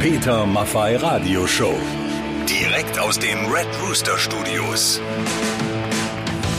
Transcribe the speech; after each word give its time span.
Peter 0.00 0.46
Maffei 0.46 0.96
Radio 0.96 1.46
Show. 1.46 1.74
Direkt 2.48 2.98
aus 2.98 3.18
den 3.18 3.36
Red 3.52 3.68
Rooster 3.82 4.16
Studios. 4.16 4.98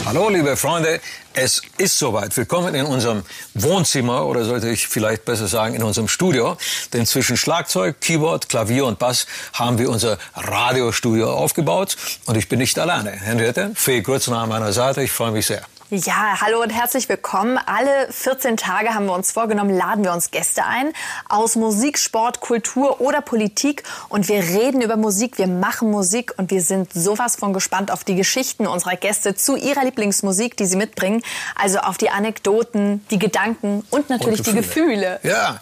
Hallo, 0.06 0.30
liebe 0.30 0.56
Freunde. 0.56 1.02
Es 1.34 1.64
ist 1.80 1.98
soweit. 1.98 2.38
Willkommen 2.38 2.76
in 2.76 2.86
unserem 2.86 3.24
Wohnzimmer 3.56 4.28
oder 4.28 4.46
sollte 4.46 4.70
ich 4.70 4.88
vielleicht 4.88 5.26
besser 5.26 5.48
sagen 5.48 5.74
in 5.74 5.82
unserem 5.82 6.08
Studio. 6.08 6.56
Denn 6.94 7.08
zwischen 7.08 7.36
Schlagzeug, 7.36 8.00
Keyboard, 8.00 8.48
Klavier 8.48 8.86
und 8.86 9.00
Bass 9.00 9.26
haben 9.54 9.80
wir 9.80 9.90
unser 9.90 10.20
Radiostudio 10.36 11.34
aufgebaut. 11.34 11.98
Und 12.28 12.38
ich 12.38 12.48
bin 12.48 12.60
nicht 12.60 12.78
alleine. 12.78 13.10
Henriette, 13.10 13.72
Fee 13.74 14.02
Grützner 14.02 14.38
an 14.38 14.50
meiner 14.50 14.72
Seite. 14.72 15.02
Ich 15.02 15.12
freue 15.12 15.32
mich 15.32 15.48
sehr. 15.48 15.66
Ja, 15.94 16.40
hallo 16.40 16.62
und 16.62 16.70
herzlich 16.70 17.10
willkommen. 17.10 17.60
Alle 17.66 18.08
14 18.10 18.56
Tage 18.56 18.94
haben 18.94 19.08
wir 19.08 19.14
uns 19.14 19.34
vorgenommen, 19.34 19.76
laden 19.76 20.06
wir 20.06 20.14
uns 20.14 20.32
Gäste 20.32 20.64
ein 20.64 20.94
aus 21.28 21.58
Musik, 21.58 21.98
Sport, 21.98 22.40
Kultur 22.40 23.02
oder 23.02 23.20
Politik 23.20 23.84
und 24.08 24.30
wir 24.30 24.38
reden 24.38 24.82
über 24.82 24.96
Musik, 24.96 25.38
wir 25.38 25.48
machen 25.48 25.92
Musik 25.92 26.34
und 26.38 26.50
wir 26.50 26.62
sind 26.62 26.94
sowas 26.94 27.36
von 27.36 27.52
gespannt 27.52 27.92
auf 27.92 28.06
die 28.06 28.16
Geschichten 28.16 28.68
unserer 28.68 28.96
Gäste 28.96 29.36
zu 29.36 29.58
ihrer 29.58 29.84
Lieblingsmusik, 29.84 30.56
die 30.56 30.66
sie 30.66 30.78
mitbringen, 30.78 31.24
also 31.56 31.80
auf 31.80 31.98
die 31.98 32.10
Anekdoten, 32.10 33.06
die 33.12 33.20
Gedanken 33.20 33.84
und 33.90 34.10
natürlich 34.10 34.40
und 34.40 34.48
die 34.48 34.54
Gefühle. 34.54 35.20
Ja, 35.24 35.60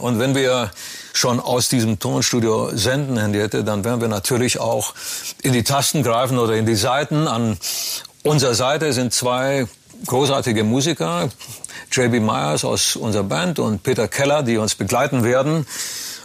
und 0.00 0.18
wenn 0.18 0.34
wir 0.34 0.70
schon 1.12 1.38
aus 1.38 1.68
diesem 1.68 1.98
Tonstudio 1.98 2.70
senden, 2.74 3.18
Henriette, 3.18 3.62
dann 3.62 3.84
werden 3.84 4.00
wir 4.00 4.08
natürlich 4.08 4.58
auch 4.58 4.94
in 5.42 5.52
die 5.52 5.64
Tasten 5.64 6.02
greifen 6.02 6.38
oder 6.38 6.54
in 6.54 6.64
die 6.64 6.76
Seiten 6.76 7.28
an 7.28 7.58
unserer 8.24 8.54
Seite 8.54 8.92
sind 8.92 9.12
zwei 9.12 9.66
großartige 10.06 10.64
Musiker, 10.64 11.28
JB 11.92 12.20
Myers 12.20 12.64
aus 12.64 12.96
unserer 12.96 13.24
Band 13.24 13.58
und 13.58 13.82
Peter 13.82 14.08
Keller, 14.08 14.42
die 14.42 14.56
uns 14.56 14.74
begleiten 14.74 15.24
werden. 15.24 15.66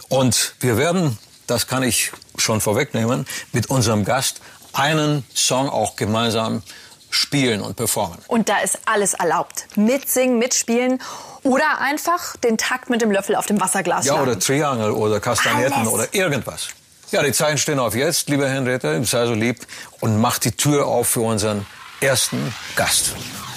Und 0.08 0.54
wir 0.60 0.76
werden, 0.78 1.18
das 1.46 1.66
kann 1.66 1.82
ich 1.82 2.12
schon 2.38 2.60
vorwegnehmen, 2.60 3.26
mit 3.52 3.68
unserem 3.70 4.04
Gast 4.04 4.40
einen 4.72 5.24
Song 5.34 5.68
auch 5.68 5.96
gemeinsam 5.96 6.62
spielen 7.10 7.60
und 7.62 7.76
performen. 7.76 8.18
Und 8.28 8.48
da 8.48 8.58
ist 8.58 8.78
alles 8.84 9.14
erlaubt. 9.14 9.66
Mitsingen, 9.76 10.38
mitspielen 10.38 11.00
oder 11.44 11.80
einfach 11.80 12.36
den 12.36 12.58
Takt 12.58 12.90
mit 12.90 13.00
dem 13.00 13.10
Löffel 13.10 13.36
auf 13.36 13.46
dem 13.46 13.60
Wasserglas 13.60 14.04
Ja, 14.04 14.14
schlagen. 14.14 14.30
oder 14.30 14.38
Triangel 14.38 14.90
oder 14.90 15.20
Kastagnetten 15.20 15.72
Alles. 15.80 15.88
oder 15.92 16.14
irgendwas. 16.14 16.68
Ja, 17.12 17.22
die 17.22 17.32
Zeiten 17.32 17.56
stehen 17.56 17.78
auf 17.78 17.94
jetzt, 17.94 18.28
liebe 18.28 18.48
Henriette, 18.48 19.02
sei 19.04 19.26
so 19.26 19.32
lieb 19.34 19.64
und 20.00 20.20
mach 20.20 20.38
die 20.38 20.50
Tür 20.52 20.86
auf 20.86 21.08
für 21.08 21.20
unseren 21.20 21.64
ersten 22.00 22.52
Gast. 22.74 23.14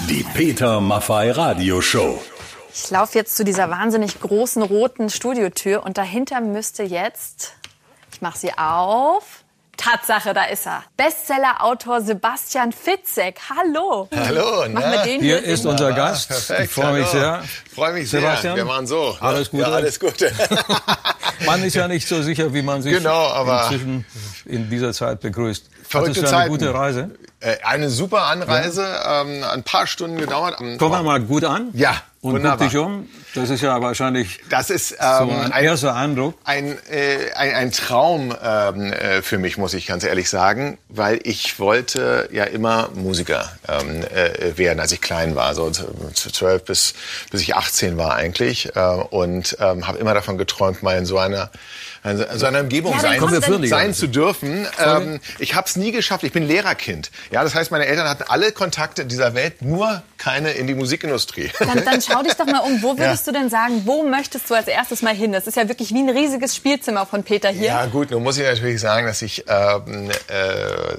Die 0.08 0.24
Peter 0.34 0.80
Maffei 0.82 1.32
Radio 1.32 1.82
Show. 1.82 2.22
Ich 2.74 2.90
laufe 2.90 3.18
jetzt 3.18 3.36
zu 3.36 3.44
dieser 3.44 3.70
wahnsinnig 3.70 4.20
großen 4.22 4.62
roten 4.62 5.10
Studiotür 5.10 5.84
und 5.84 5.98
dahinter 5.98 6.40
müsste 6.40 6.84
jetzt, 6.84 7.54
ich 8.14 8.22
mache 8.22 8.38
sie 8.38 8.52
auf. 8.58 9.24
Tatsache, 9.76 10.34
da 10.34 10.44
ist 10.44 10.68
er. 10.68 10.84
Bestseller-Autor 10.98 12.02
Sebastian 12.02 12.74
Fitzek. 12.74 13.40
Hallo. 13.50 14.10
Hallo, 14.14 14.66
Mach 14.74 14.82
na? 14.82 15.04
den 15.06 15.22
Hier 15.22 15.38
hier. 15.40 15.44
ist 15.44 15.66
unser 15.66 15.94
Gast. 15.94 16.28
Perfekt, 16.28 16.64
Ich 16.66 16.70
freue 16.72 17.00
mich 17.00 17.08
sehr. 17.08 17.44
Freue 17.74 17.94
mich 17.94 18.10
sehr. 18.10 18.20
Sebastian? 18.20 18.58
Wir 18.58 18.68
waren 18.68 18.86
so. 18.86 19.16
Alles 19.22 19.50
Gute. 19.50 19.64
Ja, 19.64 19.70
alles 19.72 19.98
Gute. 19.98 20.34
Man 21.46 21.64
ist 21.64 21.76
ja 21.78 21.88
nicht 21.88 22.06
so 22.10 22.22
sicher, 22.22 22.54
wie 22.54 22.62
man 22.62 22.82
sich 22.82 22.92
Genau, 22.94 23.28
aber- 23.30 23.64
inzwischen 23.64 24.06
in 24.44 24.70
dieser 24.70 24.92
Zeit 24.92 25.22
begrüßt. 25.22 25.70
Verrückte 25.88 26.10
Hattest 26.10 26.18
du 26.18 26.22
eine 26.22 26.30
Zeiten. 26.30 26.50
gute 26.52 26.74
Reise? 26.74 27.12
Äh, 27.42 27.56
Eine 27.64 27.90
super 27.90 28.24
Anreise, 28.24 28.86
ähm, 29.06 29.44
ein 29.44 29.64
paar 29.64 29.88
Stunden 29.88 30.18
gedauert. 30.18 30.58
Kommen 30.58 30.80
wir 30.80 31.04
mal 31.04 31.22
gut 31.22 31.46
an. 31.46 31.70
Ja, 31.74 32.02
Und 32.22 32.34
wunderbar. 32.34 32.58
guck 32.58 32.68
dich 32.70 32.78
um. 32.78 33.08
Das 33.36 33.50
ist 33.50 33.62
ja 33.62 33.80
wahrscheinlich 33.82 34.40
Das 34.50 34.70
ist 34.70 34.90
so 34.90 34.96
ähm, 35.00 35.30
ein, 35.30 35.52
ein, 35.54 35.64
erster 35.64 35.96
Eindruck. 35.96 36.34
ein, 36.44 36.78
äh, 36.90 37.32
ein, 37.36 37.54
ein 37.56 37.72
Traum 37.72 38.36
ähm, 38.44 38.92
äh, 38.92 39.22
für 39.22 39.38
mich, 39.38 39.58
muss 39.58 39.74
ich 39.74 39.86
ganz 39.88 40.04
ehrlich 40.04 40.30
sagen, 40.30 40.78
weil 40.90 41.20
ich 41.24 41.60
wollte 41.60 42.28
ja 42.34 42.44
immer 42.44 42.90
Musiker 42.94 43.50
ähm, 43.70 44.04
äh, 44.14 44.58
werden, 44.58 44.80
als 44.82 44.92
ich 44.92 45.00
klein 45.00 45.36
war, 45.36 45.54
so 45.56 45.70
z- 45.70 45.86
zwölf 46.16 46.66
bis 46.66 46.94
bis 47.32 47.42
ich 47.42 47.56
18 47.56 47.98
war 47.98 48.16
eigentlich 48.16 48.76
äh, 48.76 48.80
und 48.82 49.56
ähm, 49.62 49.88
habe 49.88 49.98
immer 50.00 50.14
davon 50.14 50.38
geträumt, 50.38 50.84
mal 50.84 50.98
in 50.98 51.06
so 51.06 51.18
einer 51.20 51.52
in 52.04 52.40
so 52.40 52.46
einer 52.46 52.62
Umgebung 52.62 52.94
Ja, 52.94 53.00
sein, 53.00 53.20
sein 53.20 53.70
ganze. 53.70 54.00
zu 54.00 54.08
dürfen. 54.08 54.68
Ähm, 54.84 55.20
ich 55.38 55.56
habe 55.56 55.68
es 55.68 55.76
nie 55.76 55.92
geschafft. 55.92 56.24
Ich 56.24 56.32
bin 56.32 56.48
Lehrerkind. 56.48 57.12
Ja, 57.32 57.44
das 57.44 57.56
heißt, 57.56 57.72
meine 57.72 57.86
Eltern 57.86 58.08
hatten 58.08 58.24
alle 58.28 58.52
Kontakte 58.52 59.06
dieser 59.06 59.34
Welt, 59.34 59.62
nur 59.62 60.02
keine 60.18 60.52
in 60.52 60.68
die 60.68 60.76
Musikindustrie. 60.76 61.50
Dann, 61.60 61.84
dann 61.86 62.02
schau 62.08 62.22
dich 62.24 62.34
doch 62.34 62.46
mal 62.46 62.60
um. 62.60 62.82
Wo 62.82 62.98
würdest 62.98 63.28
du 63.28 63.32
denn 63.32 63.50
sagen, 63.50 63.84
wo 63.86 64.04
möchtest 64.04 64.50
du 64.50 64.54
als 64.56 64.68
erstes 64.68 65.02
mal 65.02 65.14
hin? 65.14 65.32
Das 65.32 65.48
ist 65.48 65.58
ja 65.58 65.68
wirklich 65.68 65.94
wie 65.94 66.00
ein 66.00 66.10
riesiges 66.10 66.56
Spielzimmer 66.56 67.06
von 67.06 67.24
Peter 67.24 67.50
hier. 67.50 67.68
Ja 67.68 67.86
gut, 67.86 68.12
nun 68.12 68.24
muss 68.24 68.38
ich 68.38 68.46
natürlich 68.46 68.80
sagen, 68.82 69.06
dass 69.06 69.22
ich, 69.22 69.46
ähm, 69.48 70.10
äh, 70.30 70.34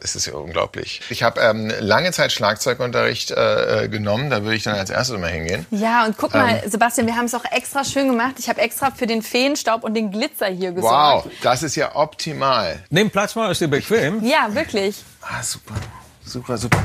es 0.02 0.16
ist 0.16 0.26
ja 0.26 0.34
unglaublich. 0.34 1.00
Ich 1.10 1.22
habe 1.22 1.40
ähm, 1.40 1.72
lange 1.80 2.12
Zeit 2.12 2.32
Schlagzeugunterricht 2.32 3.30
äh, 3.30 3.84
äh, 3.84 3.88
genommen, 3.88 4.30
da 4.30 4.42
würde 4.42 4.56
ich 4.56 4.62
dann 4.64 4.74
als 4.76 4.90
erstes 4.90 5.18
mal 5.18 5.30
hingehen. 5.30 5.66
Ja, 5.70 6.04
und 6.06 6.16
guck 6.16 6.34
mal, 6.34 6.60
Ähm. 6.62 6.70
Sebastian, 6.70 7.06
wir 7.06 7.16
haben 7.16 7.26
es 7.26 7.34
auch 7.34 7.44
extra 7.50 7.84
schön 7.84 8.08
gemacht. 8.08 8.34
Ich 8.38 8.48
habe 8.48 8.60
extra 8.60 8.90
für 8.90 9.06
den 9.06 9.22
Feenstaub 9.22 9.84
und 9.84 9.94
den 9.94 10.10
Glitzer 10.10 10.46
hier 10.46 10.72
gesorgt. 10.72 10.89
Wow, 10.89 10.89
das 11.42 11.62
ist 11.62 11.76
ja 11.76 11.94
optimal. 11.94 12.84
Nimm 12.90 13.10
Platz 13.10 13.34
mal, 13.34 13.50
ist 13.50 13.60
dir 13.60 13.68
bequem. 13.68 14.22
Ja, 14.24 14.54
wirklich. 14.54 15.02
Ah, 15.22 15.42
super, 15.42 15.74
super, 16.24 16.56
super. 16.58 16.82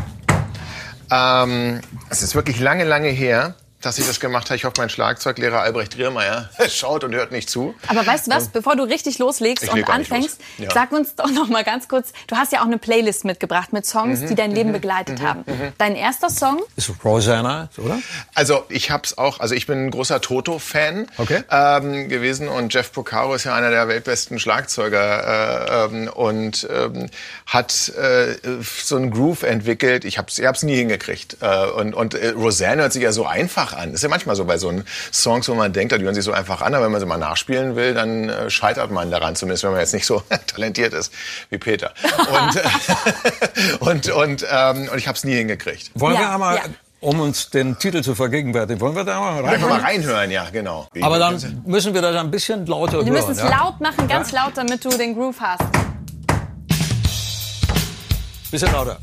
Ähm, 1.12 1.82
es 2.10 2.22
ist 2.24 2.36
wirklich 2.36 2.60
lange, 2.60 2.84
lange 2.84 3.10
her, 3.10 3.56
dass 3.85 3.97
ich 4.00 4.07
das 4.07 4.19
gemacht 4.19 4.46
habe. 4.50 4.56
Ich 4.56 4.66
hoffe, 4.66 4.75
mein 4.78 4.90
Schlagzeuglehrer 4.90 5.62
Albrecht 5.62 5.97
Riermeier 5.97 6.50
schaut 6.69 7.03
und 7.03 7.13
hört 7.13 7.31
nicht 7.31 7.50
zu. 7.50 7.75
Aber 7.88 8.06
weißt 8.06 8.28
du 8.28 8.31
was, 8.31 8.50
bevor 8.50 8.75
du 8.75 8.84
richtig 8.84 9.19
loslegst 9.19 9.69
und 9.69 9.90
anfängst, 9.90 10.40
los. 10.57 10.68
Ja. 10.68 10.72
sag 10.73 10.91
uns 10.91 11.16
doch 11.16 11.29
noch 11.31 11.47
mal 11.47 11.63
ganz 11.63 11.88
kurz, 11.88 12.12
du 12.28 12.35
hast 12.35 12.51
ja 12.51 12.62
auch 12.62 12.66
eine 12.66 12.78
Playlist 12.78 13.25
mitgebracht 13.25 13.74
mit 13.74 13.85
Songs, 13.85 14.22
Mhm, 14.22 14.28
die 14.28 14.35
dein 14.35 14.51
Leben 14.51 14.72
begleitet 14.72 15.22
haben. 15.22 15.44
Dein 15.78 15.95
erster 15.95 16.29
Song? 16.29 16.62
Ist 16.75 16.91
Rosanna, 17.03 17.69
oder? 17.78 18.00
Also 18.34 18.63
ich 18.69 18.91
hab's 18.91 19.18
auch, 19.18 19.40
also 19.40 19.56
ich 19.56 19.68
bin 19.68 19.85
ein 19.85 19.91
großer 19.91 20.22
Toto-Fan 20.22 21.07
Okay. 21.18 21.44
ähm, 21.51 22.09
gewesen 22.09 22.47
und 22.47 22.74
Jeff 22.74 22.91
Porcaro 22.91 23.35
ist 23.35 23.44
ja 23.45 23.53
einer 23.56 23.69
der 23.69 23.88
weltbesten 23.88 24.40
Schlagzeuger 24.40 25.85
äh, 25.91 25.95
ähm, 25.95 26.07
und 26.07 26.68
ähm, 26.72 27.09
hat 27.45 27.90
äh, 27.90 28.35
so 28.84 28.95
einen 28.95 29.12
Groove 29.12 29.44
entwickelt. 29.44 30.06
Ich 30.06 30.18
hab's, 30.18 30.40
ich 30.40 30.45
hab's 30.45 30.63
nie 30.63 30.75
hingekriegt. 30.75 31.38
Äh, 31.41 31.68
und 31.68 31.94
und 31.94 32.13
äh, 32.13 32.29
Roseanne 32.29 32.81
hört 32.84 32.94
sich 32.94 33.03
ja 33.03 33.12
so 33.12 33.25
einfach 33.25 33.74
an. 33.75 33.94
ist 33.94 34.03
ja 34.03 34.09
manchmal 34.09 34.36
so 34.36 34.46
bei 34.46 34.58
so 34.58 34.72
Songs, 35.12 35.47
wo 35.50 35.53
man 35.56 35.72
denkt, 35.74 35.94
die 35.94 36.03
hören 36.03 36.16
sich 36.16 36.24
so 36.25 36.31
einfach 36.31 36.62
an, 36.62 36.74
aber 36.74 36.86
wenn 36.86 36.91
man 36.91 37.02
sie 37.02 37.08
mal 37.08 37.18
nachspielen 37.18 37.75
will, 37.75 37.94
dann 37.94 38.30
äh, 38.30 38.50
scheitert 38.50 38.91
man 38.91 39.12
daran, 39.12 39.36
zumindest 39.36 39.63
wenn 39.63 39.72
man 39.72 39.80
jetzt 39.80 39.94
nicht 39.94 40.06
so 40.06 40.22
talentiert 40.47 40.94
ist 40.94 41.13
wie 41.50 41.58
Peter. 41.58 41.94
Und 42.30 42.56
äh, 42.56 42.62
und 43.80 44.09
und, 44.12 44.46
ähm, 44.52 44.90
und 44.91 44.97
ich 44.97 45.08
hab's 45.08 45.24
nie 45.24 45.36
hingekriegt. 45.36 45.91
Wollen 45.96 46.16
Ja, 46.16 46.22
wir 46.22 46.30
einmal, 46.31 46.56
ja. 46.56 46.62
um 47.02 47.19
uns 47.19 47.50
den 47.50 47.78
Titel 47.78 48.02
zu 48.02 48.16
vergegenwärtigen, 48.16 48.80
wollen 48.81 48.96
wir 48.96 49.03
da 49.03 49.19
mal 49.19 49.41
rein? 49.41 49.56
Einfach 49.56 49.69
mal 49.69 49.80
reinhören, 49.81 50.31
ja, 50.31 50.47
genau. 50.52 50.88
Aber 51.02 51.19
dann 51.19 51.62
müssen 51.66 51.94
wir 51.94 52.02
das 52.02 52.16
ein 52.16 52.31
bisschen 52.31 52.66
lauter 52.66 52.94
Wir 52.94 53.06
hören. 53.06 53.13
müssen 53.13 53.31
es 53.31 53.40
ja? 53.40 53.50
laut 53.50 53.80
machen, 53.81 54.07
ganz 54.07 54.31
laut, 54.31 54.53
damit 54.56 54.84
du 54.84 54.90
den 54.90 55.13
Groove 55.16 55.40
hast. 55.40 55.63
Bisschen 58.52 58.72
lauter. 58.72 58.97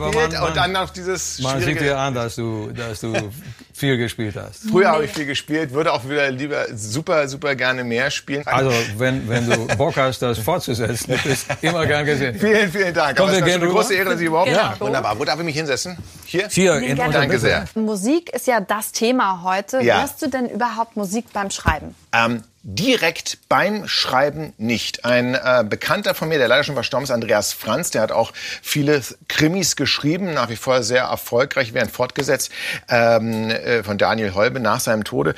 Gespielt 0.00 0.32
man- 0.32 0.40
man- 0.40 0.48
und 0.50 0.56
dann 0.56 0.76
auf 0.76 0.92
dieses 0.92 1.38
Man 1.40 1.60
sieht 1.62 1.80
dir 1.80 1.98
an, 1.98 2.14
dass 2.14 2.36
du, 2.36 2.70
dass 2.72 3.00
du 3.00 3.12
viel 3.78 3.96
gespielt 3.96 4.34
hast. 4.36 4.68
Früher 4.68 4.88
habe 4.88 5.04
ich 5.04 5.12
viel 5.12 5.26
gespielt, 5.26 5.72
würde 5.72 5.92
auch 5.92 6.04
wieder 6.04 6.30
lieber 6.30 6.66
super, 6.74 7.28
super 7.28 7.54
gerne 7.54 7.84
mehr 7.84 8.10
spielen. 8.10 8.42
Also, 8.46 8.72
wenn, 8.96 9.28
wenn 9.28 9.48
du 9.48 9.66
Bock 9.76 9.96
hast, 9.96 10.20
das 10.20 10.38
fortzusetzen, 10.38 11.12
du 11.12 11.28
bist 11.28 11.46
immer 11.62 11.86
gern 11.86 12.04
gesehen. 12.04 12.38
Vielen, 12.38 12.70
vielen 12.70 12.92
Dank. 12.92 13.16
Kommen 13.16 13.30
Aber 13.30 13.38
es 13.38 13.38
ist 13.38 13.46
gerne 13.46 13.64
eine 13.64 13.72
große? 13.72 13.94
Ehre, 13.94 14.10
dass 14.10 14.20
ich 14.20 14.26
überhaupt... 14.26 14.50
Genau. 14.50 14.60
Ja, 14.60 14.80
wunderbar. 14.80 15.18
Wo 15.18 15.24
darf 15.24 15.38
ich 15.38 15.44
mich 15.44 15.56
hinsetzen? 15.56 15.96
Hier? 16.26 16.48
Hier 16.48 16.76
in 16.78 16.96
Danke 16.96 17.38
sehr. 17.38 17.64
Musik 17.74 18.30
ist 18.30 18.46
ja 18.46 18.60
das 18.60 18.92
Thema 18.92 19.42
heute. 19.42 19.80
Ja. 19.80 20.00
Hörst 20.00 20.20
du 20.22 20.28
denn 20.28 20.48
überhaupt 20.48 20.96
Musik 20.96 21.26
beim 21.32 21.50
Schreiben? 21.50 21.94
Ähm, 22.12 22.42
direkt 22.62 23.38
beim 23.48 23.88
Schreiben 23.88 24.52
nicht. 24.58 25.04
Ein 25.04 25.34
äh, 25.34 25.64
Bekannter 25.66 26.14
von 26.14 26.28
mir, 26.28 26.38
der 26.38 26.48
leider 26.48 26.64
schon 26.64 26.74
verstorben 26.74 27.04
ist, 27.04 27.10
Andreas 27.10 27.52
Franz, 27.52 27.90
der 27.90 28.02
hat 28.02 28.12
auch 28.12 28.32
viele 28.34 29.00
Krimis 29.28 29.76
geschrieben, 29.76 30.34
nach 30.34 30.50
wie 30.50 30.56
vor 30.56 30.82
sehr 30.82 31.04
erfolgreich, 31.04 31.72
werden 31.72 31.88
fortgesetzt, 31.88 32.50
ähm, 32.88 33.50
äh, 33.68 33.82
von 33.82 33.98
Daniel 33.98 34.34
Holbe 34.34 34.60
nach 34.60 34.80
seinem 34.80 35.04
Tode. 35.04 35.34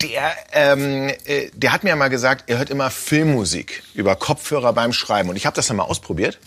Der, 0.00 0.32
ähm, 0.52 1.12
äh, 1.26 1.50
der 1.54 1.72
hat 1.72 1.84
mir 1.84 1.94
mal 1.94 2.08
gesagt, 2.08 2.44
er 2.48 2.58
hört 2.58 2.70
immer 2.70 2.90
Filmmusik 2.90 3.84
über 3.94 4.16
Kopfhörer 4.16 4.72
beim 4.72 4.92
Schreiben. 4.92 5.28
Und 5.28 5.36
ich 5.36 5.46
habe 5.46 5.54
das 5.54 5.68
dann 5.68 5.76
mal 5.76 5.84
ausprobiert. 5.84 6.40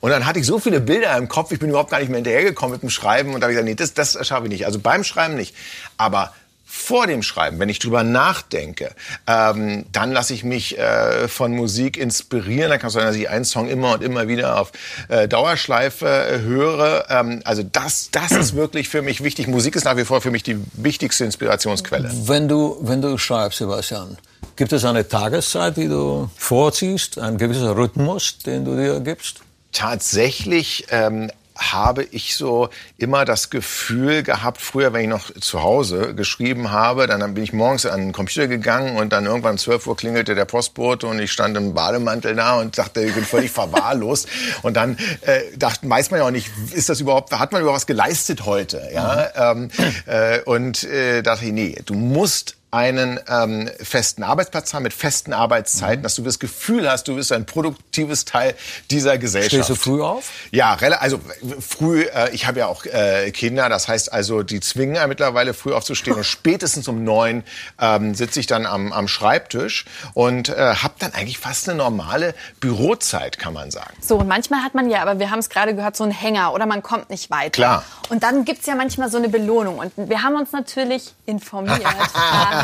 Und 0.00 0.10
dann 0.10 0.26
hatte 0.26 0.38
ich 0.38 0.44
so 0.46 0.58
viele 0.58 0.80
Bilder 0.80 1.16
im 1.16 1.28
Kopf, 1.28 1.50
ich 1.52 1.58
bin 1.58 1.70
überhaupt 1.70 1.90
gar 1.90 2.00
nicht 2.00 2.10
mehr 2.10 2.18
hinterhergekommen 2.18 2.72
mit 2.72 2.82
dem 2.82 2.90
Schreiben. 2.90 3.32
Und 3.32 3.40
da 3.40 3.46
habe 3.46 3.52
ich 3.52 3.56
gesagt, 3.56 3.68
nee, 3.68 3.74
das, 3.74 3.94
das 3.94 4.26
schaffe 4.26 4.44
ich 4.44 4.50
nicht. 4.50 4.66
Also 4.66 4.80
beim 4.80 5.02
Schreiben 5.02 5.36
nicht. 5.36 5.54
Aber 5.96 6.34
vor 6.72 7.08
dem 7.08 7.24
Schreiben, 7.24 7.58
wenn 7.58 7.68
ich 7.68 7.80
drüber 7.80 8.04
nachdenke, 8.04 8.94
ähm, 9.26 9.86
dann 9.90 10.12
lasse 10.12 10.32
ich 10.32 10.44
mich 10.44 10.78
äh, 10.78 11.26
von 11.26 11.52
Musik 11.52 11.96
inspirieren. 11.96 12.70
Dann 12.70 12.78
kann 12.78 12.88
es 12.88 12.94
sein, 12.94 13.04
dass 13.04 13.16
ich 13.16 13.28
einen 13.28 13.44
Song 13.44 13.68
immer 13.68 13.94
und 13.94 14.04
immer 14.04 14.28
wieder 14.28 14.60
auf 14.60 14.70
äh, 15.08 15.26
Dauerschleife 15.26 16.06
äh, 16.06 16.40
höre. 16.42 17.06
Ähm, 17.10 17.40
also 17.44 17.64
das, 17.64 18.10
das 18.12 18.30
ist 18.30 18.54
wirklich 18.54 18.88
für 18.88 19.02
mich 19.02 19.24
wichtig. 19.24 19.48
Musik 19.48 19.74
ist 19.74 19.84
nach 19.84 19.96
wie 19.96 20.04
vor 20.04 20.20
für 20.20 20.30
mich 20.30 20.44
die 20.44 20.58
wichtigste 20.74 21.24
Inspirationsquelle. 21.24 22.08
Wenn 22.12 22.46
du, 22.46 22.78
wenn 22.82 23.02
du 23.02 23.18
schreibst, 23.18 23.58
Sebastian, 23.58 24.16
gibt 24.54 24.72
es 24.72 24.84
eine 24.84 25.08
Tageszeit, 25.08 25.76
die 25.76 25.88
du 25.88 26.30
vorziehst, 26.36 27.18
ein 27.18 27.36
gewisser 27.36 27.76
Rhythmus, 27.76 28.38
den 28.38 28.64
du 28.64 28.76
dir 28.76 29.00
gibst? 29.00 29.40
Tatsächlich 29.72 30.86
ähm, 30.90 31.32
habe 31.60 32.04
ich 32.04 32.36
so 32.36 32.70
immer 32.96 33.24
das 33.24 33.50
Gefühl 33.50 34.22
gehabt, 34.22 34.60
früher, 34.60 34.92
wenn 34.92 35.02
ich 35.02 35.08
noch 35.08 35.30
zu 35.40 35.62
Hause 35.62 36.14
geschrieben 36.14 36.70
habe, 36.70 37.06
dann 37.06 37.34
bin 37.34 37.44
ich 37.44 37.52
morgens 37.52 37.86
an 37.86 38.00
den 38.00 38.12
Computer 38.12 38.48
gegangen 38.48 38.96
und 38.96 39.12
dann 39.12 39.26
irgendwann 39.26 39.52
um 39.52 39.58
12 39.58 39.86
Uhr 39.86 39.96
klingelte 39.96 40.34
der 40.34 40.46
Postbote 40.46 41.06
und 41.06 41.18
ich 41.18 41.30
stand 41.30 41.56
im 41.56 41.74
Bademantel 41.74 42.34
da 42.34 42.58
und 42.58 42.78
dachte, 42.78 43.02
ich 43.02 43.14
bin 43.14 43.24
völlig 43.24 43.50
verwahrlost. 43.50 44.28
Und 44.62 44.74
dann 44.76 44.96
äh, 45.22 45.40
dachte, 45.56 45.88
weiß 45.88 46.10
man 46.10 46.20
ja 46.20 46.26
auch 46.26 46.30
nicht, 46.30 46.50
ist 46.72 46.88
das 46.88 47.00
überhaupt, 47.00 47.32
hat 47.32 47.52
man 47.52 47.62
überhaupt 47.62 47.78
was 47.78 47.86
geleistet 47.86 48.44
heute? 48.44 48.88
Ja? 48.92 49.52
Ähm, 49.52 49.70
äh, 50.06 50.40
und 50.40 50.84
äh, 50.84 51.22
dachte 51.22 51.46
ich, 51.46 51.52
nee, 51.52 51.76
du 51.84 51.94
musst 51.94 52.56
einen 52.70 53.18
ähm, 53.28 53.68
festen 53.82 54.22
Arbeitsplatz 54.22 54.72
haben 54.74 54.84
mit 54.84 54.92
festen 54.92 55.32
Arbeitszeiten, 55.32 56.02
dass 56.02 56.14
du 56.14 56.22
das 56.22 56.38
Gefühl 56.38 56.88
hast, 56.88 57.08
du 57.08 57.16
bist 57.16 57.32
ein 57.32 57.44
produktives 57.44 58.24
Teil 58.24 58.54
dieser 58.90 59.18
Gesellschaft. 59.18 59.52
Stehst 59.52 59.70
du 59.70 59.74
früh 59.74 60.02
auf? 60.02 60.30
Ja, 60.52 60.76
also 60.76 61.20
früh, 61.60 62.02
äh, 62.02 62.30
ich 62.32 62.46
habe 62.46 62.60
ja 62.60 62.66
auch 62.66 62.84
äh, 62.84 63.30
Kinder, 63.32 63.68
das 63.68 63.88
heißt 63.88 64.12
also, 64.12 64.42
die 64.42 64.60
zwingen 64.60 64.96
einen 64.98 65.08
mittlerweile 65.08 65.52
früh 65.52 65.72
aufzustehen 65.72 66.16
und 66.16 66.24
spätestens 66.40 66.86
um 66.86 67.02
neun 67.02 67.42
ähm, 67.80 68.14
sitze 68.14 68.38
ich 68.38 68.46
dann 68.46 68.66
am, 68.66 68.92
am 68.92 69.08
Schreibtisch 69.08 69.84
und 70.14 70.48
äh, 70.48 70.74
habe 70.76 70.94
dann 70.98 71.12
eigentlich 71.12 71.38
fast 71.38 71.68
eine 71.68 71.78
normale 71.78 72.34
Bürozeit, 72.60 73.38
kann 73.38 73.52
man 73.52 73.70
sagen. 73.70 73.96
So, 74.00 74.18
und 74.18 74.28
manchmal 74.28 74.62
hat 74.62 74.74
man 74.74 74.88
ja, 74.90 75.02
aber 75.02 75.18
wir 75.18 75.30
haben 75.30 75.40
es 75.40 75.48
gerade 75.48 75.74
gehört, 75.74 75.96
so 75.96 76.04
einen 76.04 76.12
Hänger 76.12 76.52
oder 76.52 76.66
man 76.66 76.82
kommt 76.82 77.10
nicht 77.10 77.30
weiter. 77.30 77.50
Klar. 77.50 77.84
Und 78.10 78.22
dann 78.22 78.44
gibt's 78.44 78.66
ja 78.66 78.74
manchmal 78.74 79.10
so 79.10 79.18
eine 79.18 79.28
Belohnung. 79.28 79.78
Und 79.78 79.92
wir 79.96 80.22
haben 80.22 80.36
uns 80.36 80.52
natürlich 80.52 81.14
informiert. 81.26 81.80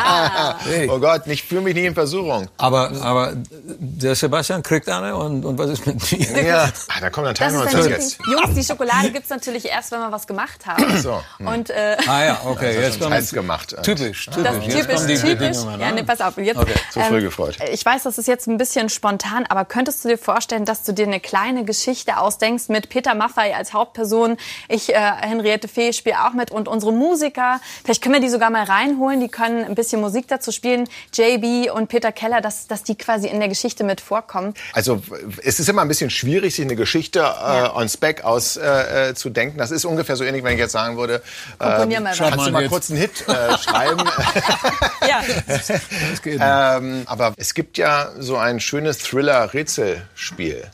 Oh 0.89 0.99
Gott, 0.99 1.23
ich 1.27 1.43
fühle 1.43 1.63
mich 1.63 1.75
nicht 1.75 1.85
in 1.85 1.95
Versuchung. 1.95 2.49
Aber, 2.59 2.91
aber 3.03 3.33
der 3.35 4.15
Sebastian 4.15 4.63
kriegt 4.63 4.89
eine 4.89 5.17
und, 5.17 5.45
und 5.45 5.59
was 5.59 5.71
ist 5.71 5.87
mit 5.87 6.13
mir? 6.13 6.43
Ja. 6.47 6.69
Ah, 6.89 7.01
da 7.01 7.11
kommt 7.11 7.27
dann 7.27 7.35
Das 7.35 7.39
teilen 7.53 7.55
wir 7.55 7.67
ist 7.67 7.75
uns 7.75 7.85
das 7.85 7.89
jetzt. 7.89 8.19
Jungs, 8.31 8.55
die 8.55 8.65
Schokolade 8.65 9.11
gibt's 9.11 9.31
natürlich 9.31 9.65
erst, 9.67 9.91
wenn 9.93 10.01
wir 10.01 10.13
was 10.13 10.27
gemacht 10.27 10.67
haben. 10.67 11.01
so, 11.01 11.21
Und 11.39 11.71
äh, 11.71 11.97
Ah 12.07 12.25
ja, 12.25 12.41
okay, 12.45 12.75
Das 12.75 12.83
jetzt 12.85 12.95
ist 12.97 13.03
kommt 13.03 13.31
gemacht. 13.33 13.77
typisch, 13.83 14.27
typisch. 14.27 14.41
Das 14.43 14.57
Jetzt 14.67 14.77
typisch, 14.77 15.01
die 15.07 15.15
typisch. 15.15 15.39
Bedingungen, 15.39 15.81
Ja, 15.81 15.89
ne? 15.89 15.95
nee, 15.97 16.03
pass 16.03 16.21
auf. 16.21 16.37
Jetzt, 16.39 16.59
Okay, 16.59 16.75
zu 16.93 17.01
früh 17.01 17.21
gefreut. 17.23 17.57
Ich 17.73 17.85
weiß, 17.85 18.03
das 18.05 18.19
ist 18.19 18.29
jetzt 18.29 18.47
ein 18.47 18.59
bisschen 18.59 18.89
spontan, 18.89 19.45
aber 19.49 19.65
könntest 19.65 20.05
du 20.05 20.09
dir 20.09 20.19
vorstellen, 20.19 20.65
dass 20.65 20.83
du 20.83 20.93
dir 20.93 21.07
eine 21.07 21.21
kleine 21.21 21.65
Geschichte 21.65 22.19
ausdenkst 22.19 22.69
mit 22.69 22.89
Peter 22.89 23.15
Maffay 23.15 23.53
als 23.55 23.73
Hauptperson? 23.73 24.37
Ich, 24.69 24.93
äh, 24.95 24.99
Henriette 25.21 25.69
Fee, 25.69 25.93
spiele 25.93 26.25
auch 26.27 26.33
mit 26.33 26.51
und 26.51 26.69
unsere 26.69 26.93
Musiker, 26.93 27.61
vielleicht 27.85 28.03
können 28.03 28.15
wir 28.15 28.21
die 28.21 28.29
sogar 28.29 28.51
mal 28.51 28.65
reinholen, 28.65 29.21
die 29.21 29.29
können 29.29 29.65
ein 29.65 29.75
bisschen 29.75 29.86
Musik 29.97 30.27
dazu 30.29 30.51
spielen. 30.51 30.89
JB 31.15 31.71
und 31.73 31.89
Peter 31.89 32.11
Keller, 32.11 32.41
dass, 32.41 32.67
dass 32.67 32.83
die 32.83 32.97
quasi 32.97 33.29
in 33.29 33.39
der 33.39 33.49
Geschichte 33.49 33.85
mit 33.85 34.01
vorkommen. 34.01 34.55
Also 34.73 35.03
es 35.45 35.61
ist 35.61 35.69
immer 35.69 35.83
ein 35.83 35.89
bisschen 35.89 36.11
schwierig, 36.11 36.55
sich 36.57 36.65
eine 36.65 36.77
Geschichte 36.77 37.21
äh, 37.21 37.69
on 37.75 37.89
spec 37.89 38.25
auszudenken. 38.25 39.11
Äh, 39.11 39.15
zu 39.15 39.31
denken. 39.31 39.59
das 39.59 39.71
ist 39.71 39.85
ungefähr 39.85 40.17
so 40.17 40.25
ähnlich, 40.25 40.43
wenn 40.43 40.55
ich 40.55 40.59
jetzt 40.59 40.73
sagen 40.73 40.97
würde, 40.97 41.23
mal 41.59 41.83
äh, 41.83 42.05
was. 42.05 42.19
kannst 42.19 42.37
mal 42.37 42.47
du 42.47 42.51
mal 42.53 42.69
kurz 42.69 42.91
einen 42.91 42.99
Hit 43.01 43.25
äh, 43.29 43.59
schreiben. 43.59 44.03
Ja. 45.07 45.23
Das 45.47 46.23
geht 46.23 46.41
ähm, 46.43 47.03
aber 47.07 47.35
es 47.37 47.55
gibt 47.55 47.79
ja 47.79 48.11
so 48.19 48.37
ein 48.37 48.59
schönes 48.61 48.99
Thriller-Rätselspiel. 48.99 50.65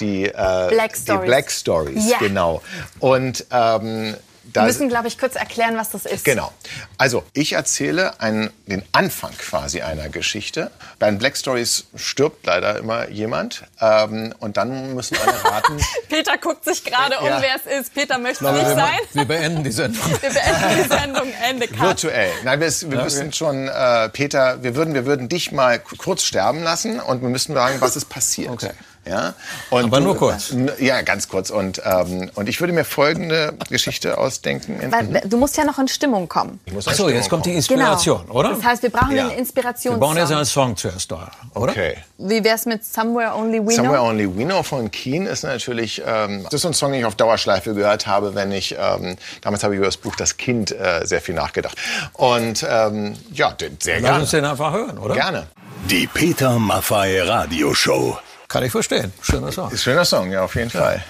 Die, 0.00 0.24
äh, 0.26 0.68
Black 0.68 0.94
die 0.94 1.00
Stories. 1.00 1.26
Black 1.26 1.50
Stories, 1.50 2.08
Ja. 2.10 2.18
genau. 2.18 2.62
Und 3.00 3.46
ähm, 3.50 4.14
Wir 4.62 4.66
müssen, 4.66 4.88
glaube 4.88 5.08
ich, 5.08 5.18
kurz 5.18 5.36
erklären, 5.36 5.76
was 5.76 5.90
das 5.90 6.06
ist. 6.06 6.24
Genau. 6.24 6.52
Also 6.98 7.24
ich 7.32 7.52
erzähle 7.52 8.20
einen, 8.20 8.50
den 8.66 8.82
Anfang 8.92 9.32
quasi 9.38 9.82
einer 9.82 10.08
Geschichte. 10.08 10.70
Bei 10.98 11.10
den 11.10 11.18
Black 11.18 11.36
Stories 11.36 11.84
stirbt 11.96 12.46
leider 12.46 12.78
immer 12.78 13.08
jemand 13.10 13.64
ähm, 13.80 14.34
und 14.40 14.56
dann 14.56 14.94
müssen 14.94 15.16
alle 15.18 15.44
raten. 15.44 15.76
Peter 16.08 16.36
guckt 16.38 16.64
sich 16.64 16.84
gerade 16.84 17.18
um, 17.18 17.26
Ja. 17.26 17.40
wer 17.42 17.56
es 17.56 17.80
ist. 17.80 17.94
Peter 17.94 18.18
möchte 18.18 18.46
Aber 18.48 18.56
nicht 18.58 18.68
wir, 18.68 18.74
sein. 18.74 18.98
wir 19.12 19.24
beenden 19.24 19.64
die 19.64 19.72
Sendung. 19.72 20.02
Wir 20.22 20.30
beenden 20.30 20.82
die 20.82 20.88
Sendung. 20.88 21.32
Ende. 21.48 21.68
Cut. 21.68 21.80
Virtuell. 21.80 22.30
Nein, 22.44 22.60
wir, 22.60 22.72
wir 22.72 23.02
müssen 23.02 23.32
schon, 23.32 23.68
äh, 23.68 24.08
Peter, 24.08 24.62
wir 24.62 24.74
würden, 24.74 24.94
wir 24.94 25.06
würden 25.06 25.28
dich 25.28 25.52
mal 25.52 25.78
kurz 25.78 26.22
sterben 26.24 26.62
lassen 26.62 27.00
und 27.00 27.22
wir 27.22 27.28
müssten 27.28 27.54
sagen, 27.54 27.76
was 27.80 27.96
ist 27.96 28.08
passiert. 28.08 28.50
Okay. 28.50 28.70
Ja? 29.08 29.34
Und 29.70 29.84
Aber 29.84 30.00
nur 30.00 30.16
kurz. 30.16 30.50
N- 30.50 30.70
Ja, 30.78 31.00
ganz 31.02 31.28
kurz. 31.28 31.50
Und, 31.50 31.80
ähm, 31.84 32.30
und 32.34 32.48
ich 32.48 32.60
würde 32.60 32.72
mir 32.72 32.84
folgende 32.84 33.54
Geschichte 33.70 34.18
ausdenken. 34.18 34.80
Weil, 34.90 35.22
du 35.24 35.36
musst 35.36 35.56
ja 35.56 35.64
noch 35.64 35.78
in 35.78 35.86
Stimmung 35.88 36.28
kommen. 36.28 36.58
Achso, 36.84 37.08
jetzt 37.08 37.30
kommt 37.30 37.46
die. 37.46 37.54
Inspiration, 37.54 38.26
oder? 38.28 38.50
Das 38.50 38.64
heißt, 38.64 38.82
wir 38.82 38.90
brauchen 38.90 39.14
Ja. 39.14 39.22
einen 39.22 39.30
wir 39.32 39.38
Inspirationssong. 39.38 40.00
bauen 40.00 40.16
jetzt 40.16 40.32
einen 40.32 40.44
Song 40.44 40.76
zuerst 40.76 41.10
da, 41.12 41.30
oder? 41.54 41.72
Okay. 41.72 41.96
Wie 42.18 42.42
wär's 42.42 42.66
mit 42.66 42.84
Somewhere 42.84 43.34
Only 43.34 43.60
We 43.64 43.72
Somewhere 43.72 43.98
Know? 43.98 44.08
Only 44.08 44.38
We 44.38 44.44
Know 44.44 44.62
von 44.62 44.90
Keen 44.90 45.26
ist 45.26 45.44
natürlich, 45.44 46.02
ähm, 46.04 46.42
das 46.44 46.54
ist 46.54 46.62
so 46.62 46.68
ein 46.68 46.74
Song, 46.74 46.90
den 46.92 47.00
ich 47.00 47.06
auf 47.06 47.14
Dauerschleife 47.14 47.74
gehört 47.74 48.06
habe, 48.06 48.34
wenn 48.34 48.50
ich, 48.52 48.74
ähm, 48.78 49.16
damals 49.42 49.62
habe 49.62 49.74
ich 49.74 49.78
über 49.78 49.86
das 49.86 49.96
Buch 49.96 50.16
Das 50.16 50.36
Kind 50.36 50.72
äh, 50.72 51.02
sehr 51.04 51.20
viel 51.20 51.34
nachgedacht. 51.34 51.76
Und 52.14 52.66
ähm, 52.68 53.14
ja, 53.32 53.52
den- 53.52 53.76
sehr 53.80 54.00
Lass 54.00 54.02
gerne. 54.08 54.20
uns 54.22 54.30
den 54.32 54.44
einfach 54.44 54.72
hören, 54.72 54.98
oder? 54.98 55.14
Gerne. 55.14 55.46
Die 55.90 56.06
Peter 56.08 56.58
Maffay 56.58 57.20
Radioshow. 57.20 58.18
Kann 58.48 58.62
ich 58.62 58.72
verstehen. 58.72 59.12
Schöner 59.22 59.52
Song. 59.52 59.76
Schöner 59.76 60.04
Song, 60.04 60.30
ja, 60.30 60.42
auf 60.44 60.54
jeden 60.54 60.70
Fall. 60.70 61.02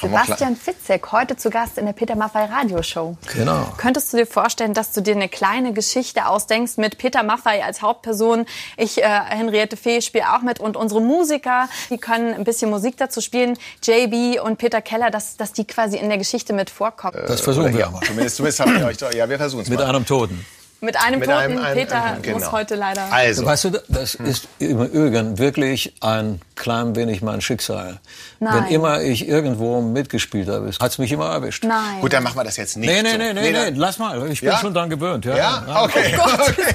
Wir 0.00 0.20
auch 0.20 0.24
Sebastian 0.24 0.56
Fitzek, 0.56 1.12
heute 1.12 1.36
zu 1.36 1.48
Gast 1.48 1.78
in 1.78 1.86
der 1.86 1.92
Peter 1.92 2.16
Maffay 2.16 2.46
Radioshow. 2.46 3.16
Genau. 3.34 3.72
Könntest 3.76 4.12
du 4.12 4.16
dir 4.16 4.26
vorstellen, 4.26 4.74
dass 4.74 4.92
du 4.92 5.00
dir 5.00 5.14
eine 5.14 5.28
kleine 5.28 5.72
Geschichte 5.72 6.26
ausdenkst 6.26 6.76
mit 6.76 6.98
Peter 6.98 7.22
Maffay 7.22 7.62
als 7.62 7.82
Hauptperson? 7.82 8.46
Ich, 8.76 9.00
äh, 9.00 9.04
Henriette 9.06 9.76
Fee, 9.76 10.00
spiele 10.00 10.34
auch 10.34 10.42
mit 10.42 10.58
und 10.58 10.76
unsere 10.76 11.00
Musiker, 11.00 11.68
die 11.90 11.98
können 11.98 12.34
ein 12.34 12.44
bisschen 12.44 12.70
Musik 12.70 12.96
dazu 12.96 13.20
spielen. 13.20 13.56
JB 13.82 14.40
und 14.40 14.58
Peter 14.58 14.82
Keller, 14.82 15.10
dass, 15.10 15.36
dass 15.36 15.52
die 15.52 15.66
quasi 15.66 15.98
in 15.98 16.08
der 16.08 16.18
Geschichte 16.18 16.52
mit 16.52 16.70
vorkommen. 16.70 17.16
Das 17.28 17.40
versuchen 17.40 17.72
wir 17.72 17.80
ja, 17.80 17.90
mal. 17.90 18.02
zumindest, 18.02 18.36
zumindest 18.36 18.60
haben 18.60 18.76
wir 18.76 18.86
euch 18.86 18.98
doch, 18.98 19.12
ja, 19.14 19.28
wir 19.28 19.38
versuchen 19.38 19.62
es 19.62 19.68
Mit 19.68 19.78
mal. 19.78 19.88
einem 19.88 20.04
Toten. 20.04 20.44
Mit 20.82 20.96
einem 21.00 21.20
mit 21.20 21.28
Toten, 21.28 21.38
einem- 21.40 21.58
einem- 21.58 21.74
Peter 21.78 22.02
einem- 22.02 22.22
genau. 22.22 22.38
muss 22.38 22.52
heute 22.52 22.74
leider... 22.74 23.10
Also, 23.12 23.46
Weißt 23.46 23.64
du, 23.64 23.70
das 23.88 24.16
ist 24.16 24.48
im 24.58 24.82
Übrigen 24.84 25.38
wirklich 25.38 25.94
ein 26.00 26.40
klein 26.56 26.96
wenig 26.96 27.22
mein 27.22 27.40
Schicksal. 27.40 28.00
Nein. 28.40 28.64
Wenn 28.64 28.72
immer 28.74 29.00
ich 29.00 29.28
irgendwo 29.28 29.80
mitgespielt 29.80 30.48
habe, 30.48 30.68
hat 30.80 30.90
es 30.90 30.98
mich 30.98 31.12
immer 31.12 31.30
erwischt. 31.30 31.62
Nein. 31.64 32.00
gut, 32.00 32.12
dann 32.12 32.24
machen 32.24 32.36
wir 32.36 32.44
das 32.44 32.56
jetzt 32.56 32.76
nicht. 32.76 32.90
Nee, 32.90 33.02
nee, 33.02 33.12
so. 33.12 33.16
nee, 33.18 33.32
nee, 33.32 33.40
nee, 33.42 33.52
dann- 33.52 33.76
lass 33.76 33.98
mal. 33.98 34.28
Ich 34.30 34.40
bin 34.40 34.50
Ja? 34.50 34.58
schon 34.58 34.74
dran 34.74 34.90
gewöhnt. 34.90 35.24
Ja, 35.24 35.36
Ja? 35.36 35.82
Okay. 35.84 36.18
Oh 36.18 36.42
okay. 36.50 36.74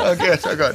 okay, 0.12 0.38
oh 0.50 0.56
Gott. 0.56 0.74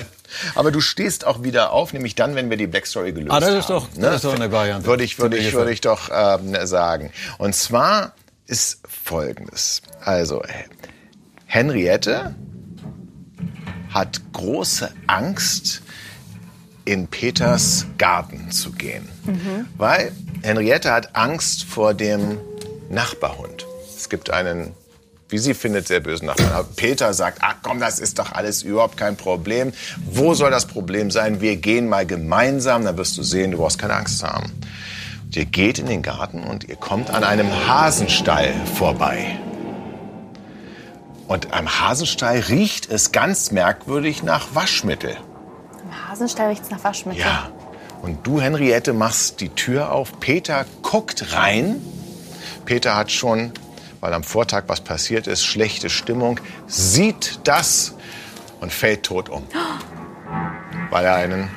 Aber 0.56 0.72
du 0.72 0.82
stehst 0.82 1.26
auch 1.26 1.42
wieder 1.42 1.72
auf, 1.72 1.94
nämlich 1.94 2.14
dann, 2.14 2.36
wenn 2.36 2.50
wir 2.52 2.58
die 2.58 2.68
Black 2.68 2.86
Story 2.86 3.12
gelöst 3.12 3.32
haben. 3.32 3.44
Ah, 3.44 3.48
das 3.48 3.58
ist 3.60 3.70
doch- 3.70 3.88
das 3.90 3.98
ne? 3.98 4.16
ist 4.16 4.24
doch 4.26 4.36
eine 4.36 4.52
Variante. 4.52 4.86
Würde 4.86 5.04
ich, 5.04 5.18
würde 5.18 5.38
ich, 5.38 5.54
würde 5.54 5.72
ich 5.72 5.82
doch 5.82 6.10
ähm, 6.14 6.56
sagen. 6.68 7.12
Und 7.40 7.56
zwar 7.56 8.12
ist 8.46 8.82
Folgendes. 8.88 9.82
Also, 10.04 10.44
Henriette 11.48 12.36
hat 13.90 14.22
große 14.34 14.92
Angst, 15.08 15.82
in 16.86 17.08
Peters 17.08 17.86
Garten 17.98 18.52
zu 18.52 18.72
gehen. 18.72 19.10
Weil 19.78 20.12
Henriette 20.42 20.92
hat 20.92 21.16
Angst 21.16 21.64
vor 21.64 21.94
dem 21.94 22.38
Nachbarhund. 22.90 23.66
Es 23.98 24.08
gibt 24.08 24.30
einen 24.30 24.74
wie 25.30 25.38
sie 25.38 25.54
findet, 25.54 25.88
sehr 25.88 26.00
bösen 26.00 26.28
Nachbarn. 26.28 26.54
Aber 26.54 26.68
Peter 26.76 27.14
sagt, 27.14 27.40
ach 27.42 27.56
komm, 27.62 27.80
das 27.80 28.00
ist 28.00 28.20
doch 28.20 28.32
alles 28.32 28.64
überhaupt 28.64 28.98
kein 28.98 29.18
Problem. 29.18 29.74
Wo 30.10 30.34
soll 30.34 30.52
das 30.52 30.66
Problem 30.66 31.12
sein? 31.12 31.42
Wir 31.42 31.58
gehen 31.58 31.90
mal 31.90 32.06
gemeinsam, 32.06 32.86
dann 32.86 32.98
wirst 32.98 33.18
du 33.18 33.24
sehen, 33.24 33.52
du 33.52 33.58
brauchst 33.58 33.80
keine 33.80 33.96
Angst 33.96 34.24
haben. 34.24 34.54
Und 35.26 35.36
ihr 35.36 35.46
geht 35.46 35.80
in 35.80 35.88
den 35.88 36.02
Garten 36.02 36.44
und 36.44 36.64
ihr 36.64 36.78
kommt 36.78 37.10
an 37.10 37.24
einem 37.26 37.50
Hasenstall 37.68 38.54
vorbei. 38.76 39.38
Und 41.28 41.54
am 41.54 41.80
Hasenstall 41.80 42.40
riecht 42.40 42.90
es 42.90 43.12
ganz 43.12 43.52
merkwürdig 43.52 44.24
nach 44.24 44.48
Waschmittel. 44.54 45.18
Im 45.84 46.08
Hasenstall 46.08 46.50
riecht's 46.50 46.70
nach 46.70 46.84
Waschmittel. 46.84 47.22
Ja. 47.22 47.50
Und 48.02 48.26
du, 48.26 48.40
Henriette, 48.40 48.94
machst 48.94 49.42
die 49.42 49.50
Tür 49.50 49.92
auf. 49.92 50.20
Peter 50.20 50.66
guckt 50.82 51.34
rein. 51.34 51.82
Peter 52.66 52.96
hat 52.96 53.12
schon, 53.12 53.52
weil 54.00 54.14
am 54.14 54.24
Vortag 54.24 54.64
was 54.68 54.82
passiert 54.82 55.28
ist, 55.28 55.44
schlechte 55.44 55.90
Stimmung, 55.90 56.40
sieht 56.68 57.40
das 57.44 57.96
und 58.62 58.72
fällt 58.72 59.04
tot 59.04 59.30
um. 59.30 59.44
Weil 60.90 61.06
er 61.06 61.16
einen. 61.16 61.50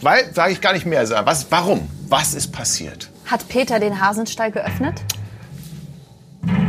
Weil, 0.00 0.32
sage 0.32 0.52
ich 0.52 0.60
gar 0.60 0.72
nicht 0.72 0.86
mehr. 0.86 1.06
Was, 1.26 1.50
warum? 1.50 1.88
Was 2.08 2.32
ist 2.32 2.52
passiert? 2.52 3.10
Hat 3.26 3.46
Peter 3.48 3.78
den 3.78 4.00
Hasenstall 4.00 4.50
geöffnet? 4.50 5.02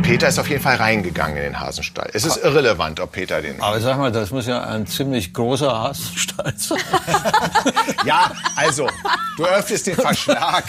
Peter 0.04 0.28
ist 0.28 0.38
auf 0.38 0.48
jeden 0.50 0.62
Fall 0.62 0.76
reingegangen 0.76 1.38
in 1.38 1.42
den 1.44 1.60
Hasenstall. 1.60 2.10
Es 2.12 2.24
ist 2.24 2.36
irrelevant, 2.36 3.00
ob 3.00 3.12
Peter 3.12 3.40
den. 3.40 3.58
Aber 3.62 3.80
sag 3.80 3.96
mal, 3.96 4.12
das 4.12 4.30
muss 4.30 4.46
ja 4.46 4.62
ein 4.62 4.86
ziemlich 4.86 5.32
großer 5.32 5.80
Hasenstall 5.80 6.52
sein. 6.56 6.78
Ja, 8.04 8.32
also, 8.54 8.86
du 9.38 9.46
öffnest 9.46 9.86
den 9.86 9.94
Verschlag. 9.94 10.64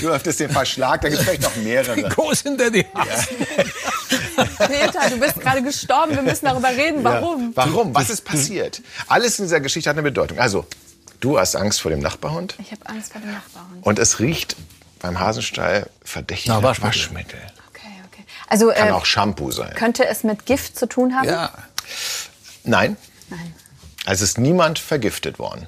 Du 0.00 0.08
öffnest 0.08 0.40
den 0.40 0.50
Verschlag, 0.50 1.00
da 1.02 1.08
gibt 1.08 1.20
es 1.20 1.26
vielleicht 1.28 1.42
noch 1.42 1.54
mehrere. 1.56 1.96
Wie 1.96 2.02
groß 2.08 2.40
sind 2.40 2.60
denn 2.60 2.72
die 2.72 2.84
Hasen? 2.94 3.36
Peter, 4.58 5.08
du 5.08 5.20
bist 5.20 5.40
gerade 5.40 5.62
gestorben. 5.62 6.16
Wir 6.16 6.22
müssen 6.22 6.46
darüber 6.46 6.68
reden. 6.68 7.04
Warum? 7.04 7.52
Ja. 7.56 7.66
Warum? 7.66 7.94
Was 7.94 8.10
ist 8.10 8.24
passiert? 8.24 8.82
Alles 9.06 9.38
in 9.38 9.44
dieser 9.44 9.60
Geschichte 9.60 9.88
hat 9.88 9.94
eine 9.94 10.02
Bedeutung. 10.02 10.38
Also, 10.40 10.66
du 11.20 11.38
hast 11.38 11.54
Angst 11.54 11.80
vor 11.80 11.92
dem 11.92 12.00
Nachbarhund 12.00 12.56
Ich 12.58 12.72
habe 12.72 12.84
Angst 12.86 13.12
vor 13.12 13.20
dem 13.20 13.30
Nachbarhund. 13.32 13.86
und 13.86 13.98
es 14.00 14.18
riecht 14.18 14.56
beim 14.98 15.20
Hasenstall 15.20 15.88
verdächtig 16.04 16.48
Nach 16.48 16.56
nach 16.60 16.68
Waschmittel. 16.82 17.00
Waschmittel. 17.02 17.40
Also 18.50 18.68
Kann 18.68 18.88
äh, 18.88 18.90
auch 18.90 19.06
Shampoo 19.06 19.50
sein. 19.50 19.72
könnte 19.74 20.06
es 20.06 20.22
mit 20.24 20.44
Gift 20.44 20.78
zu 20.78 20.86
tun 20.86 21.14
haben? 21.16 21.26
Ja. 21.26 21.50
Nein, 22.64 22.96
Nein. 23.30 23.54
also 24.04 24.22
ist 24.24 24.36
niemand 24.38 24.78
vergiftet 24.78 25.38
worden. 25.38 25.66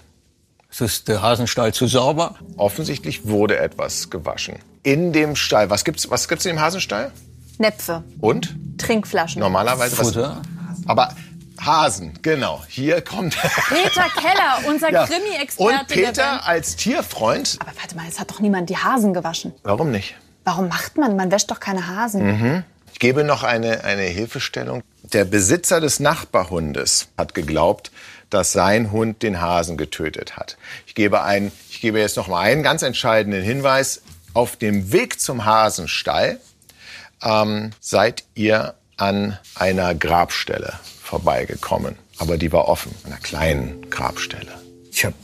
Ist 0.70 0.80
das 0.80 1.04
der 1.04 1.22
Hasenstall 1.22 1.72
zu 1.72 1.86
sauber? 1.86 2.34
Offensichtlich 2.56 3.26
wurde 3.26 3.58
etwas 3.58 4.10
gewaschen. 4.10 4.56
In 4.82 5.12
dem 5.12 5.36
Stall, 5.36 5.70
was 5.70 5.84
gibt's, 5.84 6.10
was 6.10 6.28
gibt's 6.28 6.44
in 6.44 6.56
dem 6.56 6.60
Hasenstall? 6.60 7.12
Näpfe, 7.58 8.02
Und? 8.20 8.54
Trinkflaschen. 8.78 9.40
Normalerweise 9.40 9.96
was? 9.98 10.08
Futter? 10.08 10.42
Aber 10.86 11.14
Hasen, 11.60 12.18
genau. 12.22 12.64
Hier 12.68 13.02
kommt. 13.02 13.36
Peter 13.68 14.06
Keller, 14.18 14.66
unser 14.68 14.90
Ja. 14.92 15.06
Krimi-Experte. 15.06 15.78
Und 15.78 15.86
Peter 15.86 16.44
als 16.46 16.74
Tierfreund. 16.76 17.58
Aber 17.60 17.70
warte 17.80 17.94
mal, 17.94 18.06
es 18.08 18.18
hat 18.18 18.30
doch 18.30 18.40
niemand 18.40 18.68
die 18.70 18.76
Hasen 18.78 19.14
gewaschen. 19.14 19.52
Warum 19.62 19.90
nicht? 19.92 20.16
Warum 20.44 20.68
macht 20.68 20.96
man? 20.96 21.14
Man 21.14 21.30
wäscht 21.30 21.50
doch 21.52 21.60
keine 21.60 21.86
Hasen. 21.86 22.64
Ich 22.92 22.98
gebe 22.98 23.24
noch 23.24 23.42
eine, 23.42 23.84
eine 23.84 24.02
Hilfestellung. 24.02 24.82
Der 25.02 25.24
Besitzer 25.24 25.80
des 25.80 26.00
Nachbarhundes 26.00 27.08
hat 27.18 27.34
geglaubt, 27.34 27.90
dass 28.30 28.52
sein 28.52 28.92
Hund 28.92 29.22
den 29.22 29.40
Hasen 29.40 29.76
getötet 29.76 30.36
hat. 30.36 30.56
Ich 30.86 30.94
gebe, 30.94 31.22
ein, 31.22 31.52
ich 31.70 31.80
gebe 31.80 32.00
jetzt 32.00 32.16
noch 32.16 32.28
mal 32.28 32.40
einen 32.40 32.62
ganz 32.62 32.82
entscheidenden 32.82 33.42
Hinweis. 33.42 34.02
Auf 34.34 34.56
dem 34.56 34.92
Weg 34.92 35.20
zum 35.20 35.44
Hasenstall 35.44 36.38
ähm, 37.22 37.72
seid 37.80 38.24
ihr 38.34 38.74
an 38.96 39.38
einer 39.54 39.94
Grabstelle 39.94 40.74
vorbeigekommen. 41.02 41.96
Aber 42.18 42.38
die 42.38 42.52
war 42.52 42.68
offen, 42.68 42.94
einer 43.04 43.16
kleinen 43.16 43.90
Grabstelle. 43.90 44.52
Ich 44.90 45.04
habe 45.04 45.14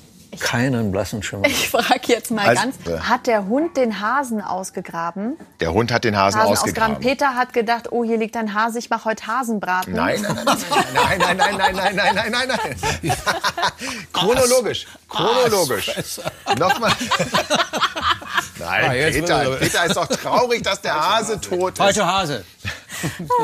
keinen 0.40 0.90
blassen 0.92 1.22
Schimmer. 1.22 1.46
Ich 1.46 1.68
frage 1.70 2.00
jetzt 2.06 2.30
mal 2.30 2.46
Also, 2.48 2.62
ganz, 2.62 2.76
äh, 2.86 2.98
hat 3.00 3.26
der 3.26 3.46
Hund 3.46 3.76
den 3.76 4.00
Hasen 4.00 4.40
ausgegraben? 4.40 5.36
Der 5.60 5.72
Hund 5.72 5.92
hat 5.92 6.04
den 6.04 6.16
Hasen, 6.16 6.40
Hasen 6.40 6.52
ausgegraben. 6.52 6.98
Peter 7.00 7.34
hat 7.34 7.52
gedacht, 7.52 7.90
oh, 7.92 8.04
hier 8.04 8.16
liegt 8.18 8.36
ein 8.36 8.54
Hase, 8.54 8.78
ich 8.78 8.90
mache 8.90 9.04
heute 9.06 9.26
Hasenbraten. 9.26 9.92
Nein, 9.94 10.20
nein, 10.22 10.36
nein, 10.44 10.58
nein, 10.94 11.36
nein, 11.36 11.56
nein, 11.56 11.56
nein, 11.56 11.76
nein, 11.76 11.94
nein, 11.96 12.14
nein, 12.14 12.32
nein, 12.48 12.48
nein. 13.02 13.16
Chronologisch, 14.12 14.86
chronologisch. 15.08 15.90
Nochmal. 16.58 16.92
Nein, 18.58 18.84
Ah, 18.84 19.10
Peter, 19.10 19.42
er- 19.42 19.56
Peter 19.56 19.84
ist 19.84 19.96
doch 19.96 20.06
traurig, 20.08 20.62
dass 20.62 20.80
der 20.80 20.94
Hase 20.94 21.40
tot 21.40 21.72
ist. 21.72 21.78
Falscher 21.78 22.06
Hase. 22.06 22.44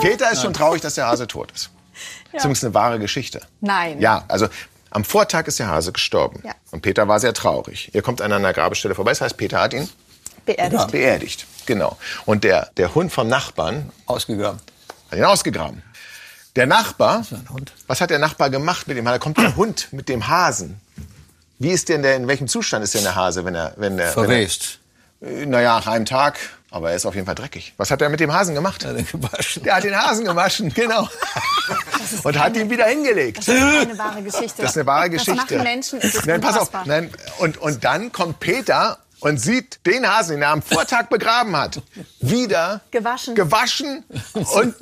Peter 0.00 0.30
ist 0.32 0.42
schon 0.42 0.52
traurig, 0.52 0.80
dass 0.82 0.94
der 0.94 1.06
Hase 1.06 1.26
tot 1.26 1.52
ist. 1.52 1.70
Zumindest 2.36 2.64
eine 2.64 2.74
wahre 2.74 2.98
Geschichte. 2.98 3.40
Nein. 3.60 4.00
Ja, 4.00 4.24
also 4.26 4.48
am 4.94 5.04
Vortag 5.04 5.46
ist 5.48 5.58
der 5.58 5.66
Hase 5.66 5.92
gestorben. 5.92 6.40
Ja. 6.44 6.54
Und 6.70 6.82
Peter 6.82 7.08
war 7.08 7.18
sehr 7.18 7.34
traurig. 7.34 7.90
Ihr 7.94 8.02
kommt 8.02 8.22
an 8.22 8.32
einer 8.32 8.52
Grabestelle 8.52 8.94
vorbei. 8.94 9.10
Das 9.10 9.20
heißt, 9.20 9.36
Peter 9.36 9.60
hat 9.60 9.74
ihn 9.74 9.88
Beerdigt. 10.46 10.90
beerdigt. 10.92 11.46
Genau. 11.66 11.98
Und 12.26 12.44
der, 12.44 12.70
der 12.76 12.94
Hund 12.94 13.12
vom 13.12 13.28
Nachbarn 13.28 13.90
Ausgegraben. 14.06 14.60
hat 15.10 15.18
ihn 15.18 15.24
ausgegraben. 15.24 15.82
Der 16.54 16.66
Nachbar, 16.66 17.26
ein 17.30 17.48
Hund. 17.50 17.72
was 17.88 18.00
hat 18.00 18.10
der 18.10 18.20
Nachbar 18.20 18.50
gemacht 18.50 18.86
mit 18.86 18.96
dem 18.96 19.06
Hase? 19.08 19.18
Da 19.18 19.22
kommt 19.22 19.38
der 19.38 19.56
Hund 19.56 19.88
mit 19.90 20.08
dem 20.08 20.28
Hasen. 20.28 20.80
Wie 21.58 21.70
ist 21.70 21.88
denn 21.88 22.02
der, 22.02 22.14
in 22.14 22.28
welchem 22.28 22.46
Zustand 22.46 22.84
ist 22.84 22.94
denn 22.94 23.02
der 23.02 23.16
Hase, 23.16 23.44
wenn 23.44 23.56
er, 23.56 23.74
wenn 23.76 23.96
der, 23.96 24.12
Verwest. 24.12 24.78
wenn 25.18 25.38
er, 25.38 25.46
naja, 25.46 25.78
nach 25.78 25.88
einem 25.88 26.04
Tag, 26.04 26.38
aber 26.74 26.90
er 26.90 26.96
ist 26.96 27.06
auf 27.06 27.14
jeden 27.14 27.24
Fall 27.24 27.36
dreckig. 27.36 27.72
Was 27.76 27.92
hat 27.92 28.02
er 28.02 28.08
mit 28.08 28.18
dem 28.18 28.32
Hasen 28.32 28.52
gemacht? 28.52 28.84
Hat 28.84 28.96
er 28.96 29.02
gewaschen. 29.04 29.62
Der 29.62 29.76
hat 29.76 29.84
den 29.84 29.96
Hasen 29.96 30.24
gewaschen, 30.24 30.68
genau. 30.74 31.08
Und 32.24 32.36
hat 32.36 32.56
ihn 32.56 32.68
wieder 32.68 32.86
hingelegt. 32.86 33.38
Das 33.38 33.48
ist 33.48 33.62
eine 33.62 33.96
wahre 33.96 34.22
Geschichte. 34.22 34.60
Das 34.60 34.72
ist 34.72 34.76
eine 34.78 34.86
wahre 34.86 35.08
Geschichte. 35.08 35.36
Das 35.36 35.50
machen 35.50 35.62
Menschen, 35.62 36.00
ist 36.00 36.26
Nein, 36.26 36.40
pass 36.40 36.58
auf. 36.58 36.70
Nein, 36.84 37.14
und, 37.38 37.58
und 37.58 37.84
dann 37.84 38.10
kommt 38.10 38.40
Peter 38.40 38.98
und 39.20 39.40
sieht 39.40 39.86
den 39.86 40.04
Hasen, 40.04 40.32
den 40.32 40.42
er 40.42 40.48
am 40.48 40.62
Vortag 40.62 41.04
begraben 41.10 41.56
hat, 41.56 41.80
wieder 42.20 42.80
Gewaschen. 42.90 43.36
gewaschen 43.36 44.04
und 44.32 44.74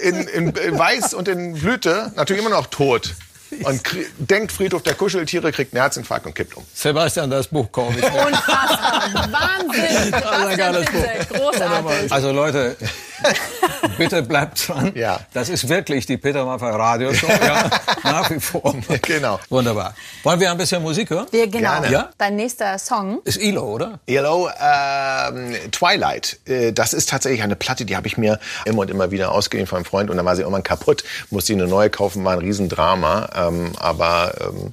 in, 0.00 0.28
in, 0.28 0.50
in 0.50 0.78
Weiß 0.78 1.14
und 1.14 1.26
in 1.26 1.54
Blüte 1.54 2.12
natürlich 2.14 2.42
immer 2.42 2.54
noch 2.54 2.68
tot. 2.68 3.16
Und 3.64 3.82
denkt 4.18 4.52
Friedhof 4.52 4.82
der 4.82 4.94
Kuscheltiere, 4.94 5.50
kriegt 5.52 5.72
einen 5.74 5.82
Herzinfarkt 5.82 6.26
und 6.26 6.34
kippt 6.34 6.56
um. 6.56 6.64
Sebastian, 6.72 7.30
das 7.30 7.48
Buch 7.48 7.70
kaufe 7.72 7.98
ich. 7.98 8.04
Unfassbar. 8.04 9.28
Wahnsinn. 9.30 10.14
ein 10.48 10.56
geiles 10.56 10.88
Fitzek, 10.88 11.28
Großartig. 11.30 12.12
Also 12.12 12.32
Leute, 12.32 12.76
bitte 13.98 14.22
bleibt 14.22 14.68
dran. 14.68 14.92
Ja. 14.94 15.20
Das 15.32 15.48
ist 15.48 15.68
wirklich 15.68 16.06
die 16.06 16.16
Peter 16.16 16.44
Maffay 16.44 16.70
Radioshow. 16.70 17.28
Ja, 17.28 17.70
nach 18.04 18.30
wie 18.30 18.40
vor. 18.40 18.74
Genau. 19.02 19.40
Wunderbar. 19.48 19.94
Wollen 20.22 20.40
wir 20.40 20.50
ein 20.50 20.58
bisschen 20.58 20.82
Musik 20.82 21.10
hören? 21.10 21.26
Wir, 21.30 21.46
genau. 21.48 21.80
Gerne. 21.80 21.90
Ja? 21.90 22.10
Dein 22.18 22.36
nächster 22.36 22.78
Song. 22.78 23.20
Ist 23.24 23.38
Ilo, 23.38 23.62
oder? 23.62 23.98
Yellow 24.08 24.48
ähm, 24.60 25.54
Twilight. 25.72 26.38
Äh, 26.46 26.72
das 26.72 26.92
ist 26.92 27.08
tatsächlich 27.08 27.42
eine 27.42 27.56
Platte, 27.56 27.84
die 27.84 27.96
habe 27.96 28.06
ich 28.06 28.16
mir 28.16 28.38
immer 28.64 28.80
und 28.80 28.90
immer 28.90 29.10
wieder 29.10 29.32
ausgeliehen 29.32 29.66
von 29.66 29.76
einem 29.76 29.84
Freund 29.84 30.10
und 30.10 30.16
dann 30.16 30.26
war 30.26 30.36
sie 30.36 30.42
irgendwann 30.42 30.62
kaputt. 30.62 31.02
Musste 31.30 31.52
ich 31.52 31.58
eine 31.58 31.68
neue 31.68 31.90
kaufen, 31.90 32.24
war 32.24 32.34
ein 32.34 32.38
Riesendrama. 32.38 33.28
Ähm, 33.34 33.72
aber 33.78 34.34
ähm, 34.40 34.66
äh, 34.66 34.70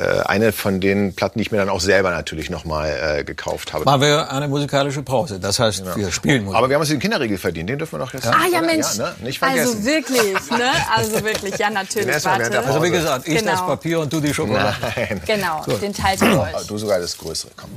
eine 0.00 0.52
von 0.52 0.80
den 0.80 1.14
Platten, 1.14 1.38
die 1.38 1.42
ich 1.42 1.52
mir 1.52 1.58
dann 1.58 1.68
auch 1.68 1.80
selber 1.80 2.10
natürlich 2.10 2.50
nochmal 2.50 3.18
äh, 3.20 3.24
gekauft 3.24 3.72
habe. 3.72 3.84
Machen 3.84 4.00
wir 4.00 4.30
eine 4.32 4.48
musikalische 4.48 5.02
Pause. 5.02 5.38
Das 5.38 5.58
heißt, 5.60 5.84
wir 5.96 6.10
spielen 6.10 6.44
Musik. 6.44 6.58
Aber 6.58 6.68
wir 6.68 6.74
haben 6.74 6.80
uns 6.80 6.90
den 6.90 6.98
Kinderriegel 6.98 7.38
verdient, 7.38 7.68
den 7.70 7.78
dürfen 7.78 7.92
wir 7.92 7.98
noch 8.04 8.12
jetzt. 8.12 8.26
Ah 8.26 8.46
ja? 8.52 8.60
Mensch. 8.60 8.96
Ja, 8.96 9.04
ne? 9.10 9.14
Nicht 9.22 9.38
vergessen. 9.38 9.68
Also 9.76 9.84
wirklich, 9.84 10.50
ne? 10.50 10.70
Also 10.96 11.24
wirklich, 11.24 11.58
ja 11.58 11.70
natürlich. 11.70 12.24
Warte. 12.24 12.58
also 12.64 12.82
wie 12.82 12.90
gesagt, 12.90 13.28
ich 13.28 13.38
Genau. 13.38 13.50
das 13.52 13.60
Papier 13.66 14.00
und 14.00 14.12
du 14.12 14.20
die 14.20 14.34
Schokolade. 14.34 14.74
Nein. 14.96 15.20
Genau, 15.26 15.64
den 15.80 15.92
teilt 15.92 16.20
ihr 16.22 16.28
Ah, 16.28 16.48
euch. 16.58 16.66
Du 16.66 16.78
sogar 16.78 16.98
das 16.98 17.16
Größere. 17.16 17.50
Komm. 17.56 17.70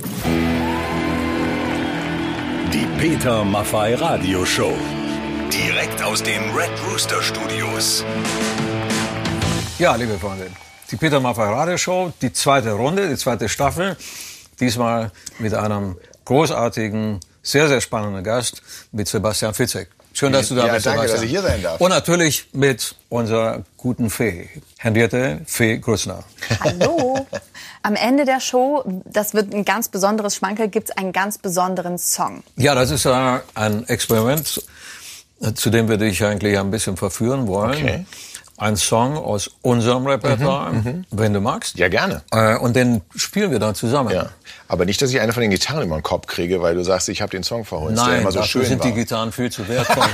Die 2.72 2.86
Peter 2.98 3.44
Maffay 3.44 3.94
Radioshow. 3.94 4.72
Direkt 5.52 6.02
aus 6.02 6.22
den 6.22 6.42
Red 6.56 6.70
Rooster 6.90 7.22
Studios. 7.22 8.04
Ja, 9.78 9.94
liebe 9.94 10.18
Freunde, 10.18 10.46
die 10.90 10.96
Peter 10.96 11.20
Maffay 11.20 11.44
Radioshow, 11.52 12.12
die 12.22 12.32
zweite 12.32 12.72
Runde, 12.72 13.08
die 13.08 13.16
zweite 13.16 13.48
Staffel. 13.48 13.96
Diesmal 14.60 15.12
mit 15.38 15.54
einem 15.54 15.96
großartigen, 16.24 17.20
sehr, 17.42 17.68
sehr 17.68 17.80
spannenden 17.80 18.24
Gast, 18.24 18.62
mit 18.92 19.06
Sebastian 19.08 19.54
Fitzek. 19.54 19.88
Schön, 20.12 20.32
dass 20.32 20.48
du 20.48 20.56
da 20.56 20.66
Ja, 20.66 20.72
bist, 20.72 20.86
danke, 20.86 21.02
Sebastian. 21.06 21.16
dass 21.16 21.24
ich 21.24 21.30
hier 21.30 21.42
sein 21.42 21.62
darf. 21.62 21.80
Und 21.80 21.90
natürlich 21.90 22.48
mit 22.52 22.96
unserer 23.08 23.62
guten 23.76 24.10
Fee, 24.10 24.48
Henriette 24.78 25.40
Fee 25.46 25.78
Grüssner. 25.78 26.24
Hallo. 26.60 27.26
Am 27.82 27.94
Ende 27.94 28.24
der 28.24 28.40
Show, 28.40 28.82
das 29.04 29.32
wird 29.34 29.54
ein 29.54 29.64
ganz 29.64 29.88
besonderes 29.88 30.34
Schmankerl, 30.34 30.68
gibt 30.68 30.90
es 30.90 30.96
einen 30.96 31.12
ganz 31.12 31.38
besonderen 31.38 31.98
Song. 31.98 32.42
Ja, 32.56 32.74
das 32.74 32.90
ist 32.90 33.06
ein 33.06 33.86
Experiment, 33.86 34.60
zu 35.54 35.70
dem 35.70 35.88
wir 35.88 35.98
dich 35.98 36.24
eigentlich 36.24 36.58
ein 36.58 36.72
bisschen 36.72 36.96
verführen 36.96 37.46
wollen. 37.46 37.70
Okay. 37.70 38.06
Ein 38.58 38.76
Song 38.76 39.16
aus 39.16 39.50
unserem 39.62 40.06
Repertoire, 40.06 40.72
wenn 41.10 41.32
du 41.32 41.40
magst. 41.40 41.78
Ja, 41.78 41.88
gerne. 41.88 42.22
Äh, 42.32 42.56
und 42.56 42.74
den 42.74 43.02
spielen 43.14 43.52
wir 43.52 43.60
dann 43.60 43.76
zusammen. 43.76 44.10
Ja. 44.10 44.30
Aber 44.66 44.84
nicht, 44.84 45.00
dass 45.00 45.10
ich 45.10 45.20
eine 45.20 45.32
von 45.32 45.40
den 45.40 45.50
Gitarren 45.50 45.84
über 45.84 45.96
den 45.96 46.02
Kopf 46.02 46.26
kriege, 46.26 46.60
weil 46.60 46.74
du 46.74 46.82
sagst, 46.82 47.08
ich 47.08 47.22
habe 47.22 47.30
den 47.30 47.44
Song 47.44 47.64
der 47.70 47.90
Nein, 47.92 48.22
immer 48.22 48.32
so 48.32 48.42
schön 48.42 48.64
sind 48.64 48.80
war. 48.80 48.88
die 48.88 48.94
Gitarren 48.94 49.30
viel 49.30 49.50
zu 49.50 49.66
wertvoll. 49.68 50.04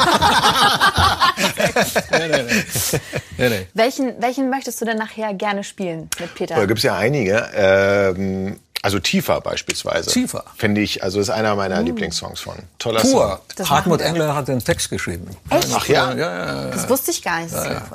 nee, 2.13 2.29
nee, 2.29 2.43
nee. 2.43 3.01
nee, 3.39 3.49
nee. 3.49 3.67
Welchen, 3.73 4.21
welchen 4.21 4.51
möchtest 4.51 4.81
du 4.81 4.85
denn 4.85 4.99
nachher 4.99 5.33
gerne 5.35 5.65
spielen 5.65 6.11
mit 6.21 6.35
Peter? 6.35 6.55
Da 6.55 6.67
gibt 6.67 6.79
es 6.79 6.85
ja 6.85 6.97
einige. 6.97 7.49
Ähm, 7.55 8.61
also 8.85 8.99
Tiefer 8.99 9.41
beispielsweise. 9.41 10.11
Tiefer. 10.11 10.45
Finde 10.59 10.83
ich, 10.83 11.03
also 11.03 11.19
ist 11.19 11.31
einer 11.31 11.57
meiner 11.57 11.81
Lieblingssongs 11.81 12.41
von. 12.41 12.57
Toller 12.79 13.01
Pur. 13.01 13.11
Song. 13.11 13.39
Das 13.57 13.71
Hartmut. 13.71 14.03
Engler 14.03 14.35
hat 14.35 14.49
den 14.49 14.63
Text 14.63 14.91
geschrieben. 14.91 15.35
Echt? 15.49 15.69
Ach 15.75 15.89
ja? 15.89 16.13
Ja, 16.13 16.17
ja, 16.19 16.65
ja. 16.65 16.71
Das 16.71 16.87
wusste 16.91 17.11
ich 17.11 17.23
gar 17.23 17.41
nicht. 17.41 17.55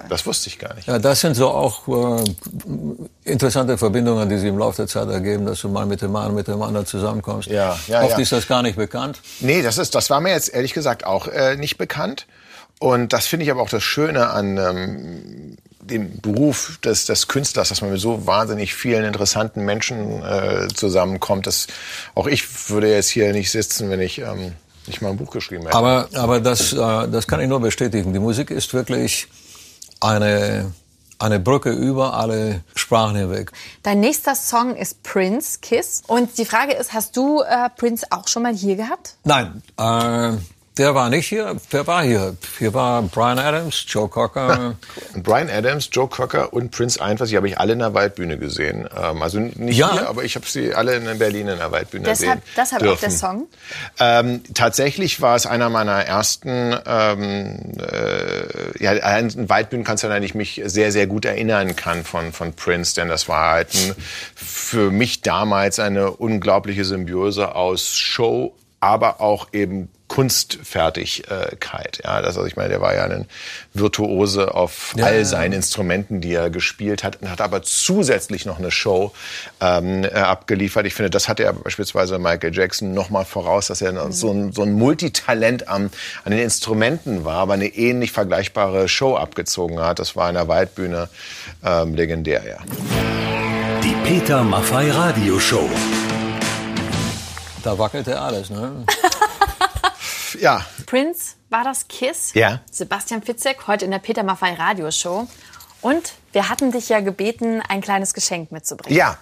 Das 0.09 0.25
wusste 0.25 0.49
ich 0.49 0.57
gar 0.57 0.73
nicht. 0.73 0.87
Ja, 0.87 0.97
das 0.97 1.19
sind 1.19 1.35
so 1.35 1.49
auch 1.51 1.87
äh, 1.87 2.23
interessante 3.23 3.77
Verbindungen, 3.77 4.29
die 4.29 4.39
sich 4.39 4.49
im 4.49 4.57
Laufe 4.57 4.77
der 4.77 4.87
Zeit 4.87 5.09
ergeben, 5.09 5.45
dass 5.45 5.61
du 5.61 5.69
mal 5.69 5.85
mit 5.85 6.01
dem 6.01 6.15
einen, 6.15 6.33
mit 6.33 6.47
dem 6.47 6.59
anderen 6.59 6.87
zusammenkommst. 6.87 7.49
Ja, 7.49 7.77
ja, 7.85 8.01
Oft 8.01 8.13
ja. 8.13 8.17
ist 8.17 8.31
das 8.31 8.47
gar 8.47 8.63
nicht 8.63 8.75
bekannt. 8.75 9.21
Nee, 9.41 9.61
das 9.61 9.77
ist, 9.77 9.93
das 9.93 10.09
war 10.09 10.21
mir 10.21 10.31
jetzt 10.31 10.51
ehrlich 10.51 10.73
gesagt 10.73 11.05
auch 11.05 11.27
äh, 11.27 11.55
nicht 11.55 11.77
bekannt. 11.77 12.25
Und 12.79 13.13
das 13.13 13.27
finde 13.27 13.45
ich 13.45 13.51
aber 13.51 13.61
auch 13.61 13.69
das 13.69 13.83
Schöne 13.83 14.31
an 14.31 14.57
ähm, 14.57 15.57
dem 15.89 16.19
Beruf 16.21 16.79
des, 16.83 17.05
des 17.05 17.27
Künstlers, 17.27 17.69
dass 17.69 17.81
man 17.81 17.91
mit 17.91 17.99
so 17.99 18.25
wahnsinnig 18.25 18.73
vielen 18.73 19.05
interessanten 19.05 19.65
Menschen 19.65 20.23
äh, 20.23 20.67
zusammenkommt. 20.73 21.47
Das, 21.47 21.67
auch 22.15 22.27
ich 22.27 22.69
würde 22.69 22.91
jetzt 22.91 23.09
hier 23.09 23.31
nicht 23.33 23.51
sitzen, 23.51 23.89
wenn 23.89 23.99
ich 23.99 24.19
ähm, 24.19 24.53
nicht 24.87 25.01
mal 25.01 25.09
ein 25.09 25.17
Buch 25.17 25.31
geschrieben 25.31 25.63
hätte. 25.63 25.75
Aber, 25.75 26.09
aber 26.13 26.39
das, 26.39 26.73
äh, 26.73 26.77
das 26.77 27.27
kann 27.27 27.39
ich 27.39 27.47
nur 27.47 27.59
bestätigen. 27.59 28.13
Die 28.13 28.19
Musik 28.19 28.51
ist 28.51 28.73
wirklich 28.73 29.27
eine, 29.99 30.71
eine 31.19 31.39
Brücke 31.39 31.71
über 31.71 32.13
alle 32.15 32.61
Sprachen 32.75 33.15
hinweg. 33.15 33.51
Dein 33.83 33.99
nächster 33.99 34.35
Song 34.35 34.75
ist 34.75 35.03
Prince, 35.03 35.59
Kiss. 35.61 36.03
Und 36.07 36.37
die 36.37 36.45
Frage 36.45 36.73
ist, 36.73 36.93
hast 36.93 37.15
du 37.17 37.41
äh, 37.41 37.69
Prince 37.77 38.07
auch 38.09 38.27
schon 38.27 38.43
mal 38.43 38.53
hier 38.53 38.75
gehabt? 38.75 39.15
Nein, 39.23 39.61
äh, 39.77 40.37
der 40.79 40.95
war 40.95 41.09
nicht 41.09 41.27
hier. 41.27 41.57
Wer 41.71 41.85
war 41.87 42.03
hier? 42.03 42.37
Hier 42.57 42.73
war 42.73 43.01
Brian 43.03 43.37
Adams, 43.37 43.83
Joe 43.87 44.07
Cocker. 44.07 44.75
Brian 45.15 45.49
Adams, 45.49 45.89
Joe 45.91 46.07
Cocker 46.07 46.53
und 46.53 46.71
Prince 46.71 47.01
Einfach, 47.01 47.27
die 47.27 47.35
habe 47.35 47.49
ich 47.49 47.59
alle 47.59 47.73
in 47.73 47.79
der 47.79 47.93
Waldbühne 47.93 48.37
gesehen. 48.37 48.87
Ähm, 48.97 49.21
also 49.21 49.39
nicht 49.39 49.77
Ja. 49.77 49.91
hier, 49.91 50.07
aber 50.07 50.23
ich 50.23 50.35
habe 50.35 50.45
sie 50.47 50.73
alle 50.73 50.95
in 50.95 51.19
Berlin 51.19 51.49
in 51.49 51.57
der 51.57 51.71
Waldbühne 51.71 52.05
Deshalb, 52.05 52.41
sehen 52.45 52.53
deshalb 52.55 52.81
auch 52.81 52.85
dürfen. 52.87 53.01
der 53.01 53.11
Song. 53.11 53.47
Ähm, 53.99 54.41
tatsächlich 54.53 55.21
war 55.21 55.35
es 55.35 55.45
einer 55.45 55.69
meiner 55.69 56.05
ersten, 56.05 56.73
ähm, 56.85 57.73
äh, 57.79 58.81
ja, 58.83 58.91
an 58.91 59.49
Waldbühnen 59.49 59.83
kannst 59.85 60.05
du 60.05 60.07
an 60.07 60.23
ich 60.23 60.33
mich 60.33 60.61
sehr, 60.65 60.93
sehr 60.93 61.07
gut 61.07 61.25
erinnern 61.25 61.75
kann 61.75 62.05
von, 62.05 62.31
von 62.31 62.53
Prince, 62.53 62.95
denn 62.95 63.09
das 63.09 63.27
war 63.27 63.51
halt 63.51 63.75
ein, 63.75 63.95
für 64.33 64.91
mich 64.91 65.21
damals 65.21 65.79
eine 65.79 66.11
unglaubliche 66.11 66.85
Symbiose 66.85 67.53
aus 67.53 67.89
Show, 67.89 68.55
aber 68.79 69.19
auch 69.19 69.49
eben 69.51 69.89
Kunstfertigkeit. 70.09 72.01
Ja, 72.03 72.21
das, 72.21 72.35
also 72.35 72.45
ich 72.45 72.57
meine, 72.57 72.69
der 72.69 72.81
war 72.81 72.93
ja 72.93 73.05
ein 73.05 73.27
Virtuose 73.73 74.53
auf 74.53 74.93
Ja, 74.97 75.05
all 75.05 75.19
ja. 75.19 75.25
seinen 75.25 75.53
Instrumenten, 75.53 76.19
die 76.19 76.33
er 76.33 76.49
gespielt 76.49 77.03
hat, 77.03 77.21
und 77.21 77.29
hat 77.29 77.39
aber 77.39 77.61
zusätzlich 77.63 78.45
noch 78.45 78.59
eine 78.59 78.71
Show 78.71 79.13
ähm, 79.61 80.03
äh, 80.03 80.09
abgeliefert. 80.09 80.85
Ich 80.85 80.95
finde, 80.95 81.09
das 81.11 81.29
hatte 81.29 81.43
er 81.43 81.53
beispielsweise 81.53 82.19
Michael 82.19 82.53
Jackson 82.53 82.93
noch 82.93 83.09
mal 83.09 83.23
voraus, 83.23 83.67
dass 83.67 83.81
er 83.81 83.93
noch 83.93 84.11
so, 84.11 84.31
ein, 84.31 84.51
so 84.51 84.63
ein 84.63 84.73
Multitalent 84.73 85.67
am, 85.69 85.89
an 86.25 86.31
den 86.31 86.41
Instrumenten 86.41 87.23
war, 87.23 87.37
aber 87.37 87.53
eine 87.53 87.67
ähnlich 87.67 88.11
vergleichbare 88.11 88.89
Show 88.89 89.15
abgezogen 89.15 89.79
hat. 89.79 89.99
Das 89.99 90.15
war 90.15 90.27
in 90.27 90.35
der 90.35 90.47
Waldbühne 90.47 91.07
ähm, 91.63 91.93
legendär, 91.95 92.43
ja. 92.45 92.57
Die 93.83 93.95
Peter 94.03 94.43
Maffei 94.43 94.91
Radioshow. 94.91 95.69
Da 97.63 97.77
wackelte 97.77 98.19
alles, 98.19 98.49
ne? 98.49 98.85
Ja, 100.41 100.65
Prince 100.85 101.35
war 101.49 101.63
das 101.63 101.87
Kiss. 101.87 102.33
Ja. 102.33 102.61
Sebastian 102.71 103.21
Fitzek, 103.23 103.67
heute 103.67 103.85
in 103.85 103.91
der 103.91 103.99
Peter 103.99 104.23
Maffei 104.23 104.53
Radioshow. 104.53 105.27
Und 105.81 106.13
wir 106.33 106.49
hatten 106.49 106.71
dich 106.73 106.89
ja 106.89 106.99
gebeten, 106.99 107.61
ein 107.67 107.79
kleines 107.81 108.13
Geschenk 108.13 108.51
mitzubringen. 108.51 108.97
ja. 108.97 109.17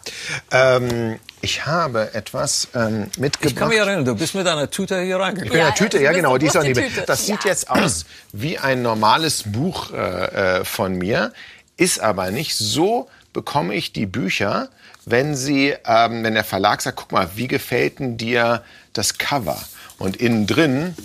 Ähm, 0.52 1.20
ich 1.42 1.68
habe 1.68 2.16
etwas 2.16 2.68
ähm, 2.74 3.12
mitgebracht. 3.18 3.52
Ich 3.52 3.56
kann 3.56 3.70
mich 3.70 3.78
erinnern, 3.78 4.04
du 4.06 4.16
bist 4.16 4.34
mit 4.34 4.48
einer 4.48 4.70
Tüte 4.72 5.00
hier 5.02 5.20
reingekommen. 5.20 5.54
In 5.54 5.60
Ja, 5.60 5.66
der 5.68 5.76
Tüte, 5.76 5.98
du 5.98 6.04
ja 6.04 6.10
bist 6.10 6.18
genau, 6.24 6.38
die 6.40 6.48
ist 6.48 6.58
auch 6.58 6.64
nicht 6.64 6.76
Tüte. 6.82 7.04
Das 7.06 7.28
sieht 7.28 7.44
Ja. 7.44 7.52
jetzt 7.52 7.70
aus 7.70 8.06
wie 8.34 8.58
ein 8.58 8.82
normales 8.82 9.44
Buch 9.46 9.92
äh, 9.94 10.60
äh, 10.62 10.66
von 10.66 10.96
mir, 10.96 11.32
ist 11.78 12.00
aber 12.00 12.32
nicht. 12.32 12.58
So 12.58 13.08
bekomme 13.34 13.76
ich 13.76 13.94
die 13.94 14.08
Bücher, 14.08 14.70
wenn 15.06 15.36
sie, 15.36 15.76
ähm, 15.86 16.24
wenn 16.24 16.34
der 16.34 16.44
Verlag 16.44 16.82
sagt, 16.82 16.98
guck 16.98 17.12
mal, 17.12 17.30
wie 17.36 17.48
gefällt 17.48 18.00
denn 18.00 18.18
dir 18.18 18.64
das 18.94 19.20
Cover? 19.20 19.62
Und 20.00 20.18
innen 20.18 20.48
drin 20.48 20.96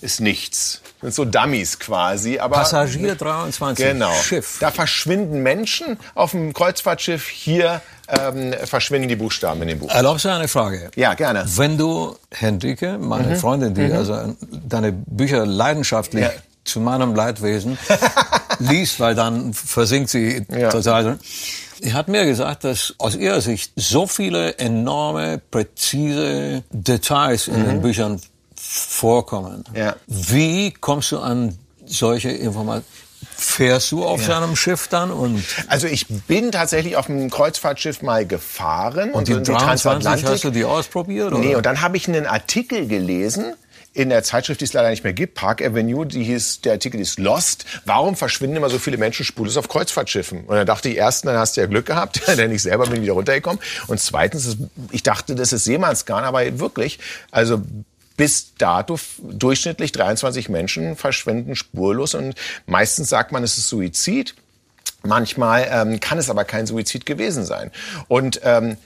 ist 0.00 0.20
nichts. 0.20 0.80
Das 1.00 1.14
sind 1.14 1.14
so 1.14 1.24
Dummies 1.30 1.78
quasi, 1.78 2.38
aber 2.38 2.56
Passagier 2.56 3.14
23, 3.16 3.84
Genau. 3.84 4.12
Schiff. 4.14 4.58
Da 4.60 4.70
verschwinden 4.70 5.42
Menschen 5.42 5.98
auf 6.14 6.30
dem 6.30 6.52
Kreuzfahrtschiff. 6.52 7.28
Hier 7.28 7.80
ähm, 8.08 8.54
verschwinden 8.64 9.08
die 9.08 9.16
Buchstaben 9.16 9.62
in 9.62 9.68
dem 9.68 9.78
Buch. 9.80 9.90
Erlaubst 9.90 10.24
du 10.24 10.28
eine 10.28 10.48
Frage? 10.48 10.90
Ja, 10.96 11.14
gerne. 11.14 11.44
Wenn 11.56 11.76
du, 11.76 12.16
Hendrike, 12.32 12.98
meine 12.98 13.36
Freundin, 13.36 13.74
die 13.74 13.92
also 13.92 14.34
deine 14.40 14.92
Bücher 14.92 15.44
leidenschaftlich 15.44 16.22
Ja. 16.24 16.30
zu 16.64 16.80
meinem 16.80 17.14
Leidwesen 17.16 17.78
liest, 18.60 19.00
weil 19.00 19.14
dann 19.16 19.52
versinkt 19.54 20.10
sie 20.10 20.44
Ja. 20.56 20.68
total. 20.70 21.18
Sie 21.82 21.94
hat 21.94 22.06
mir 22.06 22.24
gesagt, 22.24 22.62
dass 22.62 22.94
aus 22.98 23.16
ihrer 23.16 23.40
Sicht 23.40 23.72
so 23.74 24.06
viele 24.06 24.56
enorme, 24.58 25.40
präzise 25.50 26.62
Details 26.70 27.48
in 27.48 27.64
den 27.64 27.82
Büchern 27.82 28.20
vorkommen. 28.54 29.64
Ja. 29.74 29.96
Wie 30.06 30.70
kommst 30.70 31.10
du 31.10 31.18
an 31.18 31.58
solche 31.84 32.30
Informationen? 32.30 32.84
Fährst 33.36 33.90
du 33.90 34.04
auf 34.04 34.22
seinem 34.22 34.54
Schiff 34.54 34.86
dann 34.88 35.10
und 35.10 35.42
Also 35.66 35.88
ich 35.88 36.06
bin 36.06 36.52
tatsächlich 36.52 36.96
auf 36.96 37.10
einem 37.10 37.30
Kreuzfahrtschiff 37.30 38.02
mal 38.02 38.26
gefahren 38.26 39.10
und 39.10 39.26
die 39.26 39.32
so 39.32 39.38
in 39.38 39.44
23 39.44 40.24
hast 40.24 40.44
du 40.44 40.50
die 40.50 40.64
ausprobiert? 40.64 41.32
Nee, 41.32 41.48
oder? 41.48 41.56
und 41.58 41.66
dann 41.66 41.80
habe 41.80 41.96
ich 41.96 42.06
einen 42.06 42.26
Artikel 42.26 42.86
gelesen 42.86 43.54
in 43.94 44.08
der 44.08 44.22
Zeitschrift, 44.22 44.60
die 44.60 44.64
es 44.64 44.72
leider 44.72 44.90
nicht 44.90 45.04
mehr 45.04 45.12
gibt, 45.12 45.34
Park 45.34 45.60
Avenue, 45.62 46.06
die 46.06 46.24
hieß, 46.24 46.62
der 46.62 46.72
Artikel 46.72 47.00
ist 47.00 47.18
Lost. 47.18 47.66
Warum 47.84 48.16
verschwinden 48.16 48.56
immer 48.56 48.70
so 48.70 48.78
viele 48.78 48.96
Menschen 48.96 49.24
spurlos 49.24 49.56
auf 49.56 49.68
Kreuzfahrtschiffen? 49.68 50.44
Und 50.44 50.56
dann 50.56 50.66
dachte 50.66 50.88
ich, 50.88 50.96
erstens, 50.96 51.30
dann 51.30 51.38
hast 51.38 51.56
du 51.56 51.60
ja 51.60 51.66
Glück 51.66 51.86
gehabt, 51.86 52.22
denn 52.36 52.50
ich 52.52 52.62
selber 52.62 52.86
bin 52.86 53.02
wieder 53.02 53.12
runtergekommen. 53.12 53.60
Und 53.88 54.00
zweitens, 54.00 54.56
ich 54.90 55.02
dachte, 55.02 55.34
das 55.34 55.52
ist 55.52 55.64
Seemannsgarn, 55.64 56.24
aber 56.24 56.58
wirklich, 56.58 56.98
also 57.30 57.62
bis 58.16 58.54
dato 58.56 58.98
durchschnittlich 59.18 59.92
23 59.92 60.48
Menschen 60.48 60.96
verschwinden 60.96 61.56
spurlos 61.56 62.14
und 62.14 62.34
meistens 62.66 63.08
sagt 63.08 63.32
man, 63.32 63.42
es 63.42 63.58
ist 63.58 63.68
Suizid. 63.68 64.34
Manchmal 65.02 65.66
ähm, 65.70 66.00
kann 66.00 66.18
es 66.18 66.30
aber 66.30 66.44
kein 66.44 66.66
Suizid 66.66 67.06
gewesen 67.06 67.44
sein. 67.44 67.72
Und 68.06 68.40
ähm, 68.44 68.76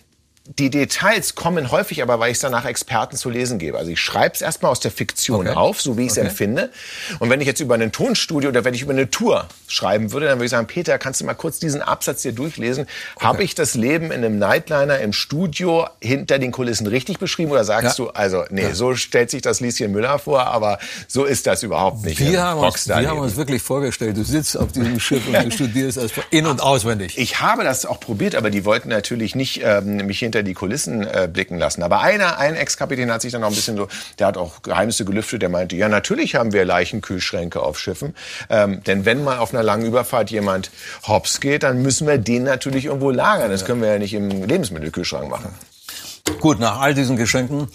die 0.59 0.71
Details 0.71 1.35
kommen 1.35 1.71
häufig 1.71 2.03
aber, 2.03 2.19
weil 2.21 2.31
ich 2.31 2.37
es 2.37 2.41
dann 2.41 2.53
nach 2.53 2.65
Experten 2.65 3.17
zu 3.17 3.31
lesen 3.31 3.59
gebe. 3.59 3.79
Also 3.79 3.91
ich 3.91 4.01
schreibe 4.01 4.35
es 4.35 4.41
erstmal 4.43 4.71
aus 4.71 4.81
der 4.81 4.91
Fiktion 4.91 5.47
Okay. 5.49 5.57
auf, 5.57 5.81
so 5.81 5.97
wie 5.99 6.03
ich 6.07 6.13
es 6.13 6.19
Okay. 6.19 6.29
empfinde. 6.29 6.71
Und 7.19 7.31
wenn 7.31 7.41
ich 7.41 7.47
jetzt 7.47 7.61
über 7.61 7.75
ein 7.75 7.93
Tonstudio 7.93 8.49
oder 8.51 8.65
wenn 8.65 8.75
ich 8.75 8.83
über 8.83 8.93
eine 8.93 9.11
Tour 9.11 9.47
schreiben 9.67 10.13
würde, 10.13 10.27
dann 10.27 10.39
würde 10.39 10.45
ich 10.47 10.51
sagen, 10.53 10.67
Peter, 10.67 10.99
kannst 10.99 11.21
du 11.21 11.25
mal 11.25 11.35
kurz 11.35 11.59
diesen 11.59 11.83
Absatz 11.83 12.23
hier 12.23 12.33
durchlesen? 12.33 12.87
Habe 13.19 13.43
ich 13.45 13.55
das 13.55 13.75
Leben 13.75 14.07
in 14.07 14.25
einem 14.25 14.39
Nightliner 14.39 14.99
im 15.01 15.13
Studio 15.13 15.87
hinter 16.01 16.39
den 16.39 16.53
Kulissen 16.53 16.87
richtig 16.87 17.19
beschrieben 17.19 17.51
oder 17.51 17.65
sagst 17.65 17.99
Ja. 17.99 18.05
du, 18.07 18.11
also 18.11 18.45
nee, 18.51 18.73
so 18.73 18.95
stellt 18.95 19.31
sich 19.31 19.43
das 19.43 19.61
Lieschen 19.61 19.91
Müller 19.93 20.19
vor, 20.19 20.47
aber 20.47 20.79
so 21.09 21.25
ist 21.25 21.47
das 21.47 21.63
überhaupt 21.63 22.05
nicht. 22.05 22.21
Wir 22.21 22.43
haben, 22.43 22.61
uns, 22.61 22.87
wir 22.89 23.09
haben 23.09 23.19
uns 23.19 23.37
wirklich 23.37 23.63
vorgestellt, 23.63 24.17
du 24.17 24.23
sitzt 24.25 24.57
auf 24.57 24.73
diesem 24.73 25.01
Schiff 25.01 25.27
und 25.27 25.35
du 25.35 25.51
studierst 25.51 25.97
das 25.99 26.13
in- 26.31 26.47
und 26.47 26.61
auswendig. 26.63 27.19
Ich 27.19 27.41
habe 27.41 27.65
das 27.65 27.85
auch 27.87 27.99
probiert, 28.01 28.35
aber 28.35 28.51
die 28.51 28.65
wollten 28.65 28.89
natürlich 28.89 29.35
nicht 29.35 29.61
ähm, 29.65 29.97
mich 30.07 30.21
hinter 30.21 30.36
die 30.43 30.55
Kulissen 30.55 31.07
äh, 31.07 31.29
blicken 31.33 31.59
lassen. 31.59 31.83
Aber 31.83 32.01
einer, 32.01 32.39
ein 32.39 32.57
Ex-Kapitän 32.57 33.11
hat 33.11 33.23
sich 33.23 33.33
dann 33.33 33.45
auch 33.45 33.49
ein 33.49 33.55
bisschen 33.55 33.77
so, 33.77 33.89
der 34.19 34.29
hat 34.29 34.37
auch 34.37 34.63
Geheimnisse 34.63 35.05
gelüftet, 35.05 35.43
der 35.43 35.49
meinte, 35.49 35.77
ja, 35.77 35.89
natürlich 35.89 36.35
haben 36.35 36.53
wir 36.53 36.65
Leichenkühlschränke 36.65 37.61
auf 37.61 37.79
Schiffen. 37.79 38.15
Ähm, 38.49 38.83
denn 38.85 39.05
wenn 39.05 39.25
mal 39.25 39.39
auf 39.39 39.53
einer 39.53 39.63
langen 39.63 39.87
Überfahrt 39.87 40.31
jemand 40.31 40.71
hops 41.07 41.41
geht, 41.41 41.63
dann 41.63 41.83
müssen 41.83 42.07
wir 42.07 42.19
den 42.19 42.45
natürlich 42.45 42.87
irgendwo 42.87 43.11
lagern. 43.11 43.51
Das 43.51 43.65
können 43.65 43.81
wir 43.81 43.93
ja 43.93 43.99
nicht 43.99 44.15
im 44.15 44.45
Lebensmittelkühlschrank 44.45 45.29
machen. 45.29 45.55
Gut, 46.41 46.59
nach 46.59 46.81
all 46.81 46.95
diesen 46.95 47.17
Geschenken 47.17 47.69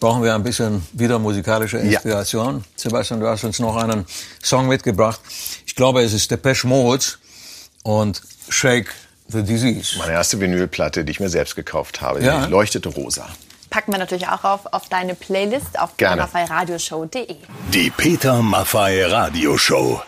brauchen 0.00 0.22
wir 0.22 0.34
ein 0.34 0.42
bisschen 0.42 0.86
wieder 0.92 1.18
musikalische 1.18 1.78
Inspiration. 1.78 2.64
Sebastian, 2.76 3.20
du 3.20 3.26
hast 3.26 3.44
uns 3.44 3.58
noch 3.58 3.76
einen 3.76 4.04
Song 4.42 4.68
mitgebracht. 4.68 5.20
Ich 5.66 5.74
glaube, 5.74 6.02
es 6.02 6.12
ist 6.12 6.30
Depeche 6.30 6.66
Mode 6.66 7.04
und 7.82 8.20
Shake 8.48 8.90
the 9.28 9.42
Disease. 9.42 9.96
Meine 9.98 10.12
erste 10.12 10.40
Vinylplatte, 10.40 11.04
die 11.04 11.10
ich 11.12 11.20
mir 11.20 11.28
selbst 11.28 11.56
gekauft 11.56 12.00
habe, 12.00 12.22
Ja. 12.22 12.44
die 12.44 12.50
leuchtete 12.50 12.88
rosa. 12.88 13.26
Packen 13.70 13.92
wir 13.92 13.98
natürlich 13.98 14.28
auch 14.28 14.44
auf, 14.44 14.72
auf 14.72 14.88
deine 14.88 15.14
Playlist 15.14 15.78
auf 15.80 15.96
petermaffeiradioshow.de. 15.96 17.36
Die 17.72 17.90
Peter 17.90 18.40
Maffei 18.42 19.04
Radioshow. 19.06 20.00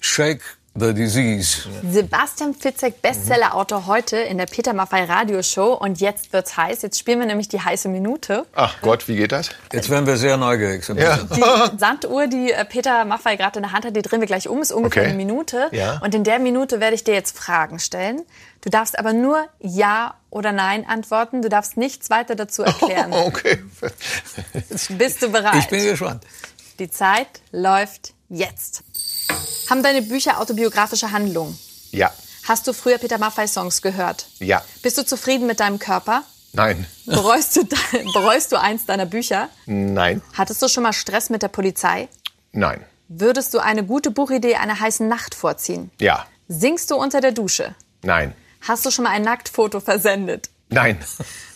Shake 0.00 0.42
the 0.74 0.94
disease. 0.94 1.68
Sebastian 1.88 2.54
Fitzek, 2.54 3.02
Bestsellerautor 3.02 3.86
heute 3.86 4.16
in 4.16 4.38
der 4.38 4.46
Peter 4.46 4.72
Maffay 4.72 5.04
Radioshow. 5.04 5.74
Und 5.74 6.00
jetzt 6.00 6.32
wird's 6.32 6.56
heiß. 6.56 6.82
Jetzt 6.82 6.98
spielen 6.98 7.18
wir 7.20 7.26
nämlich 7.26 7.48
die 7.48 7.60
heiße 7.60 7.88
Minute. 7.88 8.46
Ach 8.54 8.76
Gott, 8.80 9.06
wie 9.08 9.16
geht 9.16 9.32
das? 9.32 9.50
Jetzt 9.72 9.90
werden 9.90 10.06
wir 10.06 10.16
sehr 10.16 10.36
neugierig. 10.36 10.84
Sebastian. 10.84 11.28
Die 11.72 11.78
Sanduhr, 11.78 12.26
die 12.26 12.52
äh, 12.52 12.64
Peter 12.64 13.04
Maffay 13.04 13.36
gerade 13.36 13.58
in 13.58 13.64
der 13.64 13.72
Hand 13.72 13.84
hat, 13.84 13.94
die 13.96 14.02
drehen 14.02 14.20
wir 14.20 14.26
gleich 14.26 14.48
um, 14.48 14.62
ist 14.62 14.72
ungefähr 14.72 15.02
Okay. 15.02 15.10
eine 15.10 15.16
Minute. 15.18 15.68
Ja. 15.72 15.98
Und 16.02 16.14
in 16.14 16.24
der 16.24 16.38
Minute 16.38 16.80
werde 16.80 16.94
ich 16.94 17.04
dir 17.04 17.14
jetzt 17.14 17.36
Fragen 17.36 17.78
stellen. 17.78 18.22
Du 18.62 18.70
darfst 18.70 18.98
aber 18.98 19.12
nur 19.12 19.44
Ja 19.60 20.14
oder 20.30 20.52
Nein 20.52 20.86
antworten. 20.88 21.42
Du 21.42 21.48
darfst 21.48 21.76
nichts 21.76 22.08
weiter 22.10 22.34
dazu 22.34 22.62
erklären. 22.64 23.12
Okay. 23.12 23.62
Bist 24.90 25.20
du 25.22 25.28
bereit? 25.30 25.56
Ich 25.58 25.68
bin 25.68 25.84
gespannt. 25.84 26.24
Die 26.78 26.90
Zeit 26.90 27.28
läuft 27.50 28.14
jetzt. 28.28 28.82
Haben 29.68 29.82
deine 29.82 30.02
Bücher 30.02 30.40
autobiografische 30.40 31.12
Handlungen? 31.12 31.58
Ja, 31.90 32.10
Hast 32.48 32.66
du 32.66 32.72
früher 32.72 32.98
Peter 32.98 33.18
Maffay 33.18 33.46
Songs 33.46 33.82
gehört? 33.82 34.26
ja, 34.40 34.62
Bist 34.82 34.98
du 34.98 35.04
zufrieden 35.06 35.46
mit 35.46 35.60
deinem 35.60 35.78
Körper? 35.78 36.24
nein, 36.52 36.86
Bereust 37.06 37.56
du, 37.56 37.64
bereust 38.12 38.52
du 38.52 38.56
eins 38.60 38.84
deiner 38.86 39.06
Bücher? 39.06 39.48
nein, 39.66 40.20
Hattest 40.34 40.60
du 40.62 40.68
schon 40.68 40.82
mal 40.82 40.92
Stress 40.92 41.30
mit 41.30 41.42
der 41.42 41.48
Polizei? 41.48 42.08
nein, 42.52 42.84
Würdest 43.08 43.52
du 43.54 43.58
eine 43.58 43.84
gute 43.84 44.10
Buchidee 44.10 44.56
einer 44.56 44.78
heißen 44.80 45.06
Nacht 45.08 45.34
vorziehen? 45.34 45.90
ja, 46.00 46.26
Singst 46.48 46.90
du 46.90 46.96
unter 46.96 47.20
der 47.20 47.32
Dusche? 47.32 47.74
nein, 48.02 48.34
Hast 48.62 48.84
du 48.86 48.90
schon 48.90 49.04
mal 49.04 49.10
ein 49.10 49.22
Nacktfoto 49.22 49.80
versendet? 49.80 50.50
nein, 50.68 50.98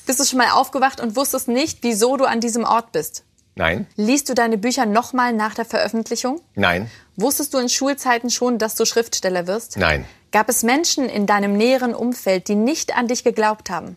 Bist 0.07 0.21
du 0.21 0.25
schon 0.25 0.39
mal 0.39 0.51
aufgewacht 0.51 1.01
und 1.01 1.17
wusstest 1.17 1.49
nicht, 1.49 1.79
wieso 1.83 2.17
du 2.17 2.25
an 2.25 2.41
diesem 2.41 2.65
Ort 2.65 2.93
bist? 2.93 3.25
nein, 3.57 3.87
Liest 3.97 4.29
du 4.29 4.35
deine 4.35 4.57
Bücher 4.59 4.87
nochmal 4.87 5.33
nach 5.33 5.55
der 5.55 5.65
Veröffentlichung? 5.65 6.41
nein, 6.55 6.91
Wusstest 7.17 7.55
du 7.55 7.59
in 7.59 7.69
Schulzeiten 7.69 8.31
schon, 8.31 8.59
dass 8.59 8.75
du 8.75 8.85
Schriftsteller 8.85 9.47
wirst? 9.47 9.77
nein, 9.77 10.05
Gab 10.33 10.49
es 10.51 10.63
Menschen 10.63 11.09
in 11.09 11.27
deinem 11.27 11.57
näheren 11.57 11.95
Umfeld, 11.95 12.49
die 12.49 12.57
nicht 12.57 12.97
an 12.97 13.09
dich 13.09 13.25
geglaubt 13.25 13.71
haben? 13.71 13.97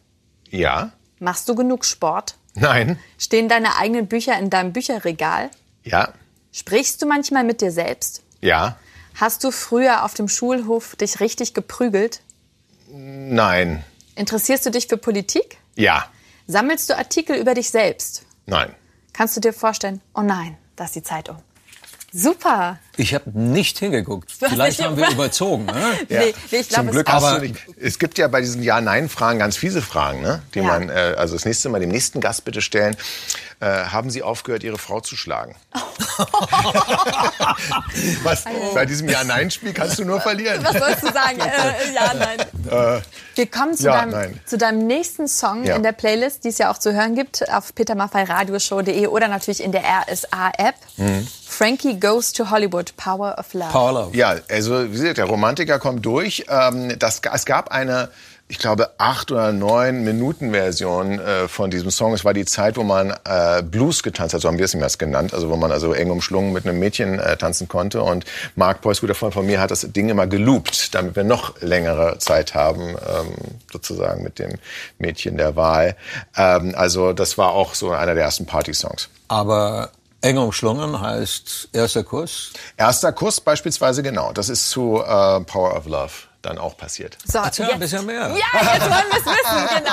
ja, 0.49 0.91
Machst 1.19 1.49
du 1.49 1.55
genug 1.55 1.83
Sport? 1.85 2.35
nein, 2.55 2.97
Stehen 3.17 3.49
deine 3.49 3.75
eigenen 3.77 4.07
Bücher 4.07 4.37
in 4.39 4.49
deinem 4.49 4.71
Bücherregal? 4.73 5.49
ja, 5.83 6.13
Sprichst 6.51 7.01
du 7.01 7.05
manchmal 7.05 7.43
mit 7.43 7.61
dir 7.61 7.71
selbst? 7.71 8.23
ja, 8.41 8.77
Hast 9.15 9.43
du 9.43 9.51
früher 9.51 10.05
auf 10.05 10.13
dem 10.13 10.29
Schulhof 10.29 10.95
dich 10.95 11.19
richtig 11.19 11.53
geprügelt? 11.53 12.21
nein, 12.87 13.83
Interessierst 14.15 14.65
du 14.65 14.69
dich 14.71 14.87
für 14.87 14.97
Politik? 14.97 15.57
ja, 15.75 16.05
Sammelst 16.47 16.89
du 16.89 16.97
Artikel 16.97 17.35
über 17.37 17.53
dich 17.53 17.69
selbst? 17.69 18.23
nein. 18.45 18.73
Kannst 19.13 19.35
du 19.35 19.41
dir 19.41 19.51
vorstellen, 19.53 19.99
oh 20.15 20.21
nein, 20.21 20.57
da 20.77 20.85
ist 20.85 20.95
die 20.95 21.03
Zeit 21.03 21.27
um. 21.27 21.37
Super. 22.13 22.79
Ich 22.99 23.15
habe 23.15 23.29
nicht 23.33 23.79
hingeguckt. 23.79 24.29
Vielleicht 24.31 24.83
haben 24.83 24.97
wir 24.97 25.05
über- 25.05 25.13
überzogen. 25.13 25.65
Ne? 25.65 25.73
Ja. 26.09 26.19
Nee, 26.19 26.33
nee, 26.51 26.57
ich 26.59 26.69
Zum 26.69 26.91
Glück 26.91 27.07
es 27.07 27.13
Aber-. 27.13 27.41
Es 27.79 27.97
gibt 27.97 28.17
ja 28.17 28.27
bei 28.27 28.41
diesen 28.41 28.61
Ja-Nein-Fragen 28.61 29.39
ganz 29.39 29.55
fiese 29.55 29.81
Fragen, 29.81 30.21
ne? 30.21 30.41
die 30.53 30.59
Ja. 30.59 30.65
man 30.65 30.89
äh, 30.89 31.15
also 31.17 31.35
das 31.35 31.45
nächste 31.45 31.69
Mal 31.69 31.79
dem 31.79 31.89
nächsten 31.89 32.19
Gast 32.19 32.43
bitte 32.45 32.61
stellen. 32.61 32.95
Äh, 33.61 33.65
haben 33.67 34.09
Sie 34.09 34.23
aufgehört, 34.23 34.63
Ihre 34.63 34.77
Frau 34.77 34.99
zu 35.01 35.15
schlagen? 35.17 35.55
Was? 38.23 38.43
Bei 38.73 38.85
diesem 38.85 39.09
Ja-Nein-Spiel 39.09 39.73
kannst 39.73 39.99
du 39.99 40.05
nur 40.05 40.21
verlieren. 40.21 40.63
Was 40.63 40.77
sollst 40.77 41.03
du 41.03 41.07
sagen? 41.11 41.39
äh, 41.39 41.93
ja, 41.93 42.13
nein. 42.13 43.01
Wir 43.35 43.47
kommen 43.47 43.75
zu, 43.75 43.85
ja, 43.85 43.93
deinem, 43.97 44.11
nein. 44.11 44.39
zu 44.45 44.57
deinem 44.57 44.87
nächsten 44.87 45.27
Song 45.27 45.63
Ja. 45.63 45.75
in 45.75 45.83
der 45.83 45.91
Playlist, 45.93 46.43
die 46.43 46.49
es 46.49 46.57
ja 46.57 46.71
auch 46.71 46.77
zu 46.77 46.93
hören 46.93 47.15
gibt 47.15 47.49
auf 47.51 47.73
petermaffeiradioshow.de 47.75 49.07
oder 49.07 49.27
natürlich 49.27 49.63
in 49.63 49.71
der 49.71 49.83
RSA-App. 49.83 50.75
Mhm. 50.97 51.27
Frankie 51.47 51.99
Goes 51.99 52.31
to 52.33 52.49
Hollywood, 52.51 52.88
Power 52.97 53.35
of 53.37 53.53
Love. 53.53 53.71
Paula. 53.71 54.09
Ja, 54.13 54.35
also 54.49 54.85
wie 54.85 54.91
gesagt, 54.91 55.17
der 55.17 55.25
Romantiker 55.25 55.79
kommt 55.79 56.05
durch. 56.05 56.45
Ähm, 56.49 56.97
das, 56.99 57.21
es 57.33 57.45
gab 57.45 57.71
eine, 57.71 58.09
ich 58.47 58.57
glaube, 58.57 58.89
acht 58.97 59.31
oder 59.31 59.51
neun 59.51 60.03
Minuten 60.03 60.51
Version 60.51 61.19
äh, 61.19 61.47
von 61.47 61.69
diesem 61.69 61.91
Song. 61.91 62.13
Es 62.13 62.25
war 62.25 62.33
die 62.33 62.45
Zeit, 62.45 62.77
wo 62.77 62.83
man 62.83 63.13
äh, 63.23 63.61
Blues 63.61 64.01
getanzt 64.01 64.33
hat, 64.33 64.41
so 64.41 64.47
haben 64.47 64.57
wir 64.57 64.65
es 64.65 64.73
ihm 64.73 64.81
erst 64.81 64.99
genannt. 64.99 65.33
Also 65.33 65.49
wo 65.49 65.55
man 65.55 65.71
also 65.71 65.93
eng 65.93 66.09
umschlungen 66.09 66.51
mit 66.51 66.65
einem 66.65 66.79
Mädchen 66.79 67.19
äh, 67.19 67.37
tanzen 67.37 67.67
konnte. 67.67 68.01
Und 68.01 68.25
Mark 68.55 68.81
Preuß, 68.81 69.01
guter 69.01 69.15
Freund 69.15 69.33
von 69.33 69.45
mir, 69.45 69.61
hat 69.61 69.71
das 69.71 69.81
Ding 69.81 70.09
immer 70.09 70.27
geloopt, 70.27 70.95
damit 70.95 71.15
wir 71.15 71.23
noch 71.23 71.61
längere 71.61 72.17
Zeit 72.17 72.55
haben, 72.55 72.89
ähm, 72.89 73.33
sozusagen 73.71 74.23
mit 74.23 74.39
dem 74.39 74.53
Mädchen 74.97 75.37
der 75.37 75.55
Wahl. 75.55 75.95
Ähm, 76.35 76.73
also 76.75 77.13
das 77.13 77.37
war 77.37 77.51
auch 77.51 77.75
so 77.75 77.91
einer 77.91 78.15
der 78.15 78.23
ersten 78.23 78.45
Party-Songs. 78.45 79.09
Aber 79.27 79.91
eng 80.21 80.37
umschlungen 80.37 80.99
heißt 80.99 81.69
erster 81.73 82.03
Kuss. 82.03 82.51
Erster 82.77 83.11
Kuss 83.11 83.41
beispielsweise, 83.41 84.03
genau. 84.03 84.31
Das 84.33 84.49
ist 84.49 84.69
zu 84.69 85.01
äh, 85.01 85.41
Power 85.41 85.75
of 85.75 85.85
Love 85.85 86.28
dann 86.41 86.57
auch 86.57 86.77
passiert. 86.77 87.17
So, 87.25 87.39
jetzt, 87.43 87.59
ein 87.59 87.79
bisschen 87.79 88.05
mehr. 88.05 88.29
Ja, 88.29 88.73
jetzt 88.73 88.89
wollen 88.89 89.03
wir 89.09 89.17
es 89.17 89.25
wissen, 89.25 89.83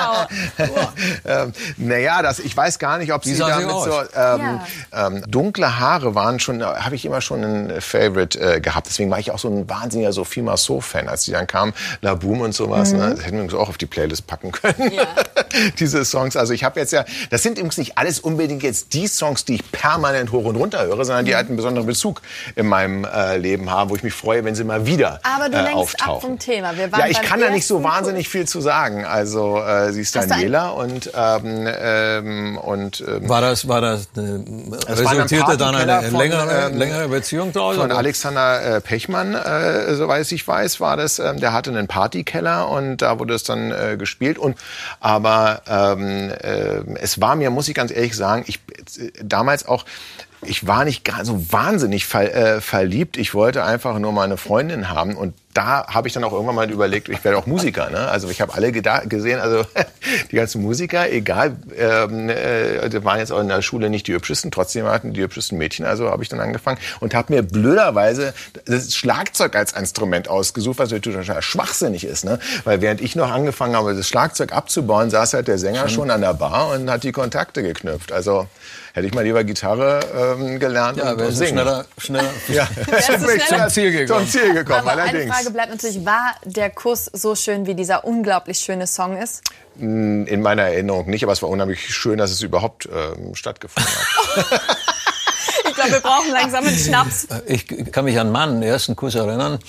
genau. 0.65 0.87
ähm, 1.43 1.53
naja, 1.77 2.21
das, 2.21 2.39
ich 2.39 2.55
weiß 2.55 2.79
gar 2.79 2.97
nicht, 2.97 3.11
ob 3.11 3.25
Wie 3.25 3.33
sie 3.33 3.39
damit 3.39 3.69
so 3.69 4.01
ähm, 4.15 4.61
ähm, 4.93 5.23
dunkle 5.29 5.79
Haare 5.79 6.15
waren 6.15 6.39
schon, 6.39 6.63
habe 6.63 6.95
ich 6.95 7.05
immer 7.05 7.19
schon 7.21 7.43
ein 7.43 7.81
Favorite 7.81 8.39
äh, 8.39 8.61
gehabt. 8.61 8.87
Deswegen 8.87 9.11
war 9.11 9.19
ich 9.19 9.31
auch 9.31 9.39
so 9.39 9.49
ein 9.49 9.69
wahnsinniger 9.69 10.13
Sophie 10.13 10.41
Marceau-Fan, 10.41 11.09
als 11.09 11.23
die 11.23 11.31
dann 11.31 11.47
kam, 11.47 11.73
La 12.01 12.15
Boom 12.15 12.41
und 12.41 12.53
sowas. 12.53 12.93
Ne? 12.93 13.15
Das 13.15 13.25
hätten 13.25 13.37
wir 13.37 13.43
uns 13.43 13.53
auch 13.53 13.67
auf 13.67 13.77
die 13.77 13.85
Playlist 13.85 14.25
packen 14.27 14.51
können. 14.53 14.91
Ja. 14.91 15.07
Diese 15.79 16.05
Songs. 16.05 16.37
Also 16.37 16.53
ich 16.53 16.63
habe 16.63 16.79
jetzt 16.79 16.93
ja, 16.93 17.03
das 17.29 17.43
sind 17.43 17.57
übrigens 17.57 17.77
nicht 17.77 17.97
alles 17.97 18.19
unbedingt 18.19 18.63
jetzt 18.63 18.93
die 18.93 19.07
Songs, 19.07 19.43
die 19.43 19.55
ich 19.55 19.71
permanent 19.71 20.31
hoch 20.31 20.45
und 20.45 20.55
runter 20.55 20.85
höre, 20.85 21.03
sondern 21.03 21.25
die 21.25 21.35
halt 21.35 21.47
einen 21.47 21.57
besonderen 21.57 21.87
Bezug 21.87 22.21
in 22.55 22.67
meinem 22.67 23.03
äh, 23.03 23.37
Leben 23.37 23.69
haben, 23.69 23.89
wo 23.89 23.95
ich 23.95 24.03
mich 24.03 24.13
freue, 24.13 24.45
wenn 24.45 24.55
sie 24.55 24.63
mal 24.63 24.85
wieder 24.85 25.19
Aber 25.23 25.49
du 25.49 25.57
äh, 25.57 25.73
auftauchen. 25.73 26.36
Vom 26.37 26.53
Thema. 26.53 26.77
Wir 26.77 26.91
waren 26.91 26.99
Ja, 27.01 27.07
ich 27.07 27.21
kann 27.21 27.39
da 27.39 27.49
nicht 27.49 27.67
so 27.67 27.83
wahnsinnig 27.83 28.29
viel 28.29 28.47
zu 28.47 28.61
sagen. 28.61 29.05
Also 29.05 29.59
äh, 29.59 29.91
sie 29.91 30.01
ist 30.01 30.15
Hast 30.15 30.29
Daniela 30.29 30.69
und 30.69 31.11
ähm, 31.13 31.67
ähm, 31.67 32.57
und 32.57 33.03
ähm, 33.07 33.27
War 33.29 33.41
das, 33.41 33.67
war 33.67 33.81
das, 33.81 34.09
eine, 34.15 34.43
resultierte 34.87 35.57
dann 35.57 35.75
eine 35.75 36.09
von, 36.09 36.19
längere, 36.19 36.67
ähm, 36.67 36.77
längere 36.77 37.07
Beziehung 37.07 37.51
draus? 37.51 37.75
von 37.75 37.85
oder? 37.85 37.97
Alexander 37.97 38.77
äh, 38.77 38.81
Pechmann, 38.81 39.33
äh, 39.33 39.95
soweit 39.95 40.31
ich 40.31 40.47
weiß, 40.47 40.79
war 40.79 40.97
das. 40.97 41.19
Ähm, 41.19 41.39
der 41.39 41.53
hatte 41.53 41.69
einen 41.69 41.87
Partykeller 41.87 42.69
und 42.69 42.97
da 42.97 43.19
wurde 43.19 43.33
es 43.33 43.43
dann 43.43 43.71
äh, 43.71 43.97
gespielt. 43.97 44.37
Und 44.37 44.57
aber 44.99 45.61
ähm, 45.67 46.31
äh, 46.31 46.97
es 46.99 47.21
war 47.21 47.35
mir, 47.35 47.49
muss 47.49 47.67
ich 47.67 47.75
ganz 47.75 47.91
ehrlich 47.91 48.15
sagen, 48.15 48.43
ich 48.47 48.59
damals 49.23 49.67
auch. 49.67 49.85
Ich 50.43 50.67
war 50.67 50.85
nicht 50.85 51.03
gar 51.03 51.25
so 51.25 51.51
wahnsinnig 51.51 52.05
ver, 52.05 52.33
äh, 52.33 52.61
verliebt. 52.61 53.17
Ich 53.17 53.33
wollte 53.33 53.63
einfach 53.63 53.97
nur 53.97 54.11
mal 54.11 54.21
eine 54.21 54.37
Freundin 54.37 54.87
haben 54.87 55.17
und 55.17 55.33
da 55.57 55.87
habe 55.87 56.07
ich 56.07 56.13
dann 56.13 56.23
auch 56.23 56.33
irgendwann 56.33 56.53
mal 56.53 56.69
überlegt, 56.69 57.09
ich 57.09 57.23
werde 57.23 57.39
auch 57.39 57.47
Musiker. 57.47 57.89
Ne? 57.89 57.97
Also 57.97 58.29
ich 58.29 58.41
habe 58.41 58.53
alle 58.53 58.71
gesehen, 58.71 59.39
also 59.39 59.65
die 60.31 60.35
ganzen 60.35 60.61
Musiker, 60.61 61.11
egal, 61.11 61.55
ähm, 61.75 62.29
äh, 62.29 62.87
die 62.89 63.03
waren 63.03 63.17
jetzt 63.17 63.31
auch 63.31 63.39
in 63.39 63.47
der 63.47 63.63
Schule 63.63 63.89
nicht 63.89 64.05
die 64.05 64.13
hübschesten, 64.13 64.51
trotzdem 64.51 64.85
hatten 64.85 65.13
die 65.13 65.21
hübschesten 65.21 65.57
Mädchen. 65.57 65.87
Also 65.87 66.11
habe 66.11 66.21
ich 66.21 66.29
dann 66.29 66.39
angefangen 66.39 66.77
und 66.99 67.15
habe 67.15 67.33
mir 67.33 67.41
blöderweise 67.41 68.35
das 68.65 68.93
Schlagzeug 68.93 69.55
als 69.55 69.73
Instrument 69.73 70.29
ausgesucht, 70.29 70.77
was 70.77 70.91
natürlich 70.91 71.25
total 71.25 71.41
schwachsinnig 71.41 72.03
ist. 72.03 72.23
Ne? 72.23 72.37
Weil 72.63 72.81
während 72.81 73.01
ich 73.01 73.15
noch 73.15 73.31
angefangen 73.31 73.75
habe, 73.75 73.95
das 73.95 74.07
Schlagzeug 74.07 74.53
abzubauen, 74.53 75.09
saß 75.09 75.33
halt 75.33 75.47
der 75.47 75.57
Sänger 75.57 75.89
schon 75.89 76.11
an 76.11 76.21
der 76.21 76.35
Bar 76.35 76.69
und 76.69 76.91
hat 76.91 77.03
die 77.03 77.11
Kontakte 77.11 77.63
geknüpft. 77.63 78.11
Also 78.11 78.47
hätte 78.97 79.07
ich 79.07 79.13
mal 79.13 79.23
lieber 79.23 79.43
Gitarre 79.43 79.99
ähm, 80.15 80.59
gelernt 80.59 80.97
Ja, 80.97 81.11
und, 81.11 81.21
und 81.21 81.31
singen. 81.31 81.51
schneller, 81.51 81.85
schneller. 81.97 82.29
Ja, 82.47 82.67
schneller? 83.01 83.37
Zum 83.47 83.69
Ziel 83.69 83.91
gekommen. 83.91 84.27
Zum 84.27 84.41
Ziel 84.41 84.53
gekommen, 84.53 84.87
allerdings. 84.87 85.46
Frage 85.47 85.53
bleibt 85.53 85.69
natürlich, 85.71 86.05
war 86.05 86.35
der 86.43 86.69
Kuss 86.69 87.05
so 87.13 87.35
schön, 87.35 87.65
wie 87.67 87.73
dieser 87.75 88.03
unglaublich 88.03 88.59
schöne 88.59 88.85
Song 88.85 89.15
ist? 89.17 89.41
In 89.79 90.41
meiner 90.41 90.63
Erinnerung 90.63 91.09
nicht, 91.09 91.23
aber 91.23 91.31
es 91.33 91.41
war 91.41 91.49
unheimlich 91.49 91.93
schön, 91.93 92.17
dass 92.17 92.31
es 92.31 92.41
überhaupt 92.41 92.87
ähm, 92.91 93.33
stattgefunden 93.35 93.91
hat. 93.91 94.61
Ich 95.69 95.75
glaube, 95.75 95.91
wir 95.91 95.99
brauchen 95.99 96.31
langsam 96.31 96.65
einen 96.65 96.75
Schnaps. 96.77 97.27
Ich 97.45 97.67
kann 97.91 98.05
mich 98.05 98.19
an 98.19 98.31
meinen 98.31 98.63
ersten 98.63 98.95
Kuss 98.95 99.13
erinnern. 99.13 99.59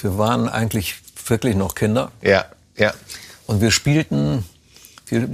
Wir 0.00 0.16
waren 0.16 0.48
eigentlich 0.48 0.94
wirklich 1.26 1.56
noch 1.56 1.74
Kinder. 1.74 2.12
ja, 2.20 2.44
ja, 2.76 2.94
Und 3.48 3.60
wir 3.60 3.72
spielten, 3.72 4.44
wir, 5.06 5.28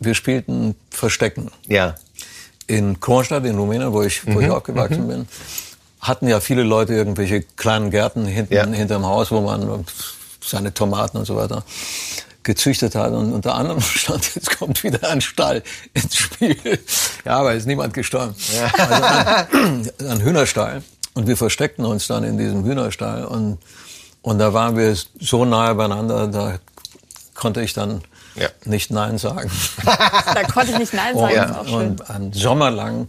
wir 0.00 0.14
spielten 0.14 0.74
Verstecken. 0.90 1.50
ja. 1.66 1.94
In 2.66 2.98
Kronstadt 3.00 3.44
in 3.44 3.58
Rumänien, 3.58 3.92
wo 3.92 4.02
ich, 4.02 4.26
wo 4.26 4.40
ich 4.40 4.48
aufgewachsen 4.48 5.06
bin, 5.06 5.28
hatten 6.02 6.26
ja 6.28 6.40
viele 6.40 6.64
Leute 6.64 6.94
irgendwelche 6.94 7.42
kleinen 7.42 7.90
Gärten 7.90 8.26
hinten, 8.26 8.52
Ja. 8.54 8.66
hinterm 8.66 9.06
Haus, 9.06 9.30
wo 9.30 9.40
man 9.40 9.84
seine 10.44 10.74
Tomaten 10.74 11.16
und 11.18 11.24
so 11.24 11.36
weiter 11.36 11.62
gezüchtet 12.42 12.96
hat. 12.96 13.12
Und 13.12 13.32
unter 13.32 13.54
anderem 13.54 13.80
stand, 13.80 14.34
jetzt 14.34 14.58
kommt 14.58 14.82
wieder 14.82 15.08
ein 15.08 15.20
Stall 15.20 15.62
ins 15.94 16.16
Spiel. 16.16 16.56
Ja, 17.24 17.38
aber 17.38 17.54
ist 17.54 17.66
niemand 17.66 17.94
gestorben. 17.94 18.34
Also 18.76 18.94
ein, 18.94 19.90
ein 20.10 20.20
Hühnerstall. 20.20 20.82
Und 21.14 21.28
wir 21.28 21.36
versteckten 21.36 21.84
uns 21.84 22.08
dann 22.08 22.24
in 22.24 22.36
diesem 22.36 22.64
Hühnerstall. 22.64 23.24
Und, 23.24 23.58
und 24.22 24.38
da 24.38 24.52
waren 24.52 24.76
wir 24.76 24.96
so 25.20 25.44
nahe 25.44 25.74
beieinander, 25.76 26.26
da 26.26 26.58
konnte 27.34 27.60
ich 27.62 27.74
dann 27.74 28.02
Ja. 28.34 28.48
nicht 28.64 28.90
Nein 28.90 29.18
sagen. 29.18 29.50
Da 29.84 30.42
konnte 30.52 30.72
ich 30.72 30.78
nicht 30.78 30.94
Nein 30.94 31.16
sagen. 31.16 31.32
Und, 31.32 31.36
das 31.36 31.50
ist 31.50 31.56
auch 31.58 31.66
schön. 31.66 31.90
und 31.90 32.10
einen 32.10 32.32
Sommer 32.32 32.70
lang 32.72 33.08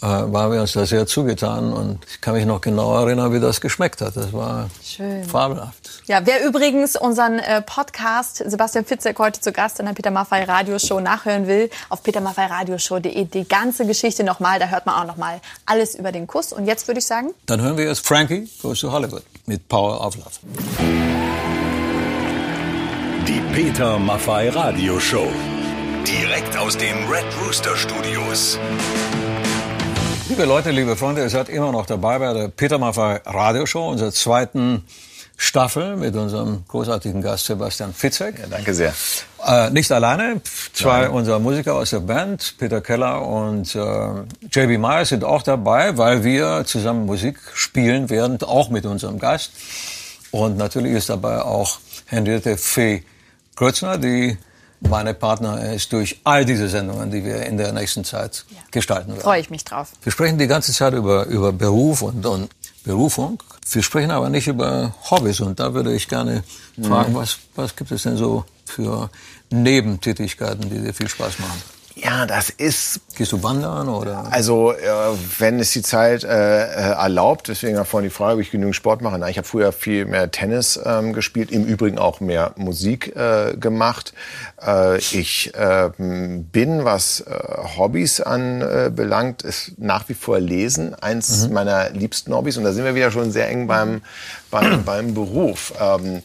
waren 0.00 0.52
wir 0.52 0.60
uns 0.60 0.72
da 0.72 0.84
sehr 0.84 1.06
zugetan 1.06 1.72
und 1.72 1.98
ich 2.10 2.20
kann 2.20 2.34
mich 2.34 2.44
noch 2.44 2.60
genau 2.60 2.94
erinnern, 2.98 3.32
wie 3.32 3.40
das 3.40 3.60
geschmeckt 3.60 4.00
hat. 4.00 4.16
Das 4.16 4.32
war 4.32 4.68
Schön. 4.84 5.24
fabelhaft. 5.24 6.02
Ja, 6.06 6.20
wer 6.24 6.44
übrigens 6.44 6.96
unseren 6.96 7.38
äh, 7.38 7.62
Podcast 7.62 8.42
Sebastian 8.46 8.84
Fitzek 8.84 9.18
heute 9.18 9.40
zu 9.40 9.52
Gast 9.52 9.80
in 9.80 9.86
der 9.86 9.94
Peter 9.94 10.10
Maffay 10.10 10.44
Radioshow 10.44 11.00
nachhören 11.00 11.46
will, 11.46 11.70
auf 11.88 12.02
petermaffeyradioshow.de 12.02 13.24
die 13.24 13.48
ganze 13.48 13.86
Geschichte 13.86 14.24
nochmal, 14.24 14.58
da 14.58 14.66
hört 14.66 14.84
man 14.86 14.94
auch 14.96 15.06
nochmal 15.06 15.40
alles 15.64 15.94
über 15.94 16.12
den 16.12 16.26
Kuss. 16.26 16.52
Und 16.52 16.66
jetzt 16.66 16.86
würde 16.86 16.98
ich 16.98 17.06
sagen, 17.06 17.30
Dann 17.46 17.62
hören 17.62 17.76
wir 17.78 17.86
jetzt 17.86 18.06
Frankie 18.06 18.48
Goes 18.60 18.80
to 18.80 18.92
Hollywood 18.92 19.22
mit 19.46 19.66
Power 19.68 20.04
of 20.04 20.16
Love. 20.16 20.30
Die 23.26 23.40
Peter 23.54 23.98
Maffay 23.98 24.50
Radioshow. 24.50 25.28
Direkt 26.06 26.56
aus 26.58 26.76
den 26.76 27.08
Red 27.08 27.24
Rooster 27.42 27.74
Studios. 27.76 28.58
Liebe 30.34 30.46
Leute, 30.48 30.72
liebe 30.72 30.96
Freunde, 30.96 31.22
ihr 31.22 31.30
seid 31.30 31.48
immer 31.48 31.70
noch 31.70 31.86
dabei 31.86 32.18
bei 32.18 32.32
der 32.32 32.48
Peter 32.48 32.76
Maffay 32.76 33.20
Radioshow, 33.24 33.88
unserer 33.88 34.10
zweiten 34.10 34.84
Staffel 35.36 35.96
mit 35.96 36.16
unserem 36.16 36.64
großartigen 36.66 37.22
Gast 37.22 37.46
Sebastian 37.46 37.94
Fitzek. 37.94 38.40
Ja, 38.40 38.46
danke 38.50 38.74
sehr. 38.74 38.92
Äh, 39.46 39.70
nicht 39.70 39.92
alleine, 39.92 40.40
zwei 40.72 41.08
unserer 41.08 41.38
Musiker 41.38 41.74
aus 41.74 41.90
der 41.90 42.00
Band, 42.00 42.56
Peter 42.58 42.80
Keller 42.80 43.24
und 43.24 43.76
äh, 43.76 43.78
JB 44.50 44.80
Meyer 44.80 45.04
sind 45.04 45.22
auch 45.22 45.44
dabei, 45.44 45.96
weil 45.98 46.24
wir 46.24 46.64
zusammen 46.66 47.06
Musik 47.06 47.38
spielen 47.54 48.10
werden, 48.10 48.42
auch 48.42 48.70
mit 48.70 48.86
unserem 48.86 49.20
Gast. 49.20 49.52
Und 50.32 50.56
natürlich 50.56 50.94
ist 50.94 51.10
dabei 51.10 51.42
auch 51.42 51.78
Henriette 52.06 52.56
Fee 52.56 53.04
Grötzner, 53.54 53.98
die 53.98 54.36
meine 54.88 55.14
Partner 55.14 55.72
ist 55.72 55.92
durch 55.92 56.20
all 56.24 56.44
diese 56.44 56.68
Sendungen, 56.68 57.10
die 57.10 57.24
wir 57.24 57.46
in 57.46 57.56
der 57.56 57.72
nächsten 57.72 58.04
Zeit 58.04 58.44
gestalten 58.70 59.10
werden. 59.12 59.22
freue 59.22 59.40
ich 59.40 59.50
mich 59.50 59.64
drauf. 59.64 59.92
Wir 60.02 60.12
sprechen 60.12 60.38
die 60.38 60.46
ganze 60.46 60.72
Zeit 60.72 60.94
über, 60.94 61.26
über 61.26 61.52
Beruf 61.52 62.02
und, 62.02 62.24
und 62.24 62.50
Berufung. 62.84 63.42
Wir 63.70 63.82
sprechen 63.82 64.10
aber 64.10 64.28
nicht 64.28 64.46
über 64.46 64.94
Hobbys. 65.10 65.40
Und 65.40 65.58
da 65.58 65.74
würde 65.74 65.94
ich 65.94 66.08
gerne 66.08 66.44
fragen, 66.80 67.14
was, 67.14 67.38
was 67.54 67.74
gibt 67.74 67.90
es 67.92 68.02
denn 68.02 68.16
so 68.16 68.44
für 68.66 69.10
Nebentätigkeiten, 69.50 70.68
die 70.68 70.80
dir 70.80 70.92
viel 70.92 71.08
Spaß 71.08 71.38
machen? 71.38 71.62
Ja, 71.96 72.26
das 72.26 72.50
ist 72.50 73.00
Gehst 73.16 73.30
du 73.30 73.44
wandern 73.44 73.88
oder? 73.88 74.26
Also, 74.32 74.72
äh, 74.72 74.76
wenn 75.38 75.60
es 75.60 75.70
die 75.70 75.82
Zeit 75.82 76.24
äh, 76.24 76.28
äh, 76.28 76.94
erlaubt, 76.94 77.46
deswegen 77.46 77.76
war 77.76 77.84
vorhin 77.84 78.10
die 78.10 78.14
Frage, 78.14 78.34
ob 78.34 78.40
ich 78.40 78.50
genügend 78.50 78.74
Sport 78.74 79.02
mache. 79.02 79.18
Nein, 79.18 79.30
ich 79.30 79.38
habe 79.38 79.46
früher 79.46 79.70
viel 79.70 80.04
mehr 80.04 80.32
Tennis 80.32 80.80
ähm, 80.84 81.12
gespielt, 81.12 81.52
im 81.52 81.64
Übrigen 81.64 81.98
auch 81.98 82.18
mehr 82.18 82.52
Musik 82.56 83.14
äh, 83.14 83.56
gemacht. 83.56 84.14
Äh, 84.66 84.98
ich 84.98 85.54
äh, 85.54 85.90
bin, 85.96 86.84
was 86.84 87.20
äh, 87.20 87.38
Hobbys 87.76 88.20
anbelangt, 88.20 89.42
ist 89.42 89.74
nach 89.78 90.08
wie 90.08 90.14
vor 90.14 90.40
Lesen 90.40 90.94
eins 90.94 91.48
meiner 91.48 91.90
liebsten 91.90 92.34
Hobbys. 92.34 92.56
Und 92.56 92.64
da 92.64 92.72
sind 92.72 92.84
wir 92.84 92.96
wieder 92.96 93.12
schon 93.12 93.30
sehr 93.30 93.48
eng 93.48 93.68
beim, 93.68 94.02
beim, 94.50 94.82
beim 94.84 95.14
Beruf. 95.14 95.72
Ähm, 95.80 96.22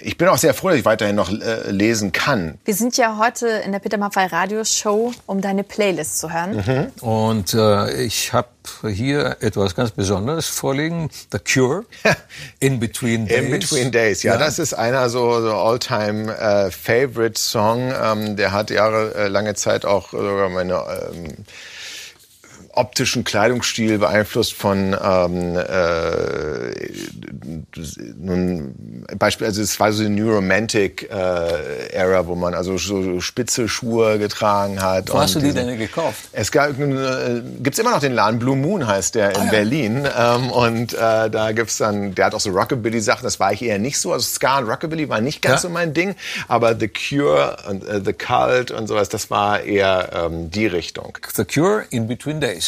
ich 0.00 0.16
bin 0.16 0.28
auch 0.28 0.38
sehr 0.38 0.54
froh, 0.54 0.68
dass 0.68 0.78
ich 0.78 0.84
weiterhin 0.84 1.16
noch 1.16 1.30
äh, 1.30 1.70
lesen 1.70 2.12
kann. 2.12 2.58
Wir 2.64 2.74
sind 2.74 2.96
ja 2.96 3.18
heute 3.18 3.48
in 3.48 3.72
der 3.72 3.80
Peter 3.80 3.98
Maffay 3.98 4.26
Radioshow, 4.26 5.12
um 5.26 5.40
deine 5.40 5.64
Playlist 5.64 6.18
zu 6.18 6.32
hören. 6.32 6.56
Mhm. 6.56 7.06
Und 7.06 7.54
äh, 7.54 8.02
ich 8.02 8.32
habe 8.32 8.48
hier 8.86 9.38
etwas 9.40 9.74
ganz 9.74 9.90
Besonderes 9.90 10.46
vorliegen. 10.46 11.10
The 11.32 11.38
Cure. 11.38 11.84
In 12.60 12.78
Between 12.78 13.26
Days. 13.26 13.38
In 13.38 13.50
Between 13.50 13.92
Days, 13.92 14.22
ja, 14.22 14.36
das 14.36 14.58
ist 14.58 14.74
einer 14.74 15.08
so, 15.08 15.40
so 15.40 15.52
all-time 15.52 16.32
äh, 16.36 16.70
favorite 16.70 17.40
Song. 17.40 17.92
Ähm, 18.00 18.36
der 18.36 18.52
hat 18.52 18.70
jahrelange 18.70 19.54
Zeit 19.54 19.84
auch 19.84 20.10
sogar 20.10 20.48
meine 20.48 20.74
ähm, 20.74 21.34
optischen 22.78 23.24
Kleidungsstil 23.24 23.98
beeinflusst 23.98 24.54
von 24.54 24.96
ähm, 25.02 25.56
äh, 25.56 26.74
Beispiel 29.16 29.46
also 29.46 29.62
es 29.62 29.78
war 29.80 29.92
so 29.92 30.04
eine 30.04 30.10
New 30.14 30.30
Romantic 30.32 31.08
äh, 31.10 31.88
Era 31.92 32.26
wo 32.26 32.34
man 32.34 32.54
also 32.54 32.78
so 32.78 33.20
spitze 33.20 33.68
Schuhe 33.68 34.18
getragen 34.18 34.80
hat 34.82 35.12
Wo 35.12 35.18
hast 35.18 35.34
du 35.34 35.40
die 35.40 35.52
denn 35.52 35.76
gekauft? 35.78 36.28
es 36.32 36.50
gab, 36.52 36.78
äh, 36.78 37.42
gibt's 37.62 37.78
immer 37.78 37.90
noch 37.90 38.00
den 38.00 38.12
Laden 38.14 38.38
Blue 38.38 38.56
Moon 38.56 38.86
heißt 38.86 39.14
der 39.14 39.36
in 39.36 39.48
Berlin 39.50 40.06
ähm, 40.18 40.50
und 40.50 40.94
äh, 40.94 41.30
da 41.30 41.52
gibt's 41.52 41.78
dann, 41.78 42.14
der 42.14 42.26
hat 42.26 42.34
auch 42.34 42.40
so 42.40 42.50
Rockabilly 42.50 43.00
Sachen, 43.00 43.24
das 43.24 43.40
war 43.40 43.52
ich 43.52 43.62
eher 43.62 43.78
nicht 43.78 43.98
so, 43.98 44.12
also 44.12 44.26
Ska 44.26 44.58
und 44.58 44.68
Rockabilly 44.68 45.08
war 45.08 45.20
nicht 45.20 45.42
ganz 45.42 45.62
Ja. 45.62 45.68
so 45.68 45.70
mein 45.70 45.94
Ding, 45.94 46.14
aber 46.48 46.76
The 46.78 46.88
Cure 46.88 47.56
und 47.68 47.86
äh, 47.86 48.00
The 48.04 48.12
Cult 48.12 48.70
und 48.70 48.86
sowas, 48.86 49.08
das 49.08 49.30
war 49.30 49.60
eher 49.62 50.10
ähm, 50.14 50.50
die 50.50 50.66
Richtung. 50.66 51.16
The 51.34 51.44
Cure 51.44 51.84
in 51.90 52.06
Between 52.06 52.40
Days. 52.40 52.67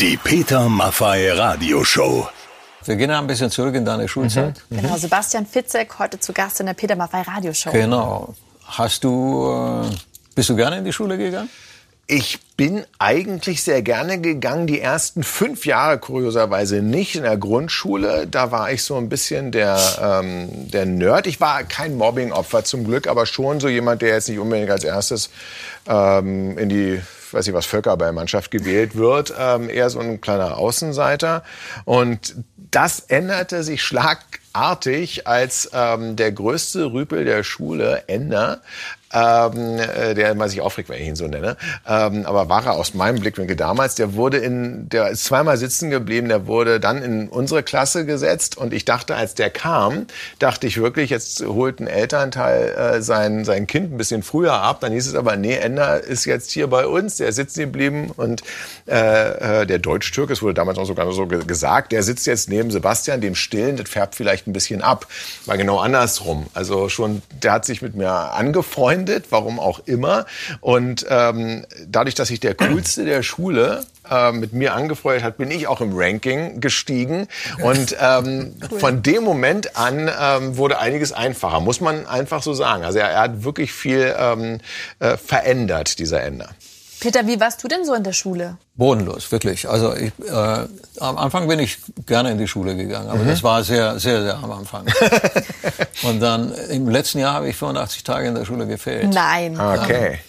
Die 0.00 0.16
Peter 0.16 0.68
Maffay 0.68 1.30
Radioshow. 1.30 2.28
Wir 2.84 2.96
gehen 2.96 3.10
ein 3.10 3.26
bisschen 3.26 3.50
zurück 3.50 3.74
in 3.74 3.84
deine 3.84 4.06
Schulzeit. 4.06 4.62
Genau, 4.70 4.96
Sebastian 4.96 5.46
Fitzek 5.46 5.98
heute 5.98 6.20
zu 6.20 6.32
Gast 6.32 6.60
in 6.60 6.66
der 6.66 6.74
Peter 6.74 6.94
Maffay 6.94 7.22
Radioshow. 7.22 7.72
Genau. 7.72 8.34
Hast 8.64 9.04
du, 9.04 9.84
äh, 9.84 9.94
bist 10.34 10.48
du 10.48 10.56
gerne 10.56 10.78
in 10.78 10.84
die 10.84 10.92
Schule 10.92 11.18
gegangen? 11.18 11.48
Ich 12.08 12.38
bin 12.56 12.84
eigentlich 13.00 13.64
sehr 13.64 13.82
gerne 13.82 14.20
gegangen. 14.20 14.68
Die 14.68 14.80
ersten 14.80 15.24
fünf 15.24 15.66
Jahre 15.66 15.98
kurioserweise 15.98 16.80
nicht 16.80 17.16
in 17.16 17.24
der 17.24 17.36
Grundschule. 17.36 18.28
Da 18.28 18.52
war 18.52 18.70
ich 18.70 18.84
so 18.84 18.96
ein 18.96 19.08
bisschen 19.08 19.50
der, 19.50 19.78
ähm, 20.00 20.70
der 20.70 20.86
Nerd. 20.86 21.26
Ich 21.26 21.40
war 21.40 21.64
kein 21.64 21.96
Mobbing-Opfer 21.96 22.62
zum 22.62 22.84
Glück, 22.84 23.08
aber 23.08 23.26
schon 23.26 23.58
so 23.58 23.68
jemand, 23.68 24.02
der 24.02 24.10
jetzt 24.10 24.28
nicht 24.28 24.38
unbedingt 24.38 24.70
als 24.70 24.84
erstes 24.84 25.30
ähm, 25.88 26.56
in 26.56 26.68
die 26.68 27.02
weiß 27.32 27.48
ich 27.48 27.54
was, 27.54 27.66
Völkerballmannschaft 27.66 28.50
gewählt 28.50 28.96
wird, 28.96 29.34
ähm, 29.38 29.68
eher 29.68 29.90
so 29.90 30.00
ein 30.00 30.20
kleiner 30.20 30.56
Außenseiter. 30.56 31.44
Und 31.84 32.36
das 32.70 33.00
änderte 33.00 33.62
sich 33.62 33.82
schlagartig, 33.82 35.26
als 35.26 35.70
ähm, 35.72 36.16
der 36.16 36.32
größte 36.32 36.92
Rüpel 36.92 37.24
der 37.24 37.42
Schule, 37.42 38.04
Ender, 38.08 38.60
ähm, 39.12 39.78
äh, 39.78 40.14
der 40.14 40.34
mal 40.34 40.48
sich 40.48 40.60
aufregt, 40.60 40.88
wenn 40.88 41.00
ich 41.00 41.08
ihn 41.08 41.16
so 41.16 41.26
nenne, 41.26 41.56
ähm, 41.86 42.26
aber 42.26 42.48
war 42.48 42.66
er 42.66 42.72
aus 42.72 42.94
meinem 42.94 43.20
Blickwinkel 43.20 43.56
damals, 43.56 43.94
der 43.94 44.14
wurde 44.14 44.38
in, 44.38 44.88
der 44.88 45.08
ist 45.08 45.24
zweimal 45.24 45.56
sitzen 45.56 45.90
geblieben, 45.90 46.28
der 46.28 46.46
wurde 46.46 46.80
dann 46.80 47.02
in 47.02 47.28
unsere 47.28 47.62
Klasse 47.62 48.04
gesetzt. 48.04 48.56
Und 48.56 48.72
ich 48.72 48.84
dachte, 48.84 49.14
als 49.14 49.34
der 49.34 49.50
kam, 49.50 50.06
dachte 50.38 50.66
ich 50.66 50.78
wirklich, 50.78 51.10
jetzt 51.10 51.44
holt 51.44 51.80
ein 51.80 51.86
Elternteil 51.86 52.68
äh, 52.68 53.02
sein, 53.02 53.44
sein 53.44 53.66
Kind 53.66 53.92
ein 53.92 53.96
bisschen 53.96 54.22
früher 54.22 54.54
ab, 54.54 54.80
dann 54.80 54.92
hieß 54.92 55.06
es 55.06 55.14
aber, 55.14 55.36
nee, 55.36 55.54
Ender 55.54 56.02
ist 56.02 56.24
jetzt 56.24 56.50
hier 56.50 56.66
bei 56.66 56.86
uns, 56.86 57.16
der 57.16 57.32
sitzen 57.32 57.60
geblieben. 57.60 58.10
Und 58.16 58.42
äh, 58.86 59.62
äh, 59.62 59.66
der 59.66 59.78
Deutsch-Türk, 59.78 60.30
es 60.30 60.42
wurde 60.42 60.54
damals 60.54 60.78
auch 60.78 60.86
sogar 60.86 61.10
so 61.12 61.26
ge 61.26 61.44
gesagt, 61.46 61.92
der 61.92 62.02
sitzt 62.02 62.26
jetzt 62.26 62.48
neben 62.48 62.70
Sebastian, 62.70 63.20
dem 63.20 63.34
Stillen, 63.34 63.76
das 63.76 63.88
färbt 63.88 64.14
vielleicht 64.14 64.46
ein 64.46 64.52
bisschen 64.52 64.82
ab. 64.82 65.06
War 65.44 65.56
genau 65.56 65.78
andersrum. 65.78 66.46
Also 66.54 66.88
schon, 66.88 67.22
der 67.42 67.52
hat 67.52 67.64
sich 67.64 67.82
mit 67.82 67.94
mir 67.94 68.10
angefreundet, 68.10 68.95
warum 69.30 69.60
auch 69.60 69.80
immer. 69.86 70.26
Und 70.60 71.06
ähm, 71.08 71.66
dadurch, 71.86 72.14
dass 72.14 72.30
ich 72.30 72.40
der 72.40 72.54
coolste 72.54 73.04
der 73.04 73.22
Schule 73.22 73.84
äh, 74.10 74.32
mit 74.32 74.52
mir 74.52 74.74
angefreundet 74.74 75.24
hat, 75.24 75.36
bin 75.36 75.50
ich 75.50 75.66
auch 75.66 75.80
im 75.80 75.90
Ranking 75.94 76.60
gestiegen. 76.60 77.28
Und 77.62 77.96
ähm, 78.00 78.54
von 78.78 79.02
dem 79.02 79.24
Moment 79.24 79.76
an 79.76 80.10
ähm, 80.20 80.56
wurde 80.56 80.78
einiges 80.78 81.12
einfacher, 81.12 81.60
muss 81.60 81.80
man 81.80 82.06
einfach 82.06 82.42
so 82.42 82.54
sagen. 82.54 82.84
Also 82.84 82.98
er, 82.98 83.10
er 83.10 83.20
hat 83.20 83.44
wirklich 83.44 83.72
viel 83.72 84.14
ähm, 84.18 84.58
äh, 85.00 85.16
verändert, 85.16 85.98
dieser 85.98 86.22
Ender. 86.22 86.50
Peter, 87.00 87.26
wie 87.26 87.38
warst 87.40 87.62
du 87.62 87.68
denn 87.68 87.84
so 87.84 87.94
in 87.94 88.02
der 88.04 88.12
Schule? 88.12 88.56
Bodenlos, 88.74 89.30
wirklich. 89.30 89.68
Also 89.68 89.94
ich, 89.94 90.12
äh, 90.26 90.32
am 91.00 91.18
Anfang 91.18 91.46
bin 91.48 91.58
ich 91.58 91.78
gerne 92.06 92.30
in 92.30 92.38
die 92.38 92.48
Schule 92.48 92.74
gegangen, 92.76 93.08
aber 93.10 93.24
das 93.24 93.42
war 93.42 93.62
sehr, 93.64 93.98
sehr, 93.98 94.22
sehr 94.22 94.36
am 94.36 94.50
Anfang. 94.50 94.86
Und 96.02 96.20
dann 96.20 96.52
im 96.70 96.88
letzten 96.88 97.18
Jahr 97.18 97.34
habe 97.34 97.48
ich 97.48 97.56
85 97.56 98.02
Tage 98.04 98.28
in 98.28 98.34
der 98.34 98.44
Schule 98.44 98.66
gefehlt. 98.66 99.12
Nein. 99.12 99.58
Okay. 99.60 100.20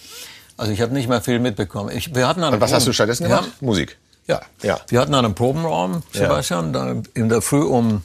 Also 0.56 0.72
ich 0.72 0.80
habe 0.80 0.92
nicht 0.92 1.08
mehr 1.08 1.20
viel 1.22 1.38
mitbekommen. 1.38 1.90
Ich, 1.96 2.14
wir 2.14 2.26
hatten 2.28 2.42
einen 2.42 2.54
Und 2.54 2.60
was 2.60 2.72
hast 2.72 2.82
du 2.82 2.86
Proben- 2.90 2.94
stattdessen 2.94 3.22
ja, 3.30 3.36
gemacht? 3.38 3.62
Musik. 3.62 3.96
Ja. 4.26 4.40
Ja. 4.62 4.78
Wir 4.88 5.00
hatten 5.00 5.14
einen 5.14 5.34
Probenraum, 5.34 6.02
Sebastian. 6.12 6.72
Da 6.72 6.96
in 7.14 7.28
der 7.28 7.40
Früh 7.40 7.62
um, 7.62 8.02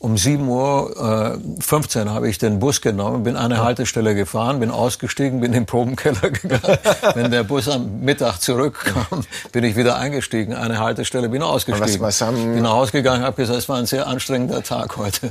um 0.00 0.16
7 0.16 0.46
Uhr 0.48 1.36
äh, 1.58 1.62
15 1.62 2.10
habe 2.10 2.28
ich 2.28 2.38
den 2.38 2.60
Bus 2.60 2.80
genommen, 2.80 3.24
bin 3.24 3.36
eine 3.36 3.62
Haltestelle 3.64 4.14
gefahren, 4.14 4.60
bin 4.60 4.70
ausgestiegen, 4.70 5.40
bin 5.40 5.52
in 5.52 5.60
den 5.60 5.66
Probenkeller 5.66 6.20
gegangen. 6.30 6.78
Wenn 7.14 7.30
der 7.30 7.42
Bus 7.42 7.68
am 7.68 8.00
Mittag 8.00 8.38
zurückkam, 8.40 9.24
bin 9.50 9.64
ich 9.64 9.74
wieder 9.76 9.96
eingestiegen, 9.96 10.54
eine 10.54 10.78
Haltestelle, 10.78 11.28
bin 11.28 11.42
ausgestiegen. 11.42 12.00
was 12.00 12.20
haben- 12.20 12.54
bin 12.54 12.64
rausgegangen, 12.64 13.22
habe 13.24 13.36
gesagt, 13.36 13.58
es 13.58 13.68
war 13.68 13.76
ein 13.78 13.86
sehr 13.86 14.06
anstrengender 14.06 14.62
Tag 14.62 14.96
heute. 14.96 15.30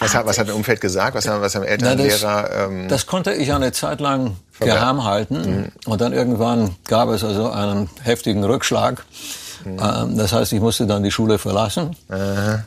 Was 0.00 0.14
hat, 0.14 0.26
was 0.26 0.38
hat 0.38 0.48
der 0.48 0.56
Umfeld 0.56 0.80
gesagt? 0.80 1.14
Was 1.14 1.28
haben, 1.28 1.40
was 1.40 1.54
haben 1.54 1.64
Eltern, 1.64 1.96
Na, 1.96 2.04
das, 2.04 2.20
Lehrer? 2.20 2.50
Ähm, 2.66 2.88
das 2.88 3.06
konnte 3.06 3.32
ich 3.34 3.52
eine 3.52 3.70
Zeit 3.72 4.00
lang 4.00 4.36
geheim 4.58 5.04
halten. 5.04 5.70
Und 5.86 6.00
dann 6.00 6.12
irgendwann 6.12 6.74
gab 6.88 7.08
es 7.10 7.22
also 7.22 7.50
einen 7.50 7.88
heftigen 8.02 8.42
Rückschlag. 8.42 9.04
Ähm, 9.64 10.16
Das 10.16 10.32
heißt, 10.32 10.52
ich 10.52 10.60
musste 10.60 10.86
dann 10.88 11.02
die 11.04 11.10
Schule 11.12 11.38
verlassen. 11.38 11.94
Äh, 12.10 12.58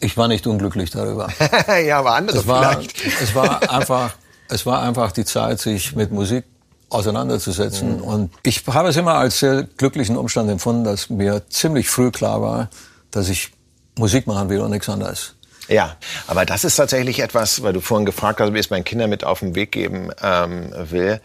Ich 0.00 0.16
war 0.16 0.28
nicht 0.28 0.46
unglücklich 0.46 0.90
darüber. 0.90 1.28
ja, 1.86 1.98
aber 1.98 2.14
andere 2.14 2.38
Es 2.38 2.46
war, 2.46 2.72
vielleicht. 2.72 3.04
es 3.22 3.34
war 3.34 3.70
einfach, 3.70 4.14
es 4.48 4.66
war 4.66 4.82
einfach 4.82 5.12
die 5.12 5.24
Zeit, 5.24 5.60
sich 5.60 5.94
mit 5.94 6.12
Musik 6.12 6.44
auseinanderzusetzen. 6.90 8.00
Und 8.00 8.30
ich 8.42 8.64
habe 8.66 8.88
es 8.88 8.96
immer 8.96 9.14
als 9.14 9.38
sehr 9.38 9.62
glücklichen 9.62 10.16
Umstand 10.16 10.50
empfunden, 10.50 10.84
dass 10.84 11.08
mir 11.10 11.48
ziemlich 11.48 11.88
früh 11.88 12.10
klar 12.10 12.42
war, 12.42 12.68
dass 13.10 13.28
ich 13.28 13.52
Musik 13.96 14.26
machen 14.26 14.48
will 14.48 14.60
und 14.60 14.70
nichts 14.70 14.88
anderes. 14.88 15.34
Ja, 15.68 15.96
aber 16.26 16.44
das 16.44 16.64
ist 16.64 16.76
tatsächlich 16.76 17.20
etwas, 17.20 17.62
weil 17.62 17.72
du 17.72 17.80
vorhin 17.80 18.04
gefragt 18.04 18.40
hast, 18.40 18.52
wie 18.52 18.58
ich 18.58 18.66
es 18.66 18.70
meinen 18.70 18.84
Kindern 18.84 19.10
mit 19.10 19.24
auf 19.24 19.40
den 19.40 19.54
Weg 19.54 19.72
geben 19.72 20.10
ähm, 20.22 20.72
will. 20.90 21.20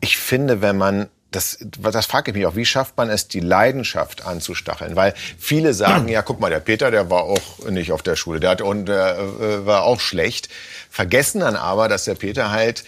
Ich 0.00 0.16
finde, 0.16 0.62
wenn 0.62 0.76
man 0.76 1.08
das, 1.32 1.58
das 1.60 2.06
frage 2.06 2.30
ich 2.30 2.36
mich 2.36 2.46
auch, 2.46 2.54
wie 2.56 2.64
schafft 2.64 2.96
man 2.96 3.10
es, 3.10 3.28
die 3.28 3.40
Leidenschaft 3.40 4.24
anzustacheln? 4.24 4.96
Weil 4.96 5.12
viele 5.38 5.74
sagen, 5.74 6.08
ja, 6.08 6.22
guck 6.22 6.40
mal, 6.40 6.50
der 6.50 6.60
Peter, 6.60 6.90
der 6.90 7.10
war 7.10 7.22
auch 7.24 7.68
nicht 7.68 7.92
auf 7.92 8.02
der 8.02 8.16
Schule, 8.16 8.40
der 8.40 8.50
hat 8.50 8.62
und 8.62 8.86
der 8.86 9.18
äh, 9.18 9.66
war 9.66 9.82
auch 9.82 10.00
schlecht. 10.00 10.48
Vergessen 10.90 11.40
dann 11.40 11.56
aber, 11.56 11.88
dass 11.88 12.04
der 12.04 12.14
Peter 12.14 12.50
halt 12.52 12.84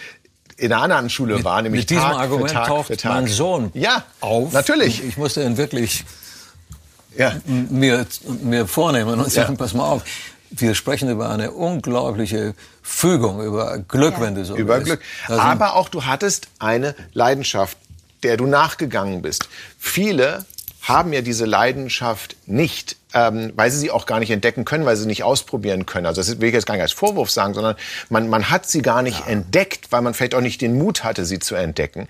in 0.57 0.73
einer 0.73 0.83
anderen 0.83 1.11
Schule 1.11 1.45
war, 1.45 1.61
nämlich 1.63 1.83
Mit 1.83 1.91
diesem 1.91 2.03
Tag 2.05 2.17
Argument 2.17 2.51
für 2.51 2.55
Tag 2.57 2.67
taucht 2.67 2.87
für 2.89 2.97
Tag. 2.97 3.13
mein 3.13 3.27
Sohn 3.27 3.71
ja, 3.75 4.05
auf. 4.21 4.53
natürlich. 4.53 5.01
Ich, 5.03 5.09
ich 5.11 5.17
musste 5.17 5.43
ihn 5.43 5.57
wirklich 5.57 6.05
Ja. 7.17 7.33
mir, 7.47 8.07
mir 8.43 8.67
vornehmen 8.67 9.21
und 9.21 9.31
sagen, 9.31 9.53
Ja. 9.55 9.59
pass 9.59 9.75
mal 9.75 9.85
auf, 9.89 10.03
wir 10.51 10.75
sprechen 10.75 11.11
über 11.11 11.29
eine 11.31 11.51
unglaubliche 11.53 12.55
Fügung, 12.83 13.43
über 13.45 13.79
Glück, 13.79 14.15
Ja. 14.15 14.21
wenn 14.23 14.35
du 14.35 14.45
so 14.45 14.57
über 14.57 14.77
willst. 14.77 14.87
Glück. 14.87 15.01
Also, 15.27 15.41
Aber 15.43 15.75
auch 15.75 15.89
du 15.91 16.07
hattest 16.07 16.49
eine 16.59 16.95
Leidenschaft, 17.13 17.77
der 18.23 18.37
du 18.37 18.47
nachgegangen 18.47 19.23
bist. 19.23 19.49
Viele 19.79 20.45
haben 20.83 21.13
ja 21.13 21.21
diese 21.21 21.45
Leidenschaft 21.45 22.37
nicht, 22.47 22.97
ähm, 23.13 23.53
weil 23.57 23.71
sie 23.71 23.79
sie 23.79 23.91
auch 23.91 24.07
gar 24.07 24.21
nicht 24.21 24.31
entdecken 24.31 24.65
können, 24.65 24.87
weil 24.87 24.97
sie 24.97 25.03
sie 25.03 25.09
nicht 25.09 25.23
ausprobieren 25.23 25.87
können. 25.87 26.07
Also 26.07 26.21
das 26.21 26.41
will 26.41 26.49
ich 26.49 26.55
jetzt 26.55 26.67
gar 26.67 26.75
nicht 26.75 26.83
als 26.83 26.93
Vorwurf 26.93 27.31
sagen, 27.31 27.53
sondern 27.53 27.77
man, 28.09 28.29
man 28.29 28.51
hat 28.51 28.67
sie 28.69 28.81
gar 28.81 29.03
nicht 29.03 29.27
entdeckt, 29.27 29.93
weil 29.93 30.01
man 30.01 30.15
vielleicht 30.15 30.35
auch 30.35 30.41
nicht 30.41 30.61
den 30.61 30.79
Mut 30.79 31.05
hatte, 31.05 31.25
sie 31.25 31.39
zu 31.39 31.55
entdecken. 31.55 32.09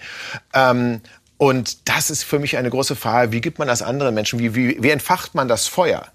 Ähm, 0.54 1.00
und 1.38 1.88
das 1.88 2.10
ist 2.10 2.24
für 2.24 2.40
mich 2.40 2.56
eine 2.56 2.68
große 2.68 2.96
Frage. 2.96 3.30
Wie 3.30 3.40
gibt 3.40 3.60
man 3.60 3.68
das 3.68 3.80
anderen 3.80 4.14
Menschen? 4.14 4.40
Wie, 4.40 4.56
wie, 4.56 4.82
wie 4.82 4.90
entfacht 4.90 5.36
man 5.36 5.46
das 5.46 5.68
Feuer? 5.68 6.06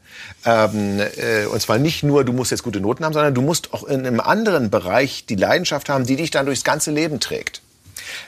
Ähm, 0.46 1.00
äh, 1.00 1.46
und 1.46 1.62
zwar 1.62 1.80
nicht 1.80 2.04
nur, 2.04 2.26
du 2.26 2.34
musst 2.34 2.52
jetzt 2.52 2.64
gute 2.64 2.82
Noten 2.82 3.06
haben, 3.06 3.14
sondern 3.14 3.34
du 3.34 3.42
musst 3.42 3.74
auch 3.74 3.86
in 3.86 4.06
einem 4.06 4.20
anderen 4.20 4.70
Bereich 4.70 5.26
die 5.26 5.36
Leidenschaft 5.36 5.88
haben, 5.90 6.06
die 6.06 6.18
dich 6.18 6.30
dann 6.30 6.46
durchs 6.46 6.66
ganze 6.66 6.92
Leben 6.92 7.22
trägt. 7.22 7.63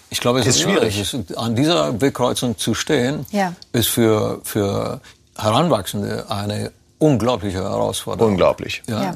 Ich 0.10 0.20
glaube, 0.20 0.40
es 0.40 0.48
ist 0.48 0.56
ist 0.58 0.62
schwierig. 0.64 0.94
schwierig. 0.96 1.30
Es- 1.32 1.38
An 1.38 1.56
dieser 1.56 2.00
Wegkreuzung 2.02 2.58
zu 2.58 2.74
stehen, 2.74 3.26
Ja. 3.32 3.54
ist 3.72 3.88
für, 3.90 4.42
für 4.44 5.02
Heranwachsende 5.38 6.26
eine 6.30 6.72
unglaubliche 6.98 7.58
Herausforderung. 7.64 8.32
Unglaublich. 8.32 8.82
Ja. 8.88 9.04
Ja. 9.04 9.14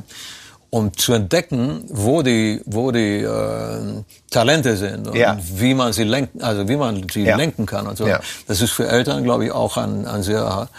Um 0.71 0.95
zu 0.95 1.13
entdecken, 1.13 1.83
wo 1.89 2.21
die, 2.21 2.61
wo 2.65 2.91
die 2.91 3.23
äh, 3.23 4.03
Talente 4.29 4.77
sind 4.77 5.07
und 5.07 5.15
Ja. 5.15 5.35
wie 5.55 5.73
man 5.73 5.93
sie 5.93 6.03
lenken, 6.03 6.43
also 6.43 6.67
wie 6.67 6.75
man 6.75 7.07
sie 7.11 7.23
Ja. 7.23 7.35
lenken 7.37 7.65
kann 7.65 7.87
und 7.87 7.97
so. 7.97 8.05
Ja. 8.07 8.19
Das 8.47 8.61
ist 8.61 8.71
für 8.71 8.87
Eltern, 8.87 9.23
glaube 9.23 9.45
ich, 9.45 9.51
auch 9.51 9.77
ein, 9.77 10.05
ein 10.05 10.21
sehr 10.21 10.69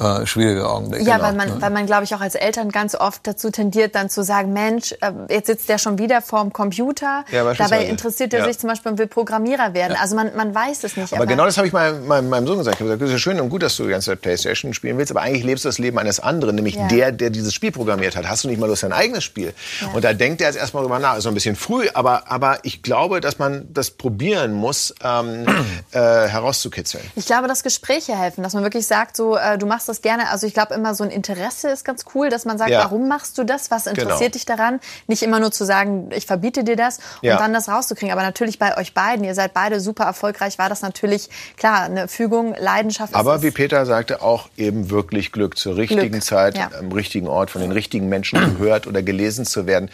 äh, 0.00 0.26
schwieriger 0.26 0.70
Augenblick. 0.70 1.02
Ja, 1.06 1.16
Genau. 1.16 1.28
weil 1.28 1.34
man, 1.34 1.60
weil 1.62 1.70
man, 1.70 1.86
glaube 1.86 2.04
ich, 2.04 2.14
auch 2.14 2.20
als 2.20 2.34
Eltern 2.34 2.70
ganz 2.70 2.94
oft 2.94 3.26
dazu 3.26 3.50
tendiert, 3.50 3.94
dann 3.94 4.08
zu 4.10 4.22
sagen, 4.22 4.52
Mensch, 4.52 4.92
äh, 5.00 5.12
jetzt 5.28 5.46
sitzt 5.46 5.68
der 5.68 5.78
schon 5.78 5.98
wieder 5.98 6.22
vorm 6.22 6.52
Computer. 6.52 7.24
Ja. 7.32 7.52
Dabei 7.54 7.84
interessiert 7.86 8.32
er 8.32 8.40
Ja. 8.40 8.44
sich 8.46 8.58
zum 8.58 8.68
Beispiel 8.68 8.92
und 8.92 8.98
will 8.98 9.06
Programmierer 9.06 9.74
werden. 9.74 9.96
Also 10.00 10.14
man, 10.16 10.34
man 10.36 10.54
weiß 10.54 10.84
es 10.84 10.96
nicht. 10.96 11.12
Aber 11.14 11.26
genau 11.26 11.44
das 11.44 11.56
habe 11.56 11.66
ich 11.66 11.72
meinem, 11.72 12.06
meinem, 12.06 12.28
meinem 12.28 12.46
Sohn 12.46 12.58
gesagt. 12.58 12.76
Ich 12.76 12.80
habe 12.80 12.90
gesagt, 12.90 13.02
es 13.02 13.08
ist 13.08 13.12
ja 13.14 13.18
schön 13.18 13.40
und 13.40 13.48
gut, 13.48 13.62
dass 13.62 13.76
du 13.76 13.84
die 13.84 13.90
ganze 13.90 14.10
Zeit 14.10 14.20
Playstation 14.20 14.74
spielen 14.74 14.98
willst, 14.98 15.10
aber 15.10 15.22
eigentlich 15.22 15.44
lebst 15.44 15.64
du 15.64 15.68
das 15.68 15.78
Leben 15.78 15.98
eines 15.98 16.20
anderen, 16.20 16.54
nämlich 16.54 16.74
Ja. 16.76 16.86
der, 16.88 17.12
der 17.12 17.30
dieses 17.30 17.52
Spiel 17.54 17.72
programmiert 17.72 18.16
hat. 18.16 18.28
Hast 18.28 18.44
du 18.44 18.48
nicht 18.48 18.60
mal 18.60 18.66
Lust, 18.66 18.82
dein 18.82 18.92
eigenes 18.92 19.24
Spiel? 19.24 19.52
Und 19.94 20.04
da 20.04 20.12
denkt 20.12 20.40
er 20.40 20.46
jetzt 20.48 20.56
erstmal 20.58 20.82
drüber 20.84 20.98
nach. 20.98 21.16
Ist 21.16 21.24
noch 21.24 21.32
ein 21.32 21.34
bisschen 21.34 21.56
früh, 21.56 21.88
aber, 21.94 22.30
aber 22.30 22.58
ich 22.62 22.82
glaube, 22.82 23.20
dass 23.20 23.38
man 23.38 23.66
das 23.72 23.90
probieren 23.90 24.52
muss, 24.52 24.94
ähm, 25.02 25.46
äh, 25.92 25.98
herauszukitzeln. 25.98 27.04
Ich 27.16 27.26
glaube, 27.26 27.48
dass 27.48 27.62
Gespräche 27.62 28.16
helfen, 28.16 28.42
dass 28.42 28.54
man 28.54 28.62
wirklich 28.62 28.86
sagt, 28.86 29.16
so, 29.16 29.36
äh, 29.36 29.58
du 29.58 29.66
machst 29.66 29.87
das 29.88 30.02
gerne. 30.02 30.28
Also 30.30 30.46
ich 30.46 30.54
glaube 30.54 30.74
immer, 30.74 30.94
so 30.94 31.04
ein 31.04 31.10
Interesse 31.10 31.68
ist 31.70 31.84
ganz 31.84 32.04
cool, 32.14 32.28
dass 32.30 32.44
man 32.44 32.58
sagt, 32.58 32.70
Ja. 32.70 32.80
warum 32.80 33.08
machst 33.08 33.36
du 33.38 33.44
das? 33.44 33.70
Was 33.70 33.86
interessiert 33.86 34.18
Genau. 34.18 34.30
dich 34.32 34.46
daran? 34.46 34.80
Nicht 35.06 35.22
immer 35.22 35.40
nur 35.40 35.50
zu 35.52 35.64
sagen, 35.64 36.10
ich 36.12 36.26
verbiete 36.26 36.64
dir 36.64 36.76
das 36.76 36.98
und 36.98 37.28
Ja. 37.28 37.36
dann 37.38 37.52
das 37.52 37.68
rauszukriegen. 37.68 38.12
Aber 38.12 38.22
natürlich 38.22 38.58
bei 38.58 38.76
euch 38.76 38.94
beiden, 38.94 39.24
ihr 39.24 39.34
seid 39.34 39.54
beide 39.54 39.80
super 39.80 40.04
erfolgreich, 40.04 40.58
war 40.58 40.68
das 40.68 40.82
natürlich, 40.82 41.28
klar, 41.56 41.82
eine 41.82 42.08
Fügung, 42.08 42.54
Leidenschaft. 42.58 43.14
Aber 43.14 43.42
wie. 43.42 43.50
Peter 43.50 43.86
sagte, 43.86 44.22
auch 44.22 44.48
eben 44.56 44.90
wirklich 44.90 45.32
Glück 45.32 45.58
zur 45.58 45.76
richtigen 45.76 46.10
Glück, 46.10 46.22
Zeit, 46.22 46.56
ja. 46.56 46.70
am 46.78 46.92
richtigen 46.92 47.26
Ort, 47.26 47.50
von 47.50 47.60
den 47.60 47.72
richtigen 47.72 48.08
Menschen 48.08 48.38
gehört 48.58 48.86
oder 48.86 49.02
gelesen 49.02 49.44
zu 49.44 49.66
werden. 49.66 49.90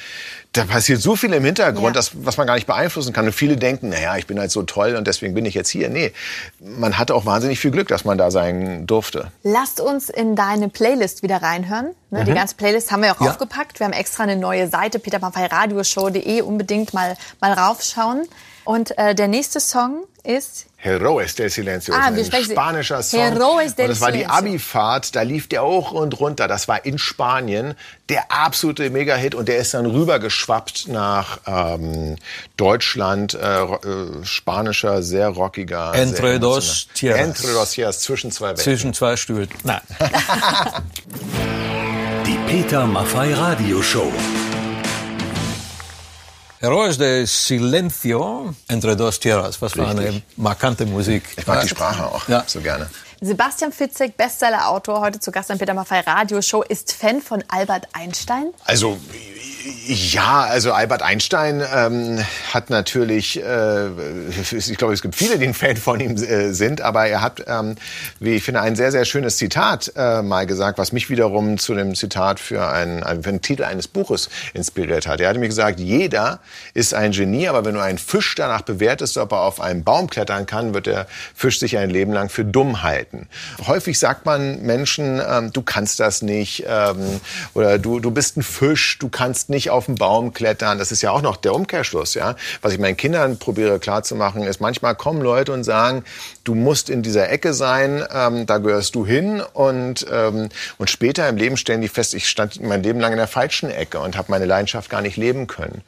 Da 0.55 0.65
passiert 0.65 1.03
so 1.03 1.17
viel 1.17 1.33
im 1.33 1.45
Hintergrund, 1.45 1.87
Ja. 1.97 2.01
das, 2.01 2.13
was 2.15 2.37
man 2.37 2.47
gar 2.47 2.55
nicht 2.55 2.67
beeinflussen 2.67 3.13
kann. 3.13 3.27
Und 3.27 3.33
viele 3.33 3.57
denken, 3.57 3.89
naja, 3.91 4.17
ich 4.17 4.27
bin 4.27 4.39
halt 4.39 4.51
so 4.51 4.63
toll 4.63 4.95
und 4.97 5.07
deswegen 5.07 5.35
bin 5.35 5.45
ich 5.45 5.55
jetzt 5.55 5.69
hier. 5.69 5.89
Nee, 5.91 6.13
man 6.61 6.97
hatte 6.97 7.15
auch 7.15 7.27
wahnsinnig 7.27 7.59
viel 7.59 7.73
Glück, 7.73 7.89
dass 7.89 8.05
man 8.05 8.17
da 8.19 8.31
sein 8.31 8.87
durfte. 8.87 9.33
Lasst 9.43 9.81
uns 9.81 10.09
in 10.09 10.37
deine 10.37 10.69
Playlist 10.69 11.23
wieder 11.23 11.43
reinhören. 11.43 11.89
Ne, 12.11 12.21
Mhm. 12.21 12.25
Die 12.27 12.35
ganze 12.35 12.55
Playlist 12.55 12.93
haben 12.93 13.03
wir 13.03 13.13
auch 13.13 13.21
Ja. 13.21 13.31
aufgepackt. 13.33 13.81
Wir 13.81 13.87
haben 13.87 13.93
extra 13.93 14.23
eine 14.23 14.37
neue 14.37 14.69
Seite, 14.69 14.99
petermaffeiradioshow.de, 15.01 16.41
unbedingt 16.43 16.95
mal, 16.95 17.17
mal 17.41 17.53
raufschauen. 17.53 18.23
Und 18.65 18.97
äh, 18.99 19.15
der 19.15 19.29
nächste 19.29 19.61
Song 19.61 20.05
ist 20.23 20.67
Heroes 20.77 21.35
del 21.35 21.51
Silencio, 21.51 21.95
Ah, 21.95 22.09
ist 22.09 22.17
wir 22.17 22.23
ein 22.23 22.27
sprechen- 22.27 22.53
spanischer 22.53 23.03
Song. 23.03 23.21
Heroes 23.21 23.75
del 23.75 23.87
und 23.87 23.91
das 23.91 24.01
war 24.01 24.13
die. 24.13 24.25
Abifahrt, 24.27 25.15
da 25.15 25.23
lief 25.23 25.49
der 25.49 25.63
hoch 25.65 25.93
und 25.93 26.19
runter. 26.19 26.49
Das 26.49 26.67
war 26.67 26.85
in 26.87 26.97
Spanien 26.99 27.75
der 28.09 28.31
absolute 28.33 28.89
Mega-Hit 28.91 29.35
und 29.35 29.49
der 29.49 29.59
ist 29.59 29.75
dann 29.75 29.85
rübergeschwappt 29.87 30.89
nach 30.89 31.41
ähm, 31.47 32.17
Deutschland. 32.57 33.35
Äh, 33.35 33.63
äh, 33.65 34.25
spanischer, 34.25 35.03
sehr 35.03 35.29
rockiger. 35.29 35.95
Entre 35.95 36.31
sehr 36.31 36.39
dos 36.39 36.89
tierras. 36.95 37.21
Entre 37.21 37.53
dos 37.53 37.71
tierras, 37.73 38.01
zwischen 38.01 38.31
zwei 38.31 38.49
Welten. 38.49 38.63
Zwischen 38.65 38.95
zwei 38.95 39.17
Stühlen. 39.17 39.49
Nein. 39.63 39.81
Die 42.27 42.39
Peter 42.51 42.87
Maffei 42.87 43.35
Radio 43.35 43.83
Show. 43.83 44.11
Heroes 46.65 46.97
de 46.97 47.27
Silencio 47.27 48.55
entre 48.69 48.97
dos 48.97 49.21
tierras. 49.21 49.61
Was 49.61 49.75
für 49.75 49.87
eine 49.87 50.01
Richtig. 50.01 50.23
markante 50.39 50.87
Musik. 50.87 51.23
Ich 51.37 51.47
mag 51.47 51.61
die 51.61 51.69
Sprache 51.69 52.07
auch 52.07 52.27
Ja. 52.27 52.43
so 52.47 52.59
gerne. 52.63 52.89
Sebastian 53.21 53.71
Fitzek, 53.71 54.17
Bestseller-Autor, 54.17 55.01
heute 55.01 55.21
zu 55.21 55.31
Gast 55.31 55.51
in 55.51 55.59
Peter 55.59 55.75
Maffei 55.75 56.01
Radioshow, 56.01 56.63
ist 56.63 56.93
Fan 56.95 57.21
von 57.21 57.45
Albert 57.49 57.87
Einstein. 57.93 58.47
Also 58.65 58.97
ja, 59.87 60.43
also 60.43 60.73
Albert 60.73 61.03
Einstein 61.03 61.63
ähm, 61.75 62.25
hat 62.53 62.71
natürlich, 62.71 63.43
äh, 63.43 63.89
ich 64.51 64.77
glaube, 64.77 64.95
es 64.95 65.03
gibt 65.03 65.15
viele, 65.15 65.39
die 65.39 65.47
ein 65.47 65.55
Fan 65.55 65.77
von 65.77 66.01
ihm 66.01 66.17
äh, 66.17 66.53
sind, 66.53 66.81
aber 66.81 67.07
er 67.07 67.21
hat, 67.21 67.45
ähm, 67.47 67.77
wie 68.19 68.37
ich 68.37 68.43
finde, 68.43 68.63
ein 68.63 68.77
sehr, 68.77 68.93
sehr 68.93 69.05
schönes 69.05 69.37
Zitat 69.37 69.93
äh, 69.97 70.23
mal 70.23 70.47
gesagt, 70.47 70.79
was 70.79 70.93
mich 70.93 71.11
wiederum 71.11 71.59
zu 71.59 71.75
dem 71.75 71.95
Zitat 71.95 72.41
für 72.41 72.69
einen, 72.69 73.03
für 73.23 73.29
einen 73.29 73.43
Titel 73.43 73.65
eines 73.65 73.89
Buches 73.89 74.31
inspiriert 74.55 75.07
hat. 75.07 75.21
Er 75.21 75.29
hat 75.29 75.37
mir 75.37 75.49
gesagt, 75.49 75.81
jeder 75.81 76.41
ist 76.73 76.95
ein 76.95 77.13
Genie, 77.13 77.49
aber 77.49 77.65
wenn 77.65 77.75
du 77.75 77.83
einen 77.83 77.99
Fisch 77.99 78.35
danach 78.35 78.63
bewertest, 78.63 79.19
ob 79.19 79.33
er 79.33 79.41
auf 79.41 79.61
einen 79.61 79.85
Baum 79.85 80.09
klettern 80.09 80.47
kann, 80.47 80.73
wird 80.73 80.87
der 80.87 81.07
Fisch 81.35 81.59
sich 81.59 81.77
ein 81.77 81.91
Leben 81.91 82.13
lang 82.13 82.31
für 82.31 82.45
dumm 82.45 82.83
halten. 82.83 83.29
Häufig 83.67 83.99
sagt 83.99 84.25
man 84.25 84.63
Menschen, 84.63 85.21
ähm, 85.27 85.53
du 85.53 85.63
kannst 85.63 86.01
das 86.01 86.23
nicht 86.23 86.65
ähm, 86.67 87.21
oder 87.53 87.79
du, 87.79 88.01
du 88.01 88.11
bist 88.11 88.37
ein 88.37 88.43
Fisch, 88.43 88.99
du 88.99 89.09
kannst 89.09 89.51
nicht 89.51 89.74
auf 89.75 89.87
den 89.87 89.97
Baum 89.97 90.33
klettern. 90.33 90.79
Das 90.79 90.93
ist 90.93 91.03
ja 91.03 91.11
auch 91.11 91.23
noch 91.23 91.37
der 91.37 91.55
Umkehrschluss. 91.55 92.15
Ja? 92.15 92.37
Was 92.63 92.73
ich 92.73 92.79
meinen 92.79 92.97
Kindern 92.97 93.39
probiere 93.39 93.79
klarzumachen, 93.79 94.43
ist, 94.45 94.61
manchmal 94.61 94.95
kommen 94.95 95.21
Leute 95.21 95.53
und 95.53 95.65
sagen, 95.65 96.05
du 96.45 96.55
musst 96.55 96.91
in 96.91 97.03
dieser 97.03 97.31
Ecke 97.31 97.55
sein, 97.55 98.05
ähm, 98.15 98.47
da 98.47 98.59
gehörst 98.59 98.95
du 98.95 99.07
hin 99.07 99.43
und, 99.55 100.07
ähm, 100.13 100.51
und 100.79 100.91
später 100.91 101.29
im 101.29 101.37
Leben 101.37 101.57
stellen 101.57 101.81
die 101.81 101.89
fest, 101.89 102.15
ich 102.15 102.29
stand 102.29 102.63
mein 102.63 102.83
Leben 102.83 103.01
lang 103.01 103.13
in 103.13 103.19
der 103.19 103.27
falschen 103.29 103.71
Ecke 103.71 103.99
und 104.01 104.17
habe 104.17 104.31
meine 104.31 104.45
Leidenschaft 104.45 104.91
gar 104.91 105.01
nicht 105.01 105.17
leben 105.17 105.47
können. 105.47 105.83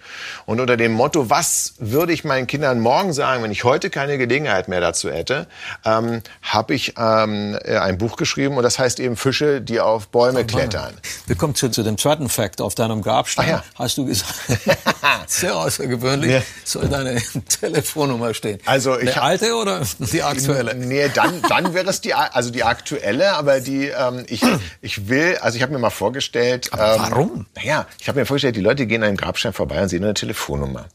Und 0.46 0.60
unter 0.60 0.76
dem 0.76 0.92
Motto, 0.92 1.28
was 1.30 1.74
würde 1.78 2.12
ich 2.12 2.24
meinen 2.24 2.46
Kindern 2.46 2.80
morgen 2.80 3.12
sagen, 3.12 3.42
wenn 3.42 3.50
ich 3.50 3.64
heute 3.64 3.90
keine 3.90 4.16
Gelegenheit 4.18 4.68
mehr 4.68 4.80
dazu 4.80 5.10
hätte, 5.10 5.46
ähm, 5.84 6.22
habe 6.42 6.74
ich 6.74 6.94
ähm, 6.98 7.58
äh, 7.62 7.76
ein 7.76 7.98
Buch 7.98 8.16
geschrieben 8.16 8.56
und 8.56 8.62
das 8.62 8.78
heißt 8.78 8.98
eben 9.00 9.16
Fische, 9.16 9.60
die 9.60 9.80
auf 9.80 10.08
Bäume 10.08 10.44
klettern. 10.46 10.94
Wir 11.26 11.36
kommen 11.36 11.54
zu, 11.54 11.68
zu 11.70 11.82
dem 11.82 11.98
zweiten 11.98 12.28
Fakt. 12.28 12.60
Auf 12.60 12.74
deinem 12.74 13.02
Grabstein 13.02 13.46
Ah, 13.46 13.50
ja. 13.50 13.64
hast 13.74 13.98
du 13.98 14.06
gesagt, 14.06 14.32
sehr 15.26 15.54
außergewöhnlich, 15.56 16.30
Ja. 16.32 16.42
soll 16.64 16.88
deine 16.88 17.16
Telefonnummer 17.60 18.32
stehen. 18.32 18.58
Also 18.64 18.98
ich 18.98 19.14
hab- 19.16 19.24
alte 19.24 19.54
oder 19.54 19.82
die 19.98 20.22
aktuelle? 20.22 20.45
Nee, 20.74 21.10
dann, 21.14 21.42
dann 21.48 21.74
wäre 21.74 21.88
es 21.88 22.00
die, 22.00 22.14
also 22.14 22.50
die 22.50 22.64
aktuelle, 22.64 23.34
aber 23.34 23.60
die, 23.60 23.86
ähm, 23.88 24.24
ich, 24.28 24.42
ich 24.80 25.08
will, 25.08 25.36
also 25.40 25.56
ich 25.56 25.62
habe 25.62 25.72
mir 25.72 25.78
mal 25.78 25.90
vorgestellt. 25.90 26.68
Aber 26.72 26.94
ähm, 26.94 27.00
warum? 27.10 27.46
Naja, 27.56 27.86
ich 28.00 28.08
habe 28.08 28.18
mir 28.18 28.26
vorgestellt, 28.26 28.56
die 28.56 28.60
Leute 28.60 28.86
gehen 28.86 29.02
an 29.02 29.08
einem 29.08 29.16
Grabstein 29.16 29.52
vorbei 29.52 29.82
und 29.82 29.88
sehen 29.88 30.04
eine 30.04 30.14
Telefonnummer. 30.14 30.86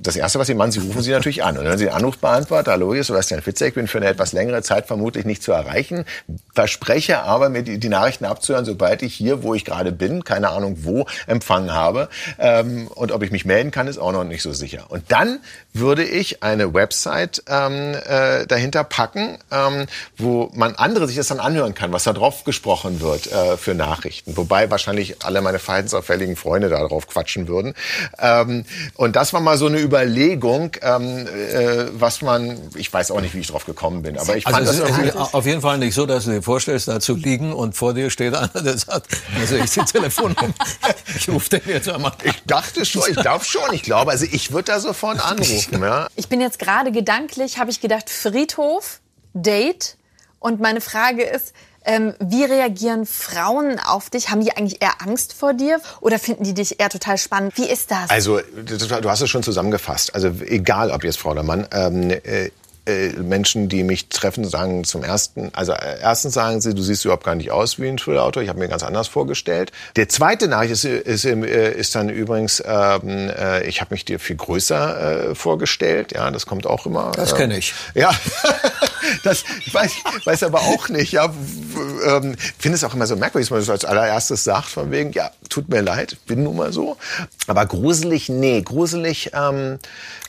Das 0.00 0.16
Erste, 0.16 0.38
was 0.38 0.46
sie 0.46 0.54
machen, 0.54 0.72
sie 0.72 0.80
rufen 0.80 1.02
sie 1.02 1.10
natürlich 1.10 1.44
an. 1.44 1.58
Und 1.58 1.64
wenn 1.64 1.78
sie 1.78 1.86
den 1.86 1.94
Anruf 1.94 2.18
beantworten, 2.18 2.70
hallo, 2.70 2.92
hier 2.92 3.00
ist 3.00 3.08
Sebastian 3.08 3.42
Fitzek, 3.42 3.68
ich 3.68 3.74
bin 3.74 3.88
für 3.88 3.98
eine 3.98 4.08
etwas 4.08 4.32
längere 4.32 4.62
Zeit 4.62 4.86
vermutlich 4.86 5.24
nicht 5.24 5.42
zu 5.42 5.52
erreichen, 5.52 6.04
verspreche 6.54 7.22
aber, 7.22 7.48
mir 7.48 7.62
die, 7.62 7.78
die 7.78 7.88
Nachrichten 7.88 8.24
abzuhören, 8.24 8.64
sobald 8.64 9.02
ich 9.02 9.14
hier, 9.14 9.42
wo 9.42 9.54
ich 9.54 9.64
gerade 9.64 9.92
bin, 9.92 10.24
keine 10.24 10.50
Ahnung 10.50 10.78
wo, 10.82 11.06
empfangen 11.26 11.72
habe 11.72 12.08
ähm, 12.38 12.88
und 12.88 13.12
ob 13.12 13.22
ich 13.22 13.30
mich 13.30 13.44
melden 13.44 13.70
kann, 13.70 13.86
ist 13.86 13.98
auch 13.98 14.12
noch 14.12 14.24
nicht 14.24 14.42
so 14.42 14.52
sicher. 14.52 14.86
Und 14.88 15.04
dann 15.08 15.40
würde 15.72 16.04
ich 16.04 16.42
eine 16.42 16.74
Website 16.74 17.42
ähm, 17.48 17.94
äh, 18.06 18.46
dahinter 18.46 18.84
packen, 18.84 19.38
ähm, 19.50 19.86
wo 20.16 20.50
man 20.54 20.74
andere 20.74 21.06
sich 21.06 21.16
das 21.16 21.28
dann 21.28 21.40
anhören 21.40 21.74
kann, 21.74 21.92
was 21.92 22.04
da 22.04 22.12
drauf 22.12 22.44
gesprochen 22.44 23.00
wird 23.00 23.30
äh, 23.32 23.56
für 23.56 23.74
Nachrichten. 23.74 24.36
Wobei 24.36 24.70
wahrscheinlich 24.70 25.24
alle 25.24 25.40
meine 25.40 25.58
verhaltensauffälligen 25.58 26.36
Freunde 26.36 26.68
da 26.68 26.86
drauf 26.86 27.06
quatschen 27.06 27.48
würden. 27.48 27.74
Ähm, 28.18 28.64
und 28.96 29.16
das 29.16 29.32
war 29.32 29.40
mal 29.40 29.56
so 29.56 29.66
eine 29.66 29.80
Überlegung, 29.80 30.72
ähm, 30.82 31.26
äh, 31.26 31.86
was 31.92 32.22
man, 32.22 32.58
ich 32.74 32.92
weiß 32.92 33.10
auch 33.10 33.20
nicht, 33.20 33.34
wie 33.34 33.40
ich 33.40 33.48
drauf 33.48 33.64
gekommen 33.64 34.02
bin, 34.02 34.18
aber 34.18 34.36
ich 34.36 34.44
fand 34.44 34.56
Also 34.56 34.72
es 34.72 34.78
das 34.78 34.90
ist 34.90 34.98
irgendwie... 34.98 35.18
auf 35.18 35.46
jeden 35.46 35.60
Fall 35.60 35.78
nicht 35.78 35.94
so, 35.94 36.06
dass 36.06 36.24
du 36.24 36.32
dir 36.32 36.42
vorstellst, 36.42 36.88
da 36.88 37.00
zu 37.00 37.14
liegen 37.14 37.52
und 37.52 37.76
vor 37.76 37.94
dir 37.94 38.10
steht 38.10 38.34
einer, 38.34 38.48
der 38.48 38.76
sagt, 38.76 39.06
also 39.40 39.56
ich 39.56 39.70
die 39.70 39.84
Telefonnummer, 39.84 40.54
ich 41.16 41.28
rufe 41.28 41.48
den 41.50 41.62
jetzt 41.66 41.88
einmal. 41.88 42.12
Ich 42.24 42.42
dachte 42.46 42.84
schon, 42.84 43.02
ich 43.08 43.16
glaube 43.16 43.44
schon, 43.44 43.72
ich 43.72 43.82
glaube, 43.82 44.10
also 44.10 44.26
ich 44.30 44.52
würde 44.52 44.72
da 44.72 44.80
sofort 44.80 45.20
anrufen, 45.24 45.61
ja. 45.70 46.08
Ich 46.16 46.28
bin 46.28 46.40
jetzt 46.40 46.58
gerade 46.58 46.92
gedanklich, 46.92 47.58
habe 47.58 47.70
ich 47.70 47.80
gedacht, 47.80 48.10
Friedhof, 48.10 49.00
Date. 49.34 49.96
Und 50.38 50.60
meine 50.60 50.80
Frage 50.80 51.22
ist, 51.22 51.52
ähm, 51.84 52.14
wie 52.20 52.44
reagieren 52.44 53.06
Frauen 53.06 53.78
auf 53.78 54.10
dich? 54.10 54.30
Haben 54.30 54.40
die 54.40 54.52
eigentlich 54.56 54.82
eher 54.82 55.02
Angst 55.02 55.32
vor 55.32 55.52
dir 55.52 55.80
oder 56.00 56.18
finden 56.18 56.44
die 56.44 56.54
dich 56.54 56.80
eher 56.80 56.88
total 56.88 57.18
spannend? 57.18 57.56
Wie 57.56 57.68
ist 57.68 57.90
das? 57.90 58.10
Also, 58.10 58.40
du 58.40 59.10
hast 59.10 59.20
es 59.20 59.30
schon 59.30 59.42
zusammengefasst. 59.42 60.14
Also, 60.14 60.28
egal 60.46 60.90
ob 60.90 61.04
jetzt 61.04 61.18
Frau 61.18 61.30
oder 61.30 61.42
Mann, 61.42 61.66
ähm, 61.72 62.10
äh, 62.86 63.10
Menschen, 63.10 63.68
die 63.68 63.84
mich 63.84 64.08
treffen, 64.08 64.44
sagen 64.44 64.84
zum 64.84 65.04
ersten, 65.04 65.50
also 65.54 65.72
äh, 65.72 66.00
erstens 66.00 66.34
sagen 66.34 66.60
sie, 66.60 66.74
du 66.74 66.82
siehst 66.82 67.04
überhaupt 67.04 67.24
gar 67.24 67.34
nicht 67.34 67.50
aus 67.50 67.78
wie 67.78 67.88
ein 67.88 67.96
Thriller-Autor, 67.96 68.42
ich 68.42 68.48
habe 68.48 68.58
mir 68.58 68.68
ganz 68.68 68.82
anders 68.82 69.08
vorgestellt. 69.08 69.70
Der 69.96 70.08
zweite 70.08 70.48
Nachricht 70.48 70.72
ist, 70.72 70.84
ist, 70.84 71.24
äh, 71.24 71.72
ist 71.72 71.94
dann 71.94 72.08
übrigens, 72.08 72.62
ähm, 72.66 73.30
äh, 73.30 73.64
ich 73.66 73.80
habe 73.80 73.94
mich 73.94 74.04
dir 74.04 74.18
viel 74.18 74.36
größer 74.36 75.30
äh, 75.30 75.34
vorgestellt, 75.34 76.12
ja, 76.12 76.30
das 76.30 76.46
kommt 76.46 76.66
auch 76.66 76.86
immer. 76.86 77.12
Das 77.14 77.32
ähm, 77.32 77.38
kenne 77.38 77.58
ich. 77.58 77.72
Ja, 77.94 78.10
das 79.24 79.44
weiß, 79.72 79.92
weiß 80.24 80.42
aber 80.42 80.60
auch 80.60 80.88
nicht. 80.88 81.12
Ja, 81.12 81.32
ähm, 82.04 82.36
finde 82.58 82.76
es 82.76 82.84
auch 82.84 82.94
immer 82.94 83.06
so 83.06 83.16
merkwürdig, 83.16 83.48
dass 83.48 83.50
man 83.50 83.60
das 83.60 83.70
als 83.70 83.84
allererstes 83.84 84.44
sagt, 84.44 84.68
von 84.68 84.90
wegen, 84.90 85.12
ja, 85.12 85.30
tut 85.52 85.68
mir 85.68 85.80
leid, 85.82 86.16
bin 86.26 86.42
nun 86.42 86.56
mal 86.56 86.72
so. 86.72 86.96
Aber 87.46 87.66
gruselig, 87.66 88.28
nee, 88.28 88.62
gruselig. 88.62 89.30
Ähm, 89.34 89.78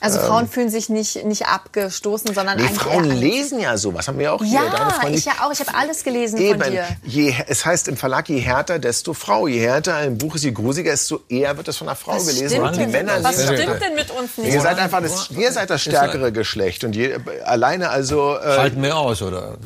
also 0.00 0.18
Frauen 0.18 0.48
fühlen 0.48 0.68
sich 0.70 0.88
nicht, 0.88 1.24
nicht 1.24 1.46
abgestoßen, 1.46 2.34
sondern 2.34 2.58
nee, 2.58 2.68
Frauen 2.68 3.04
lesen 3.04 3.58
ja 3.58 3.76
sowas, 3.78 4.06
haben 4.08 4.18
wir 4.18 4.32
auch 4.34 4.42
hier. 4.44 4.60
Deine 4.60 4.74
Ja, 4.76 4.90
Freundin- 4.90 5.18
ich 5.18 5.24
ja 5.24 5.32
auch. 5.42 5.50
Ich 5.52 5.60
habe 5.60 5.74
alles 5.74 6.04
gelesen 6.04 6.38
Eben, 6.38 6.60
von 6.60 6.70
dir. 6.70 6.84
je, 7.04 7.34
es 7.48 7.64
heißt 7.64 7.88
im 7.88 7.96
Verlag, 7.96 8.28
je 8.28 8.38
härter, 8.38 8.78
desto 8.78 9.14
Frau. 9.14 9.46
Je 9.46 9.60
härter 9.60 9.96
ein 9.96 10.18
Buch 10.18 10.34
ist, 10.34 10.44
je 10.44 10.52
grusiger, 10.52 10.90
desto 10.90 11.20
eher 11.28 11.56
wird 11.56 11.68
es 11.68 11.76
von 11.78 11.88
einer 11.88 11.96
Frau 11.96 12.16
Was 12.16 12.26
gelesen. 12.26 12.48
stimmt, 12.48 12.68
Und 12.68 12.76
die 12.78 12.86
Männer 12.86 13.22
was 13.22 13.38
lesen 13.38 13.56
stimmt 13.56 13.82
denn 13.82 13.94
mit 13.94 14.10
uns 14.10 14.36
nicht? 14.38 14.52
Ihr 14.52 14.60
seid 14.60 14.78
einfach 14.78 15.00
das, 15.00 15.30
ihr 15.30 15.50
seid 15.52 15.70
das 15.70 15.80
stärkere 15.82 16.30
Geschlecht 16.32 16.84
und 16.84 16.94
je, 16.94 17.16
alleine 17.44 17.88
also 17.88 18.36
äh, 18.36 18.58
Halten 18.58 18.82
wir 18.82 18.96
aus, 18.96 19.22
oder? 19.22 19.56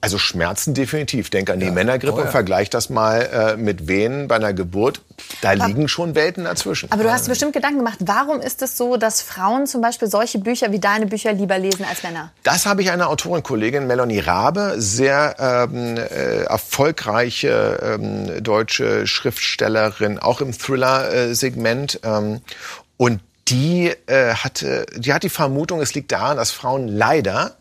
Also 0.00 0.18
Schmerzen 0.18 0.74
definitiv. 0.74 1.30
Denk 1.30 1.50
an 1.50 1.58
die 1.58 1.70
Männergrippe 1.70 2.14
Oh 2.14 2.18
ja. 2.18 2.24
und 2.26 2.30
vergleich 2.30 2.70
das 2.70 2.88
mal 2.88 3.20
äh, 3.20 3.56
mit 3.56 3.88
Venen 3.88 4.28
bei 4.28 4.36
einer 4.36 4.52
Geburt. 4.52 5.00
Da 5.40 5.52
liegen 5.52 5.88
schon 5.88 6.14
Welten 6.14 6.44
dazwischen. 6.44 6.90
Aber 6.92 7.02
du 7.02 7.10
hast 7.10 7.26
dir 7.26 7.30
bestimmt 7.30 7.52
Gedanken 7.52 7.78
gemacht, 7.78 7.98
warum 8.00 8.40
ist 8.40 8.62
es 8.62 8.76
so, 8.76 8.96
dass 8.96 9.22
Frauen 9.22 9.66
zum 9.66 9.80
Beispiel 9.80 10.08
solche 10.08 10.38
Bücher 10.38 10.70
wie 10.70 10.78
deine 10.78 11.06
Bücher 11.06 11.32
lieber 11.32 11.58
lesen 11.58 11.84
als 11.84 12.02
Männer? 12.02 12.32
Das 12.44 12.66
habe 12.66 12.82
ich 12.82 12.90
einer 12.90 13.08
Autorenkollegin, 13.08 13.86
Melanie 13.86 14.20
Rabe, 14.20 14.74
sehr 14.78 15.36
ähm, 15.38 15.96
äh, 15.96 16.44
erfolgreiche 16.44 17.80
ähm, 17.82 18.42
deutsche 18.42 19.06
Schriftstellerin, 19.06 20.18
auch 20.18 20.40
im 20.40 20.56
Thriller-Segment. 20.56 22.00
Ähm, 22.04 22.40
und 22.96 23.20
die, 23.48 23.92
äh, 24.06 24.34
hatte, 24.34 24.86
die 24.96 25.12
hat 25.12 25.22
die 25.22 25.28
Vermutung, 25.28 25.80
es 25.80 25.94
liegt 25.94 26.12
daran, 26.12 26.36
dass 26.36 26.50
Frauen 26.50 26.86
leider 26.86 27.56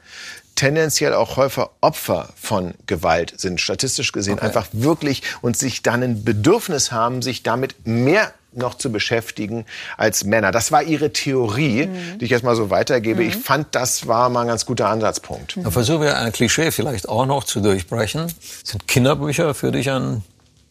tendenziell 0.57 1.13
auch 1.13 1.37
häufiger 1.37 1.69
Opfer 1.79 2.29
von 2.35 2.73
Gewalt 2.85 3.33
sind, 3.37 3.61
statistisch 3.61 4.11
gesehen 4.11 4.39
einfach 4.39 4.67
wirklich 4.73 5.23
und 5.41 5.55
sich 5.55 5.83
dann 5.83 6.03
ein 6.03 6.23
Bedürfnis 6.25 6.91
haben, 6.91 7.21
sich 7.21 7.43
damit 7.43 7.87
mehr 7.87 8.33
noch 8.53 8.73
zu 8.73 8.91
beschäftigen 8.91 9.65
als 9.97 10.23
Männer. 10.23 10.51
Das 10.51 10.71
war 10.71 10.83
ihre 10.83 11.13
Theorie, 11.13 11.87
die 12.19 12.25
ich 12.25 12.31
jetzt 12.31 12.43
mal 12.43 12.55
so 12.55 12.69
weitergebe. 12.69 13.23
Ich 13.23 13.35
fand, 13.35 13.67
das 13.75 14.07
war 14.07 14.29
mal 14.29 14.41
ein 14.41 14.47
ganz 14.47 14.65
guter 14.65 14.89
Ansatzpunkt. 14.89 15.57
Da 15.63 15.69
versuchen 15.69 16.01
wir 16.01 16.17
ein 16.17 16.31
Klischee 16.31 16.71
vielleicht 16.71 17.07
auch 17.07 17.25
noch 17.25 17.43
zu 17.43 17.61
durchbrechen. 17.61 18.33
Sind 18.63 18.87
Kinderbücher 18.87 19.53
für 19.53 19.71
dich 19.71 19.91
ein 19.91 20.23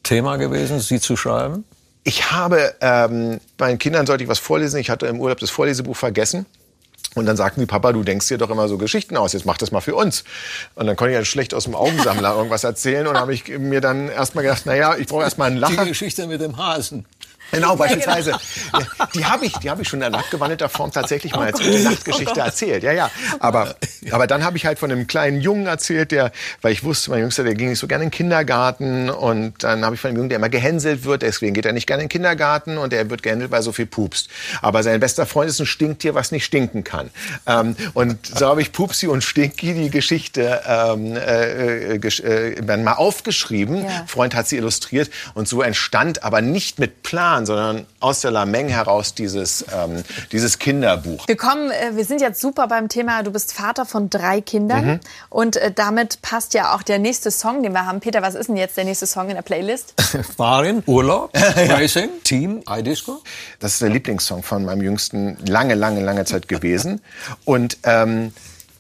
Thema 0.02 0.36
gewesen, 0.36 0.80
sie 0.80 1.00
zu 1.00 1.16
schreiben? 1.16 1.64
Ich 2.02 2.30
habe 2.30 2.74
ähm, 2.80 3.40
meinen 3.58 3.78
Kindern 3.78 4.06
sollte 4.06 4.24
ich 4.24 4.28
was 4.28 4.38
vorlesen. 4.38 4.78
Ich 4.78 4.90
hatte 4.90 5.06
im 5.06 5.20
Urlaub 5.20 5.38
das 5.38 5.50
Vorlesebuch 5.50 5.96
vergessen. 5.96 6.46
Und 7.16 7.24
dann 7.24 7.36
sagten 7.36 7.60
die, 7.60 7.66
Papa, 7.66 7.92
du 7.92 8.02
denkst 8.02 8.28
dir 8.28 8.36
doch 8.36 8.50
immer 8.50 8.68
so 8.68 8.76
Geschichten 8.76 9.16
aus, 9.16 9.32
jetzt 9.32 9.46
mach 9.46 9.56
das 9.56 9.72
mal 9.72 9.80
für 9.80 9.94
uns. 9.94 10.22
Und 10.74 10.86
dann 10.86 10.96
konnte 10.96 11.12
ich 11.12 11.18
ja 11.18 11.24
schlecht 11.24 11.54
aus 11.54 11.64
dem 11.64 11.74
Augensammler 11.74 12.36
irgendwas 12.36 12.62
erzählen. 12.62 13.06
Und 13.06 13.16
habe 13.16 13.32
ich 13.32 13.48
mir 13.48 13.80
dann 13.80 14.08
erstmal 14.08 14.44
gedacht, 14.44 14.62
na 14.66 14.76
ja, 14.76 14.96
ich 14.96 15.06
brauche 15.06 15.22
erstmal 15.22 15.48
einen 15.48 15.56
Die 15.56 15.62
Lacher. 15.62 15.86
Geschichte 15.86 16.26
mit 16.26 16.42
dem 16.42 16.58
Hasen. 16.58 17.06
Genau, 17.52 17.76
beispielsweise. 17.76 18.30
Ja, 18.30 19.08
die 19.14 19.24
habe 19.24 19.46
ich, 19.46 19.52
die 19.58 19.70
habe 19.70 19.82
ich 19.82 19.88
schon 19.88 20.02
in 20.02 20.14
abgewandelter 20.14 20.68
Form 20.68 20.92
tatsächlich 20.92 21.32
mal 21.32 21.46
als 21.46 21.58
gute 21.58 21.80
Nachtgeschichte 21.80 22.40
erzählt. 22.40 22.82
Ja, 22.82 22.92
ja. 22.92 23.10
Aber, 23.40 23.76
aber 24.10 24.26
dann 24.26 24.44
habe 24.44 24.56
ich 24.56 24.66
halt 24.66 24.78
von 24.78 24.90
einem 24.90 25.06
kleinen 25.06 25.40
Jungen 25.40 25.66
erzählt, 25.66 26.12
der, 26.12 26.32
weil 26.62 26.72
ich 26.72 26.84
wusste, 26.84 27.10
mein 27.10 27.20
Jüngster, 27.20 27.44
der 27.44 27.54
ging 27.54 27.68
nicht 27.68 27.78
so 27.78 27.86
gerne 27.86 28.04
in 28.04 28.10
den 28.10 28.14
Kindergarten. 28.16 29.10
Und 29.10 29.62
dann 29.64 29.84
habe 29.84 29.94
ich 29.94 30.00
von 30.00 30.08
einem 30.08 30.16
Jungen, 30.18 30.28
der 30.28 30.36
immer 30.36 30.48
gehänselt 30.48 31.04
wird, 31.04 31.22
deswegen 31.22 31.54
geht 31.54 31.66
er 31.66 31.72
nicht 31.72 31.86
gerne 31.86 32.02
in 32.02 32.08
den 32.08 32.12
Kindergarten 32.12 32.78
und 32.78 32.92
der 32.92 33.10
wird 33.10 33.22
gehänselt, 33.22 33.50
weil 33.50 33.60
er 33.60 33.62
so 33.62 33.72
viel 33.72 33.86
pupst. 33.86 34.28
Aber 34.62 34.82
sein 34.82 35.00
bester 35.00 35.26
Freund 35.26 35.50
ist 35.50 35.60
ein 35.60 35.66
Stinktier, 35.66 36.14
was 36.14 36.32
nicht 36.32 36.44
stinken 36.44 36.84
kann. 36.84 37.10
Ähm, 37.46 37.76
und 37.94 38.26
so 38.26 38.48
habe 38.48 38.62
ich 38.62 38.72
Pupsi 38.72 39.06
und 39.06 39.22
Stinky 39.22 39.74
die 39.74 39.90
Geschichte 39.90 40.62
ähm, 40.66 41.16
äh, 41.16 41.94
äh, 41.94 41.98
gesch- 41.98 42.22
äh, 42.22 42.76
mal 42.76 42.94
aufgeschrieben. 42.94 43.84
Ja. 43.84 44.04
Freund 44.06 44.34
hat 44.34 44.48
sie 44.48 44.56
illustriert 44.56 45.10
und 45.34 45.48
so 45.48 45.62
entstand 45.62 46.22
aber 46.22 46.40
nicht 46.40 46.78
mit 46.78 47.02
Plan, 47.02 47.35
sondern 47.44 47.84
aus 48.00 48.20
der 48.22 48.30
Lameng 48.30 48.68
heraus 48.68 49.12
dieses, 49.14 49.64
ähm, 49.74 50.02
dieses 50.32 50.58
Kinderbuch. 50.58 51.26
Wir 51.28 51.36
kommen, 51.36 51.70
äh, 51.70 51.96
wir 51.96 52.04
sind 52.04 52.20
jetzt 52.22 52.40
super 52.40 52.68
beim 52.68 52.88
Thema, 52.88 53.22
du 53.22 53.32
bist 53.32 53.52
Vater 53.52 53.84
von 53.84 54.08
drei 54.08 54.40
Kindern 54.40 54.86
Mhm. 54.86 55.00
und 55.28 55.56
äh, 55.56 55.72
damit 55.72 56.22
passt 56.22 56.54
ja 56.54 56.74
auch 56.74 56.82
der 56.82 56.98
nächste 56.98 57.30
Song, 57.30 57.62
den 57.62 57.72
wir 57.72 57.84
haben. 57.84 58.00
Peter, 58.00 58.22
was 58.22 58.34
ist 58.36 58.46
denn 58.46 58.56
jetzt 58.56 58.76
der 58.76 58.84
nächste 58.84 59.06
Song 59.06 59.28
in 59.28 59.34
der 59.34 59.42
Playlist? 59.42 59.94
Farin, 60.36 60.82
Urlaub, 60.86 61.30
Racing, 61.34 62.08
Team, 62.24 62.62
iDisco. 62.68 63.20
Das 63.58 63.72
ist 63.72 63.82
der 63.82 63.88
Lieblingssong 63.90 64.42
von 64.42 64.64
meinem 64.64 64.82
Jüngsten 64.82 65.36
lange, 65.46 65.74
lange, 65.74 66.00
lange 66.02 66.24
Zeit 66.24 66.46
gewesen. 66.48 67.00
Und 67.44 67.78
ähm, 67.82 68.32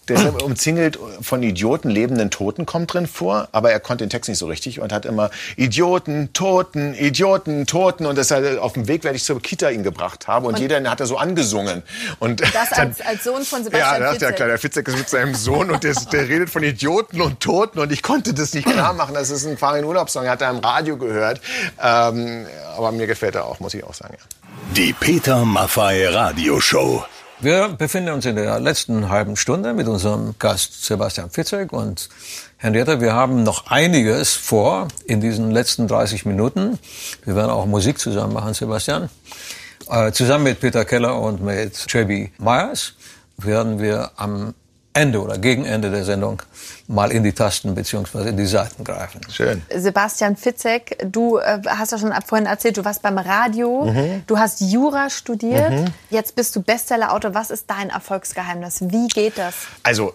der 0.08 0.16
ist 0.16 0.42
umzingelt 0.42 0.98
von 1.20 1.42
Idioten, 1.42 1.90
lebenden 1.90 2.30
Toten 2.30 2.64
kommt 2.66 2.92
drin 2.94 3.06
vor, 3.06 3.48
aber 3.52 3.72
er 3.72 3.80
konnte 3.80 4.04
den 4.04 4.10
Text 4.10 4.28
nicht 4.28 4.38
so 4.38 4.46
richtig 4.46 4.80
und 4.80 4.92
hat 4.92 5.04
immer 5.04 5.30
Idioten, 5.56 6.32
Toten, 6.32 6.94
Idioten, 6.94 7.66
Toten 7.66 8.06
und 8.06 8.16
das 8.16 8.30
halt 8.30 8.58
auf 8.58 8.74
dem 8.74 8.86
Weg, 8.88 9.04
wenn 9.04 9.14
ich 9.14 9.24
zur 9.24 9.40
Kita 9.42 9.70
ihn 9.70 9.82
gebracht 9.82 10.28
habe 10.28 10.46
und, 10.46 10.58
jeder 10.58 10.82
hat 10.88 11.00
er 11.00 11.06
so 11.06 11.16
angesungen. 11.16 11.82
Und 12.18 12.40
Das 12.40 12.70
dann- 12.70 12.88
als, 12.88 13.00
als 13.00 13.24
Sohn 13.24 13.42
von 13.42 13.58
Ja, 13.60 13.64
Sebastian 13.64 14.00
da 14.00 14.12
ist 14.12 14.20
der 14.20 14.28
Fitzek. 14.28 14.36
kleine 14.36 14.58
Fitzek 14.58 14.88
ist 14.88 14.96
mit 14.98 15.08
seinem 15.08 15.34
Sohn 15.34 15.70
und 15.70 15.82
der, 15.84 15.94
der 16.12 16.28
redet 16.28 16.50
von 16.50 16.62
Idioten 16.62 17.20
und 17.20 17.40
Toten 17.40 17.78
und 17.80 17.90
ich 17.92 18.02
konnte 18.02 18.32
das 18.34 18.54
nicht 18.54 18.68
klar 18.68 18.92
machen. 18.92 19.14
Das 19.14 19.30
ist 19.30 19.44
ein 19.46 19.58
Farin 19.58 19.84
Urlaubssong, 19.84 20.28
hat 20.28 20.40
er 20.42 20.50
im 20.50 20.58
Radio 20.58 20.96
gehört. 20.96 21.40
Ähm, 21.82 22.46
aber 22.76 22.92
mir 22.92 23.06
gefällt 23.06 23.34
er 23.34 23.44
auch, 23.46 23.60
muss 23.60 23.74
ich 23.74 23.82
auch 23.84 23.94
sagen. 23.94 24.14
Ja. 24.18 24.24
Die 24.76 24.92
Peter 24.92 25.44
Maffay 25.44 26.06
Radioshow. 26.08 27.04
Wir 27.38 27.68
befinden 27.68 28.14
uns 28.14 28.24
in 28.24 28.34
der 28.34 28.58
letzten 28.60 29.10
halben 29.10 29.36
Stunde 29.36 29.74
mit 29.74 29.88
unserem 29.88 30.34
Gast 30.38 30.86
Sebastian 30.86 31.28
Fitzek 31.28 31.70
und 31.70 32.08
Henriette. 32.56 33.02
Wir 33.02 33.12
haben 33.12 33.42
noch 33.42 33.66
einiges 33.70 34.32
vor 34.32 34.88
in 35.04 35.20
diesen 35.20 35.50
letzten 35.50 35.86
30 35.86 36.24
Minuten. 36.24 36.78
Wir 37.26 37.36
werden 37.36 37.50
auch 37.50 37.66
Musik 37.66 37.98
zusammen 37.98 38.32
machen, 38.32 38.54
Sebastian. 38.54 39.10
Äh, 39.90 40.12
zusammen 40.12 40.44
mit 40.44 40.60
Peter 40.60 40.86
Keller 40.86 41.20
und 41.20 41.42
mit 41.42 41.92
JB 41.92 42.30
Myers 42.38 42.94
werden 43.36 43.80
wir 43.80 44.12
am 44.16 44.54
Ende 44.94 45.20
oder 45.20 45.36
gegen 45.36 45.66
Ende 45.66 45.90
der 45.90 46.06
Sendung 46.06 46.40
mal 46.88 47.10
in 47.10 47.22
die 47.24 47.32
Tasten 47.32 47.74
beziehungsweise 47.74 48.28
in 48.28 48.36
die 48.36 48.46
Seiten 48.46 48.84
greifen. 48.84 49.20
Schön. 49.30 49.62
Sebastian 49.74 50.36
Fitzek, 50.36 50.96
du 51.10 51.38
äh, 51.38 51.60
hast 51.66 51.92
ja 51.92 51.98
schon 51.98 52.12
ab- 52.12 52.24
vorhin 52.26 52.46
erzählt, 52.46 52.76
du 52.76 52.84
warst 52.84 53.02
beim 53.02 53.18
Radio, 53.18 53.84
Mhm. 53.86 54.22
du 54.26 54.38
hast 54.38 54.60
Jura 54.60 55.10
studiert, 55.10 55.72
jetzt 56.10 56.34
bist 56.36 56.54
du 56.54 56.62
Bestsellerautor. 56.62 57.34
Was 57.34 57.50
ist 57.50 57.64
dein 57.68 57.90
Erfolgsgeheimnis? 57.90 58.78
Wie 58.82 59.08
geht 59.08 59.36
das? 59.38 59.54
Also 59.82 60.14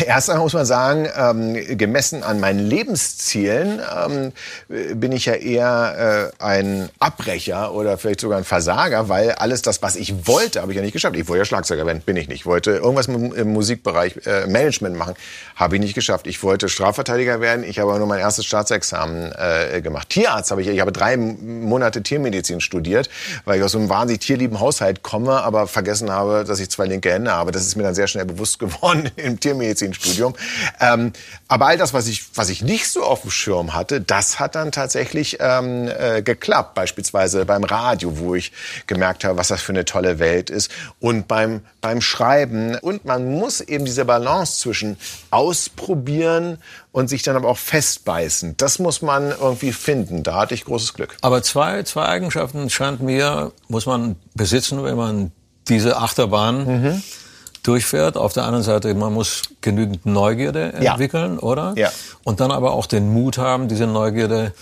äh, 0.00 0.04
erst 0.06 0.30
einmal 0.30 0.44
muss 0.44 0.52
man 0.54 0.66
sagen, 0.66 1.08
ähm, 1.16 1.78
gemessen 1.78 2.22
an 2.22 2.40
meinen 2.40 2.58
Lebenszielen 2.60 3.80
ähm, 4.04 4.32
äh, 4.68 4.94
bin 4.94 5.12
ich 5.12 5.26
ja 5.26 5.34
eher 5.34 6.32
äh, 6.38 6.42
ein 6.44 6.88
Abbrecher 6.98 7.72
oder 7.72 7.98
vielleicht 7.98 8.20
sogar 8.20 8.38
ein 8.38 8.44
Versager, 8.44 9.08
weil 9.08 9.32
alles 9.32 9.62
das, 9.62 9.80
was 9.82 9.96
ich 9.96 10.26
wollte, 10.26 10.60
habe 10.62 10.72
ich 10.72 10.76
ja 10.76 10.82
nicht 10.82 10.92
geschafft. 10.92 11.16
Ich 11.16 11.28
wollte 11.28 11.38
ja 11.40 11.44
Schlagzeuger 11.44 11.86
werden, 11.86 12.00
bin 12.02 12.16
ich 12.16 12.28
nicht. 12.28 12.40
Ich 12.40 12.46
wollte 12.46 12.72
irgendwas 12.72 13.06
im, 13.06 13.52
Musikbereich 13.52 14.14
Bereich 14.14 14.26
äh, 14.26 14.46
Management 14.46 14.96
machen. 14.96 15.14
Habe 15.56 15.76
ich 15.76 15.80
nicht 15.82 15.94
geschafft. 15.94 15.99
Ich 16.26 16.42
wollte 16.42 16.68
Strafverteidiger 16.68 17.40
werden. 17.40 17.62
Ich 17.62 17.78
habe 17.78 17.96
nur 17.98 18.06
mein 18.06 18.20
erstes 18.20 18.46
Staatsexamen 18.46 19.32
äh, 19.36 19.82
gemacht. 19.82 20.08
Tierarzt 20.08 20.50
habe 20.50 20.62
ich. 20.62 20.68
Ich 20.68 20.80
habe 20.80 20.92
drei 20.92 21.16
Monate 21.16 22.02
Tiermedizin 22.02 22.60
studiert, 22.60 23.10
weil 23.44 23.58
ich 23.58 23.64
aus 23.64 23.76
einem 23.76 23.88
wahnsinnig 23.90 24.20
tierlieben 24.20 24.60
Haushalt 24.60 25.02
komme, 25.02 25.42
aber 25.42 25.66
vergessen 25.66 26.10
habe, 26.10 26.44
dass 26.44 26.58
ich 26.58 26.70
zwei 26.70 26.86
linke 26.86 27.12
Hände 27.12 27.32
habe. 27.32 27.52
Das 27.52 27.62
ist 27.62 27.76
mir 27.76 27.82
dann 27.82 27.94
sehr 27.94 28.06
schnell 28.06 28.24
bewusst 28.24 28.58
geworden 28.58 29.10
im 29.16 29.38
Tiermedizinstudium. 29.38 30.34
Ähm, 30.80 31.12
aber 31.48 31.66
all 31.66 31.76
das, 31.76 31.92
was 31.92 32.08
ich, 32.08 32.24
was 32.34 32.48
ich 32.48 32.62
nicht 32.62 32.88
so 32.88 33.04
auf 33.04 33.20
dem 33.20 33.30
Schirm 33.30 33.74
hatte, 33.74 34.00
das 34.00 34.40
hat 34.40 34.54
dann 34.54 34.72
tatsächlich 34.72 35.36
ähm, 35.40 35.88
äh, 35.88 36.22
geklappt. 36.22 36.74
Beispielsweise 36.74 37.44
beim 37.44 37.64
Radio, 37.64 38.18
wo 38.18 38.34
ich 38.34 38.52
gemerkt 38.86 39.24
habe, 39.24 39.36
was 39.36 39.48
das 39.48 39.60
für 39.60 39.72
eine 39.72 39.84
tolle 39.84 40.18
Welt 40.18 40.48
ist. 40.48 40.70
Und 40.98 41.28
beim, 41.28 41.60
beim 41.82 42.00
Schreiben. 42.00 42.76
Und 42.76 43.04
man 43.04 43.30
muss 43.30 43.60
eben 43.60 43.84
diese 43.84 44.06
Balance 44.06 44.60
zwischen 44.60 44.96
ausprobieren 45.30 45.89
und 46.92 47.08
sich 47.08 47.22
dann 47.22 47.36
aber 47.36 47.48
auch 47.48 47.58
festbeißen. 47.58 48.56
Das 48.56 48.78
muss 48.78 49.02
man 49.02 49.30
irgendwie 49.30 49.72
finden. 49.72 50.22
Da 50.22 50.34
hatte 50.36 50.54
ich 50.54 50.64
großes 50.64 50.94
Glück. 50.94 51.16
Aber 51.22 51.42
zwei, 51.42 51.82
zwei 51.82 52.06
Eigenschaften 52.06 52.70
scheint 52.70 53.00
mir, 53.02 53.52
muss 53.68 53.86
man 53.86 54.16
besitzen, 54.34 54.82
wenn 54.84 54.96
man 54.96 55.32
diese 55.68 55.96
Achterbahn 55.98 56.64
Mhm. 56.82 57.02
durchfährt. 57.62 58.16
Auf 58.16 58.32
der 58.32 58.44
anderen 58.44 58.64
Seite, 58.64 58.92
man 58.94 59.12
muss 59.12 59.42
genügend 59.60 60.06
Neugierde 60.06 60.74
Ja. 60.80 60.92
entwickeln, 60.92 61.38
oder? 61.38 61.74
Ja. 61.76 61.90
Und 62.24 62.40
dann 62.40 62.50
aber 62.50 62.72
auch 62.72 62.86
den 62.86 63.12
Mut 63.12 63.38
haben, 63.38 63.68
diese 63.68 63.86
Neugierde 63.86 64.52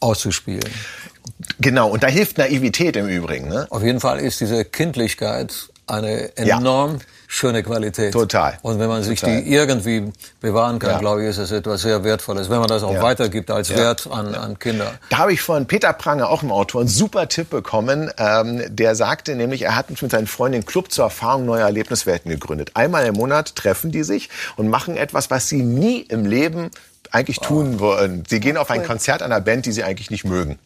auszuspielen. 0.00 0.64
Genau, 1.60 1.88
und 1.88 2.02
da 2.02 2.08
hilft 2.08 2.38
Naivität 2.38 2.96
im 2.96 3.06
Übrigen. 3.08 3.48
Ne? 3.48 3.66
Auf 3.70 3.82
jeden 3.82 4.00
Fall 4.00 4.18
ist 4.20 4.40
diese 4.40 4.64
Kindlichkeit 4.64 5.68
eine 5.86 6.30
Ja. 6.38 6.58
Schöne 7.34 7.62
Qualität. 7.62 8.12
Total. 8.12 8.58
Und 8.60 8.78
wenn 8.78 8.88
man 8.88 9.02
sich 9.02 9.20
Total. 9.20 9.40
die 9.42 9.54
irgendwie 9.54 10.12
bewahren 10.42 10.78
kann, 10.78 10.90
Ja. 10.90 10.98
glaube 10.98 11.22
ich, 11.22 11.30
ist 11.30 11.38
es 11.38 11.50
etwas 11.50 11.80
sehr 11.80 12.04
Wertvolles, 12.04 12.50
wenn 12.50 12.58
man 12.58 12.68
das 12.68 12.82
auch 12.82 12.92
Ja. 12.92 13.02
weitergibt 13.02 13.50
als 13.50 13.70
Ja. 13.70 13.76
Wert 13.78 14.06
an, 14.10 14.34
an 14.34 14.58
Kinder. 14.58 14.92
Da 15.08 15.16
habe 15.18 15.32
ich 15.32 15.40
von 15.40 15.66
Peter 15.66 15.94
Pranger, 15.94 16.28
auch 16.28 16.42
im 16.42 16.52
Autor, 16.52 16.82
einen 16.82 16.88
super 16.90 17.28
Tipp 17.28 17.48
bekommen. 17.48 18.10
Ähm, 18.18 18.62
der 18.68 18.94
sagte 18.94 19.34
nämlich, 19.34 19.62
er 19.62 19.76
hat 19.76 19.88
mit 19.88 20.10
seinen 20.10 20.26
Freunden 20.26 20.60
den 20.60 20.66
Club 20.66 20.92
zur 20.92 21.04
Erfahrung 21.04 21.46
neuer 21.46 21.64
Erlebniswelten 21.64 22.30
gegründet. 22.30 22.72
Einmal 22.74 23.06
im 23.06 23.14
Monat 23.14 23.56
treffen 23.56 23.90
die 23.92 24.02
sich 24.02 24.28
und 24.56 24.68
machen 24.68 24.98
etwas, 24.98 25.30
was 25.30 25.48
sie 25.48 25.62
nie 25.62 26.00
im 26.02 26.26
Leben 26.26 26.70
eigentlich 27.12 27.38
tun 27.38 27.78
wollen. 27.78 28.24
Sie 28.28 28.40
gehen 28.40 28.56
auf 28.56 28.70
ein 28.70 28.84
Konzert 28.84 29.22
einer 29.22 29.40
Band, 29.40 29.66
die 29.66 29.72
sie 29.72 29.84
eigentlich 29.84 30.10
nicht 30.10 30.24
mögen. 30.24 30.58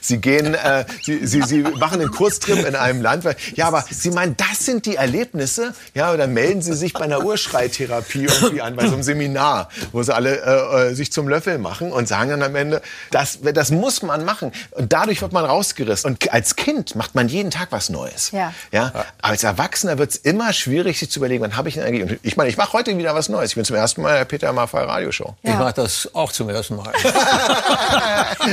Sie 0.00 0.18
gehen, 0.18 0.54
äh, 0.54 0.84
sie, 1.02 1.26
sie, 1.26 1.42
sie 1.42 1.62
machen 1.62 2.00
einen 2.00 2.10
Kurztrip 2.10 2.66
in 2.66 2.76
einem 2.76 3.00
Land. 3.02 3.24
weil- 3.24 3.36
Ja, 3.54 3.66
aber 3.68 3.84
Sie 3.90 4.10
meinen, 4.10 4.36
das 4.36 4.64
sind 4.66 4.86
die 4.86 4.96
Erlebnisse? 4.96 5.74
Ja, 5.94 6.12
oder 6.12 6.26
melden 6.26 6.60
Sie 6.62 6.74
sich 6.74 6.92
bei 6.92 7.00
einer 7.04 7.24
Urschreitherapie 7.24 8.24
irgendwie 8.26 8.60
an, 8.60 8.76
bei 8.76 8.86
so 8.86 8.92
einem 8.94 9.02
Seminar, 9.02 9.68
wo 9.92 10.02
sie 10.02 10.14
alle 10.14 10.40
äh, 10.42 10.90
äh, 10.90 10.94
sich 10.94 11.10
zum 11.12 11.28
Löffel 11.28 11.58
machen 11.58 11.92
und 11.92 12.06
sagen 12.08 12.30
dann 12.30 12.42
am 12.42 12.54
Ende, 12.54 12.82
das, 13.10 13.38
das 13.42 13.70
muss 13.70 14.02
man 14.02 14.24
machen. 14.24 14.52
Und 14.72 14.92
dadurch 14.92 15.22
wird 15.22 15.32
man 15.32 15.44
rausgerissen. 15.44 16.10
Und 16.10 16.32
als 16.32 16.56
Kind 16.56 16.94
macht 16.96 17.14
man 17.14 17.28
jeden 17.28 17.50
Tag 17.50 17.68
was 17.70 17.88
Neues. 17.88 18.30
Ja. 18.32 18.52
Ja? 18.72 18.92
Als 19.22 19.44
Erwachsener 19.44 19.98
wird 19.98 20.10
es 20.10 20.16
immer 20.16 20.52
schwierig, 20.52 20.98
sich 20.98 21.10
zu 21.10 21.18
überlegen, 21.20 21.42
wann 21.42 21.56
habe 21.56 21.68
ich 21.68 21.74
denn 21.76 21.84
eigentlich... 21.84 22.02
Und 22.10 22.18
ich 22.22 22.36
meine, 22.36 22.50
ich 22.50 22.56
mache 22.56 22.72
heute 22.74 22.96
wieder 22.98 23.14
was 23.14 23.28
Neues. 23.28 23.50
Ich 23.50 23.54
bin 23.56 23.64
zum 23.64 23.76
ersten 23.76 24.02
Mal 24.02 24.10
in 24.10 24.16
der 24.16 24.24
Peter 24.24 24.52
Maffay 24.52 24.84
Radioshow. 24.84 25.34
Ich 25.42 25.50
mache 25.54 25.72
das 25.74 25.93
auch 26.14 26.32
zum 26.32 26.48
ersten 26.48 26.76
Mal. 26.76 26.92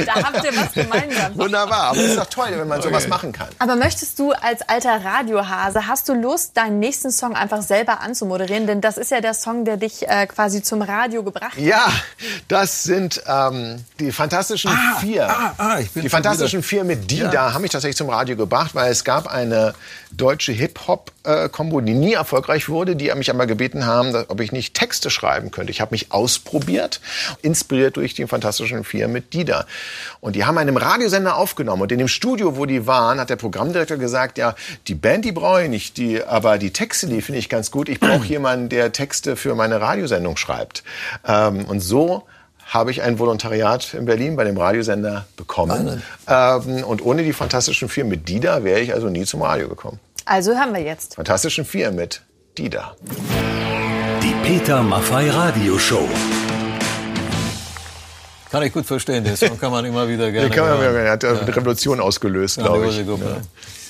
Da 0.06 0.16
habt 0.16 0.44
ihr 0.44 0.56
was 0.56 0.74
gemeinsam. 0.74 1.38
Wunderbar, 1.38 1.84
aber 1.90 1.98
es 1.98 2.12
ist 2.12 2.18
doch 2.18 2.26
toll, 2.26 2.50
wenn 2.52 2.68
man 2.68 2.82
sowas 2.82 3.08
machen 3.08 3.32
kann. 3.32 3.48
Aber 3.60 3.76
möchtest 3.76 4.18
du 4.20 4.32
als 4.32 4.62
alter 4.62 5.04
Radiohase, 5.04 5.88
hast 5.88 6.08
du 6.08 6.14
Lust, 6.14 6.56
deinen 6.56 6.80
nächsten 6.80 7.12
Song 7.12 7.36
einfach 7.36 7.62
selber 7.62 8.00
anzumoderieren? 8.02 8.68
Denn 8.68 8.82
das 8.82 8.98
ist 8.98 9.12
ja 9.12 9.22
der 9.22 9.34
Song, 9.34 9.66
der 9.66 9.78
dich 9.78 10.08
äh, 10.08 10.28
quasi 10.28 10.62
zum 10.64 10.82
Radio 10.82 11.24
gebracht 11.24 11.54
hat. 11.54 11.60
Ja, 11.60 11.92
das 12.48 12.84
sind 12.84 13.22
ähm, 13.28 13.84
die 14.00 14.12
Fantastischen 14.12 14.72
Vier. 15.00 15.30
ah, 15.30 15.54
ah, 15.58 15.80
ich 15.80 15.92
bin 15.92 16.04
die 16.04 16.10
Fantastischen 16.10 16.64
Vier 16.64 16.84
mit 16.84 17.12
die 17.12 17.22
da 17.32 17.54
haben 17.54 17.62
mich 17.62 17.72
tatsächlich 17.72 17.98
zum 17.98 18.10
Radio 18.10 18.36
gebracht, 18.36 18.74
weil 18.74 18.92
es 18.92 19.04
gab 19.04 19.28
eine 19.28 19.74
deutsche 20.12 20.52
Hip-Hop-Kombo, 21.24 21.82
die 21.82 21.94
nie 21.94 22.14
erfolgreich 22.14 22.70
wurde, 22.70 22.96
die 22.96 23.14
mich 23.16 23.30
einmal 23.30 23.48
gebeten 23.48 23.86
haben, 23.86 24.16
ob 24.28 24.40
ich 24.40 24.52
nicht 24.52 24.74
Texte 24.74 25.10
schreiben 25.10 25.52
könnte. 25.52 25.72
Ich 25.72 25.82
habe 25.82 25.94
mich 25.94 26.12
ausprobiert, 26.12 27.02
inspiriert 27.42 27.98
durch 27.98 28.14
die 28.14 28.26
Fantastischen 28.28 28.84
Vier 28.84 29.08
mit 29.08 29.34
Dida. 29.34 29.66
Und 30.20 30.36
die 30.36 30.46
haben 30.46 30.58
einen 30.58 30.78
Radiosender 30.78 31.38
aufgenommen. 31.38 31.84
Und 31.84 31.92
in 31.92 32.00
dem 32.00 32.08
Studio, 32.08 32.58
wo 32.58 32.66
die 32.66 32.88
waren, 32.88 33.20
hat 33.20 33.30
der 33.30 33.36
Programmdirektor 33.36 33.98
gesagt, 33.98 34.38
ja, 34.38 34.56
die 34.88 34.96
Band, 34.96 35.26
die 35.26 35.32
brauche 35.32 35.64
ich 35.64 35.70
nicht, 35.70 35.98
die, 35.98 36.24
aber 36.24 36.58
die 36.58 36.72
Texte, 36.72 37.08
die 37.08 37.22
finde 37.22 37.40
ich 37.40 37.50
ganz 37.50 37.72
gut. 37.72 37.90
Ich 37.90 38.00
brauche 38.00 38.26
jemanden, 38.28 38.70
der 38.70 38.92
Texte 38.92 39.36
für 39.36 39.56
meine 39.56 39.82
Radiosendung 39.82 40.38
schreibt. 40.38 40.84
Ähm, 41.28 41.66
und 41.66 41.80
so 41.80 42.24
habe 42.66 42.90
ich 42.92 43.02
ein 43.02 43.20
Volontariat 43.20 43.94
in 43.94 44.06
Berlin 44.06 44.38
bei 44.38 44.46
dem 44.46 44.58
Radiosender 44.58 45.26
bekommen. 45.36 46.02
Ähm, 46.28 46.84
und 46.86 47.04
ohne 47.04 47.24
die 47.24 47.34
Fantastischen 47.34 47.90
Vier 47.90 48.06
mit 48.06 48.30
Dida 48.30 48.64
wäre 48.64 48.80
ich 48.80 48.94
also 48.94 49.10
nie 49.10 49.26
zum 49.26 49.42
Radio 49.42 49.68
gekommen. 49.68 50.00
Also 50.34 50.54
hören 50.58 50.74
wir 50.74 50.80
jetzt. 50.82 51.16
Fantastischen 51.16 51.66
Vier 51.66 51.92
mit 51.92 52.22
Dida. 52.58 52.96
Die 54.24 54.34
Peter 54.48 54.82
Maffay 54.82 55.30
Radioshow. 55.30 56.08
Kann 58.50 58.64
ich 58.64 58.72
gut 58.72 58.86
verstehen, 58.86 59.26
den 59.26 59.36
Song 59.36 59.60
kann 59.60 59.74
man 59.74 59.84
immer 59.84 60.08
wieder 60.08 60.32
gerne 60.32 60.48
Den 60.48 60.56
kann 60.56 60.70
man, 60.70 60.78
hören. 60.80 60.96
er 61.06 61.12
hat 61.12 61.26
eine 61.26 61.54
Revolution 61.54 62.00
ausgelöst, 62.00 62.56
Ja, 62.56 62.64
glaube 62.64 62.88
die 62.90 63.02
ich. 63.02 63.06
Gruppe. 63.06 63.26
Ja. 63.26 63.42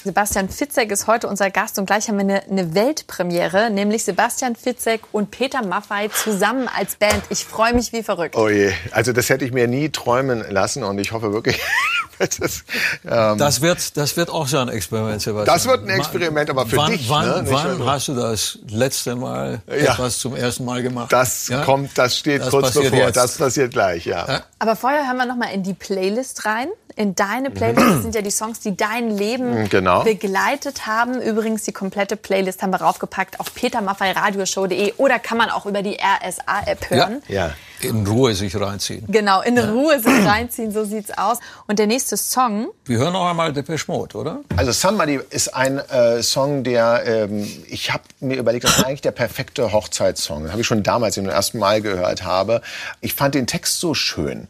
Sebastian 0.04 0.50
Fitzek 0.50 0.90
ist 0.92 1.06
heute 1.06 1.28
unser 1.28 1.52
Gast 1.52 1.78
und 1.78 1.86
gleich 1.86 2.08
haben 2.08 2.16
wir 2.18 2.22
eine, 2.22 2.44
eine 2.50 2.74
Weltpremiere, 2.74 3.70
nämlich 3.70 4.04
Sebastian 4.04 4.56
Fitzek 4.56 5.02
und 5.12 5.30
Peter 5.30 5.64
Maffay 5.64 6.10
zusammen 6.10 6.68
als 6.76 6.96
Band. 6.96 7.22
Ich 7.30 7.46
freue 7.46 7.74
mich 7.76 7.94
wie 7.94 8.02
verrückt. 8.02 8.36
Oh 8.36 8.50
je, 8.50 8.72
also 8.92 9.14
das 9.14 9.30
hätte 9.30 9.46
ich 9.46 9.52
mir 9.52 9.68
nie 9.68 9.90
träumen 9.90 10.44
lassen 10.50 10.84
und 10.84 10.98
ich 10.98 11.12
hoffe 11.12 11.32
wirklich, 11.34 11.60
das, 12.20 12.64
ähm, 13.08 13.38
Das 13.38 13.62
wird, 13.62 13.96
das 13.96 14.18
wird 14.18 14.30
auch 14.32 14.48
so 14.48 14.58
ein 14.58 14.70
Experiment, 14.70 15.22
Sebastian. 15.22 15.56
Das 15.56 15.68
wird 15.68 15.84
ein 15.84 15.90
Experiment, 15.92 16.50
aber 16.50 16.66
für 16.66 16.78
wann, 16.78 16.92
dich, 16.92 17.08
Wann, 17.08 17.28
ne? 17.30 17.42
Nicht 17.44 17.54
wann 17.54 17.78
für- 17.78 17.86
hast 17.86 18.08
du 18.08 18.16
das 18.16 18.58
letzte 18.70 19.16
Mal 19.16 19.62
Ja. 19.68 19.94
etwas 19.94 20.18
zum 20.18 20.36
ersten 20.36 20.66
Mal 20.66 20.82
gemacht? 20.82 21.14
das 21.14 21.48
Ja? 21.50 21.64
kommt, 21.64 21.96
das 21.98 22.18
steht 22.18 22.42
Das 22.42 22.50
kurz 22.50 22.74
bevor. 22.74 22.98
jetzt. 22.98 23.18
Das 23.18 23.38
passiert 23.38 23.72
gleich, 23.74 24.06
ja. 24.06 24.42
Aber 24.58 24.76
vorher 24.76 25.06
hören 25.08 25.18
wir 25.18 25.26
noch 25.28 25.38
mal 25.38 25.52
in 25.54 25.62
die 25.62 25.74
Playlist 25.76 26.46
rein. 26.46 26.70
In 26.98 27.16
deine 27.16 27.52
Playlist 27.52 28.02
sind 28.02 28.16
ja 28.16 28.22
die 28.22 28.32
Songs, 28.32 28.60
die 28.60 28.76
dein 28.76 29.10
Leben 29.18 29.70
Genau. 29.70 29.91
Begleitet 30.00 30.88
haben. 30.88 31.22
Übrigens, 31.22 31.64
die 31.64 31.72
komplette 31.72 32.16
Playlist 32.16 32.62
haben 32.62 32.72
wir 32.72 32.82
raufgepackt 32.82 33.40
auf 33.40 33.54
petermaffeiradioshow.de 33.54 34.94
oder 34.98 35.20
kann 35.20 35.38
man 35.38 35.50
auch 35.50 35.66
über 35.66 35.82
die 35.82 35.98
RSA-App 35.98 36.90
hören. 36.90 37.22
Ja. 37.28 37.52
In 37.82 38.06
Ruhe 38.06 38.36
sich 38.36 38.56
reinziehen. 38.60 39.06
Genau, 39.08 39.42
in 39.42 39.58
Ruhe 39.58 40.00
sich 40.00 40.26
reinziehen, 40.26 40.72
so 40.72 40.84
sieht's 40.86 41.18
aus. 41.18 41.40
Und 41.68 41.80
der 41.80 41.88
nächste 41.88 42.16
Song, 42.16 42.68
Wir 42.86 43.00
hören 43.00 43.14
noch 43.14 43.28
einmal 43.28 43.54
Depeche 43.54 43.86
Mode, 43.88 44.18
oder? 44.18 44.40
Also 44.56 44.72
Somebody 44.72 45.20
ist 45.30 45.56
ein 45.56 45.80
äh, 45.80 46.22
Song, 46.22 46.64
der 46.64 47.04
ähm, 47.06 47.48
ich 47.68 47.92
habe 47.92 48.04
mir 48.20 48.38
überlegt, 48.38 48.66
das 48.66 48.78
ist 48.78 48.86
eigentlich 48.86 49.02
der 49.02 49.12
perfekte 49.12 49.72
Hochzeitssong. 49.72 50.44
Das 50.44 50.52
habe 50.52 50.62
ich 50.62 50.68
schon 50.68 50.84
damals 50.84 51.18
im 51.18 51.28
ersten 51.28 51.58
Mal 51.58 51.82
gehört 51.82 52.24
habe. 52.24 52.62
Ich 53.02 53.16
fand 53.16 53.34
den 53.34 53.48
Text 53.48 53.80
so 53.80 53.94
schön. 53.94 54.48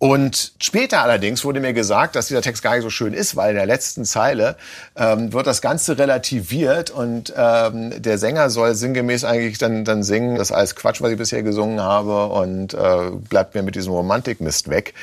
Und 0.00 0.52
später 0.58 1.02
allerdings 1.02 1.44
wurde 1.44 1.60
mir 1.60 1.74
gesagt, 1.74 2.16
dass 2.16 2.28
dieser 2.28 2.40
Text 2.40 2.62
gar 2.62 2.72
nicht 2.72 2.84
so 2.84 2.88
schön 2.88 3.12
ist, 3.12 3.36
weil 3.36 3.50
in 3.50 3.56
der 3.56 3.66
letzten 3.66 4.06
Zeile 4.06 4.56
ähm, 4.96 5.34
wird 5.34 5.46
das 5.46 5.60
Ganze 5.60 5.98
relativiert 5.98 6.88
und 6.88 7.34
ähm, 7.36 8.02
der 8.02 8.16
Sänger 8.16 8.48
soll 8.48 8.74
sinngemäß 8.74 9.24
eigentlich 9.24 9.58
dann, 9.58 9.84
dann 9.84 10.02
singen, 10.02 10.36
das 10.36 10.48
ist 10.48 10.56
alles 10.56 10.74
Quatsch, 10.74 11.02
was 11.02 11.10
ich 11.10 11.18
bisher 11.18 11.42
gesungen 11.42 11.82
habe 11.82 12.28
und 12.28 12.72
äh, 12.72 13.10
bleibt 13.28 13.54
mir 13.54 13.62
mit 13.62 13.74
diesem 13.74 13.92
Romantikmist 13.92 14.70
weg. 14.70 14.94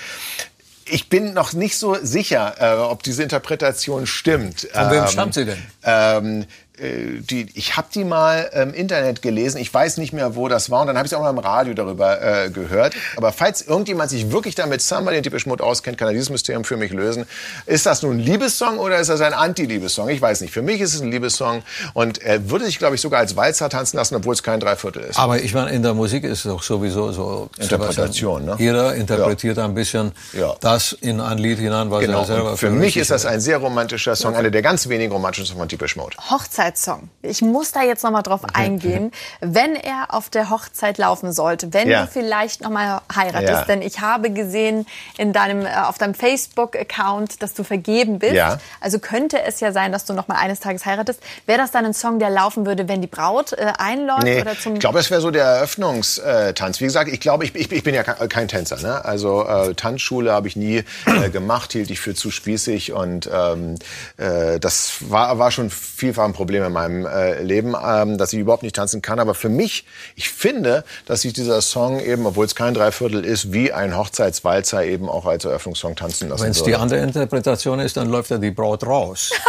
Ich 0.86 1.10
bin 1.10 1.36
noch 1.36 1.54
nicht 1.54 1.78
so 1.78 1.96
sicher, 2.02 2.56
äh, 2.60 2.80
ob 2.80 3.04
diese 3.04 3.22
Interpretation 3.22 4.08
stimmt. 4.08 4.68
Von 4.72 4.90
wem 4.90 5.06
stammt 5.06 5.36
sie 5.36 5.46
denn? 5.46 5.62
Ähm, 5.84 6.42
äh, 6.42 6.46
die, 6.80 7.48
ich 7.56 7.76
habe 7.78 7.88
die 7.94 8.04
mal 8.04 8.50
im 8.54 8.74
Internet 8.74 9.22
gelesen. 9.22 9.58
Ich 9.60 9.74
weiß 9.74 9.98
nicht 9.98 10.14
mehr, 10.14 10.36
wo 10.36 10.48
das 10.48 10.70
war. 10.70 10.82
Und 10.82 10.88
dann 10.88 10.98
habe 10.98 11.08
ich 11.08 11.16
auch 11.16 11.22
mal 11.22 11.30
im 11.32 11.40
Radio 11.40 11.74
darüber 11.74 12.22
äh, 12.22 12.50
gehört. 12.50 12.94
Aber 13.16 13.32
falls 13.32 13.62
irgendjemand 13.62 14.10
sich 14.12 14.32
wirklich 14.32 14.56
damit 14.56 14.82
Somebody 14.82 15.18
und 15.18 15.26
Depeche 15.26 15.50
Mode 15.50 15.64
auskennt, 15.64 15.98
kann 15.98 16.08
er 16.08 16.14
dieses 16.14 16.30
Mysterium 16.30 16.64
für 16.64 16.78
mich 16.78 16.92
lösen. 16.92 17.26
Ist 17.66 17.86
das 17.86 18.04
nun 18.04 18.18
ein 18.18 18.20
Liebessong 18.20 18.78
oder 18.78 19.00
ist 19.00 19.10
das 19.10 19.22
ein 19.22 19.34
Anti-Liebessong? 19.34 20.10
Ich 20.10 20.22
weiß 20.22 20.42
nicht. 20.42 20.54
Für 20.54 20.62
mich 20.62 20.80
ist 20.82 20.94
es 20.94 21.02
ein 21.02 21.12
Liebessong. 21.12 21.64
Und 21.94 22.22
er 22.22 22.50
würde 22.50 22.66
sich, 22.66 22.78
glaube 22.78 22.96
ich, 22.96 23.02
sogar 23.02 23.20
als 23.22 23.36
Walzer 23.36 23.70
tanzen 23.70 23.98
lassen, 23.98 24.16
obwohl 24.16 24.34
es 24.34 24.44
kein 24.44 24.60
Dreiviertel 24.60 25.04
ist. 25.04 25.18
Aber 25.18 25.40
ich 25.40 25.54
meine, 25.54 25.72
in 25.72 25.82
der 25.84 25.94
Musik 25.96 26.24
ist 26.24 26.40
es 26.40 26.44
doch 26.52 26.62
sowieso 26.62 27.12
so. 27.12 27.50
Interpretation, 27.58 28.46
ne? 28.46 28.56
Jeder 28.60 28.96
interpretiert 28.96 29.58
ein 29.60 29.74
bisschen 29.74 30.12
Ja. 30.34 30.56
das 30.60 30.94
in 30.94 31.20
ein 31.22 31.38
Lied 31.38 31.60
hinein, 31.60 31.90
was 31.92 32.02
Genau. 32.02 32.20
er 32.22 32.26
selber 32.26 32.52
Und 32.52 32.58
für 32.58 32.70
mich 32.70 32.98
ist 32.98 33.12
das 33.12 33.26
ein 33.26 33.40
sehr 33.42 33.58
romantischer 33.58 34.16
Song, 34.16 34.36
einer 34.36 34.52
der 34.52 34.62
ganz 34.62 34.88
wenigen 34.90 35.12
romantischen 35.12 35.46
Songs 35.46 35.60
von 35.60 35.68
Depeche 35.68 35.98
Mode. 36.00 36.16
Hochzeitssong. 36.30 36.67
Hochzeitssong. 36.72 37.10
Ich 37.22 37.42
muss 37.42 37.72
da 37.72 37.82
jetzt 37.84 38.04
noch 38.04 38.12
mal 38.12 38.22
drauf 38.22 38.42
eingehen. 38.54 39.12
Wenn 39.42 39.76
er 39.76 40.14
auf 40.14 40.30
der 40.30 40.50
Hochzeit 40.50 40.98
laufen 40.98 41.32
sollte, 41.32 41.74
wenn 41.74 41.90
Ja. 41.90 42.02
du 42.06 42.08
vielleicht 42.08 42.62
noch 42.62 42.70
mal 42.70 43.02
heiratest, 43.16 43.50
Ja. 43.50 43.64
denn 43.66 43.82
ich 43.82 44.00
habe 44.02 44.32
gesehen 44.32 44.86
in 45.18 45.34
deinem 45.34 45.66
äh, 45.66 45.70
auf 45.86 45.98
deinem 45.98 46.14
Facebook-Account, 46.14 47.42
dass 47.42 47.54
du 47.54 47.64
vergeben 47.64 48.20
bist. 48.20 48.34
Ja. 48.34 48.60
Also 48.82 49.00
könnte 49.00 49.42
es 49.44 49.60
ja 49.60 49.72
sein, 49.72 49.92
dass 49.92 50.06
du 50.06 50.14
noch 50.14 50.28
mal 50.28 50.36
eines 50.36 50.60
Tages 50.60 50.86
heiratest. 50.86 51.22
Wäre 51.46 51.58
das 51.60 51.72
dann 51.72 51.86
ein 51.86 51.94
Song, 51.94 52.20
der 52.20 52.30
laufen 52.30 52.66
würde, 52.66 52.88
wenn 52.88 53.02
die 53.02 53.08
Braut 53.08 53.54
äh, 53.54 53.74
einläuft 53.78 54.24
Nee, 54.24 54.42
oder 54.42 54.58
zum 54.58 54.74
ich 54.76 54.80
glaube, 54.80 54.98
das 54.98 55.10
wäre 55.10 55.22
so 55.22 55.32
der 55.32 55.46
Eröffnungstanz. 55.46 56.80
Wie 56.80 56.86
gesagt, 56.86 57.10
ich 57.12 57.20
glaube, 57.20 57.46
ich, 57.46 57.56
ich, 57.56 57.72
ich 57.72 57.84
bin 57.84 57.94
ja 57.96 58.04
ke- 58.04 58.28
kein 58.28 58.48
Tänzer. 58.48 58.78
Ne? 58.82 59.04
Also 59.06 59.46
äh, 59.46 59.74
Tanzschule 59.74 60.32
habe 60.32 60.48
ich 60.48 60.56
nie 60.56 60.84
äh, 61.06 61.30
gemacht, 61.32 61.72
hielt 61.74 61.90
ich 61.92 62.00
für 62.00 62.14
zu 62.16 62.32
spießig 62.32 62.92
und 62.94 63.30
ähm, 63.34 63.76
äh, 64.18 64.60
das 64.60 64.98
war, 65.10 65.38
war 65.40 65.52
schon 65.52 65.70
vielfach 65.70 66.26
ein 66.26 66.34
Problem 66.34 66.57
in 66.66 66.72
meinem 66.72 67.06
äh, 67.06 67.42
Leben, 67.42 67.76
ähm, 67.82 68.18
dass 68.18 68.34
ich 68.34 68.40
überhaupt 68.40 68.64
nicht 68.64 68.76
tanzen 68.76 69.02
kann. 69.02 69.20
Aber 69.20 69.34
für 69.34 69.50
mich, 69.50 69.86
ich 70.16 70.30
finde, 70.30 70.84
dass 71.06 71.22
sich 71.22 71.34
dieser 71.34 71.62
Song 71.62 72.00
eben, 72.00 72.26
obwohl 72.26 72.46
es 72.46 72.56
kein 72.56 72.74
Dreiviertel 72.74 73.24
ist, 73.26 73.54
wie 73.54 73.72
ein 73.72 73.98
Hochzeitswalzer 73.98 74.86
eben 74.86 75.10
auch 75.10 75.26
als 75.26 75.46
Eröffnungssong 75.46 75.96
tanzen 75.96 76.30
lassen 76.30 76.44
Wenn 76.44 76.52
es 76.52 76.64
die 76.64 76.76
andere 76.76 77.00
Interpretation 77.00 77.80
ist, 77.80 77.98
dann 77.98 78.10
läuft 78.10 78.32
ja 78.32 78.38
die 78.38 78.52
Braut 78.52 78.86
raus. 78.86 79.32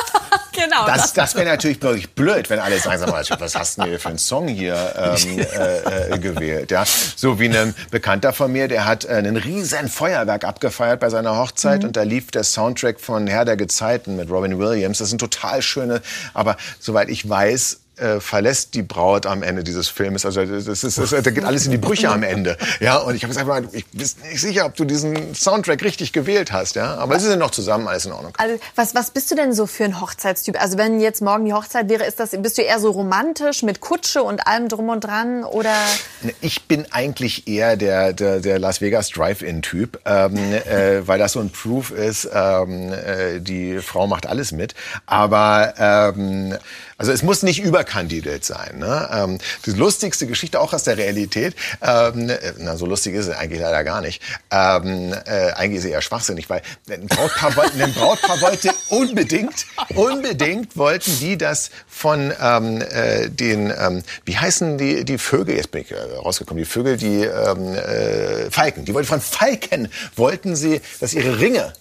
Genau. 0.58 0.86
Das, 0.86 1.12
das 1.12 1.34
wäre 1.36 1.46
natürlich 1.46 1.80
wirklich 1.82 2.10
blöd, 2.10 2.50
wenn 2.50 2.58
alle 2.58 2.78
sagen, 2.78 3.02
was 3.38 3.54
hast 3.54 3.78
du 3.78 3.82
denn 3.82 3.98
für 3.98 4.08
einen 4.08 4.18
Song 4.18 4.48
hier 4.48 4.76
ähm, 4.96 5.38
äh, 5.38 6.14
äh, 6.14 6.18
gewählt? 6.18 6.70
Ja? 6.70 6.84
So 7.16 7.38
wie 7.38 7.48
ein 7.48 7.74
Bekannter 7.90 8.32
von 8.32 8.50
mir, 8.50 8.66
der 8.66 8.84
hat 8.84 9.04
äh, 9.04 9.08
einen 9.08 9.36
riesen 9.36 9.88
Feuerwerk 9.88 10.44
abgefeiert 10.44 11.00
bei 11.00 11.10
seiner 11.10 11.36
Hochzeit 11.38 11.84
und 11.84 11.96
da 11.96 12.02
lief 12.02 12.30
der 12.30 12.44
Soundtrack 12.44 13.00
von 13.00 13.26
Herr 13.26 13.44
der 13.44 13.56
Gezeiten 13.56 14.16
mit 14.16 14.30
Robin 14.30 14.58
Williams. 14.58 14.98
Das 14.98 15.10
sind 15.10 15.18
total 15.18 15.62
schöne, 15.62 16.02
aber 16.34 16.56
soweit 16.80 17.08
ich 17.08 17.28
weiß, 17.28 17.80
äh, 18.00 18.20
verlässt 18.20 18.74
die 18.74 18.82
Braut 18.82 19.26
am 19.26 19.42
Ende 19.42 19.64
dieses 19.64 19.88
Filmes. 19.88 20.24
Also 20.24 20.44
das 20.44 20.84
ist, 20.84 20.98
das, 20.98 21.10
da 21.10 21.30
geht 21.30 21.44
alles 21.44 21.66
in 21.66 21.72
die 21.72 21.78
Brüche 21.78 22.08
am 22.08 22.22
Ende. 22.22 22.56
Ja, 22.80 22.98
und 22.98 23.14
ich 23.14 23.22
habe 23.22 23.34
gesagt, 23.34 23.74
ich 23.74 23.86
bin 23.86 24.00
nicht 24.00 24.40
sicher, 24.40 24.66
ob 24.66 24.76
du 24.76 24.84
diesen 24.84 25.34
Soundtrack 25.34 25.82
richtig 25.82 26.12
gewählt 26.12 26.52
hast. 26.52 26.76
Ja, 26.76 26.96
aber 26.96 27.18
sie 27.18 27.26
sind 27.26 27.38
noch 27.38 27.50
zusammen, 27.50 27.88
alles 27.88 28.06
in 28.06 28.12
Ordnung. 28.12 28.32
Also, 28.38 28.58
was, 28.74 28.94
was 28.94 29.10
bist 29.10 29.30
du 29.30 29.34
denn 29.34 29.52
so 29.52 29.66
für 29.66 29.84
ein 29.84 30.00
Hochzeitstyp? 30.00 30.60
Also, 30.60 30.78
wenn 30.78 31.00
jetzt 31.00 31.22
morgen 31.22 31.44
die 31.44 31.52
Hochzeit 31.52 31.88
wäre, 31.88 32.04
ist 32.04 32.20
das, 32.20 32.30
bist 32.30 32.58
du 32.58 32.62
eher 32.62 32.80
so 32.80 32.90
romantisch 32.90 33.62
mit 33.62 33.80
Kutsche 33.80 34.22
und 34.22 34.46
allem 34.46 34.68
drum 34.68 34.88
und 34.88 35.00
dran 35.00 35.44
oder? 35.44 35.74
Ich 36.40 36.64
bin 36.66 36.86
eigentlich 36.90 37.48
eher 37.48 37.76
der, 37.76 38.12
der, 38.12 38.40
der 38.40 38.58
Las 38.58 38.80
Vegas 38.80 39.10
Drive-In-Typ, 39.10 40.00
ähm, 40.04 40.36
äh, 40.36 41.06
weil 41.06 41.18
das 41.18 41.32
so 41.32 41.40
ein 41.40 41.50
Proof 41.50 41.90
ist, 41.90 42.28
ähm, 42.32 42.92
äh, 42.92 43.40
die 43.40 43.78
Frau 43.78 44.06
macht 44.06 44.26
alles 44.26 44.52
mit. 44.52 44.74
Aber 45.06 45.74
ähm, 45.78 46.56
also 46.98 47.12
es 47.12 47.22
muss 47.22 47.44
nicht 47.44 47.62
überkandidelt 47.62 48.44
sein. 48.44 48.78
Ne? 48.78 49.08
Ähm, 49.12 49.38
die 49.64 49.70
lustigste 49.70 50.26
Geschichte 50.26 50.60
auch 50.60 50.72
aus 50.72 50.82
der 50.82 50.98
Realität, 50.98 51.54
ähm, 51.80 52.28
äh, 52.28 52.38
na 52.58 52.76
so 52.76 52.86
lustig 52.86 53.14
ist 53.14 53.28
es 53.28 53.36
eigentlich 53.36 53.60
leider 53.60 53.84
gar 53.84 54.00
nicht. 54.00 54.20
Ähm, 54.50 55.14
äh, 55.24 55.52
eigentlich 55.52 55.78
ist 55.78 55.84
es 55.84 55.90
eher 55.92 56.02
schwachsinnig, 56.02 56.50
weil 56.50 56.60
ein 56.90 57.06
Brautpaar, 57.06 57.54
wollte, 57.54 57.84
ein 57.84 57.94
Brautpaar 57.94 58.40
wollte 58.40 58.72
unbedingt, 58.88 59.66
unbedingt 59.94 60.76
wollten 60.76 61.16
die 61.20 61.38
das 61.38 61.70
von 61.86 62.32
ähm, 62.42 62.82
äh, 62.82 63.28
den, 63.30 63.72
ähm, 63.78 64.02
wie 64.24 64.36
heißen 64.36 64.76
die, 64.76 65.04
die 65.04 65.18
Vögel, 65.18 65.54
jetzt 65.54 65.70
bin 65.70 65.82
ich 65.82 65.92
äh, 65.92 66.00
rausgekommen, 66.16 66.64
die 66.64 66.68
Vögel, 66.68 66.96
die 66.96 67.22
ähm, 67.22 67.74
äh, 67.74 68.50
Falken, 68.50 68.84
die 68.84 68.92
wollten 68.92 69.06
von 69.06 69.20
Falken, 69.20 69.88
wollten 70.16 70.56
sie, 70.56 70.80
dass 70.98 71.14
ihre 71.14 71.38
Ringe 71.38 71.72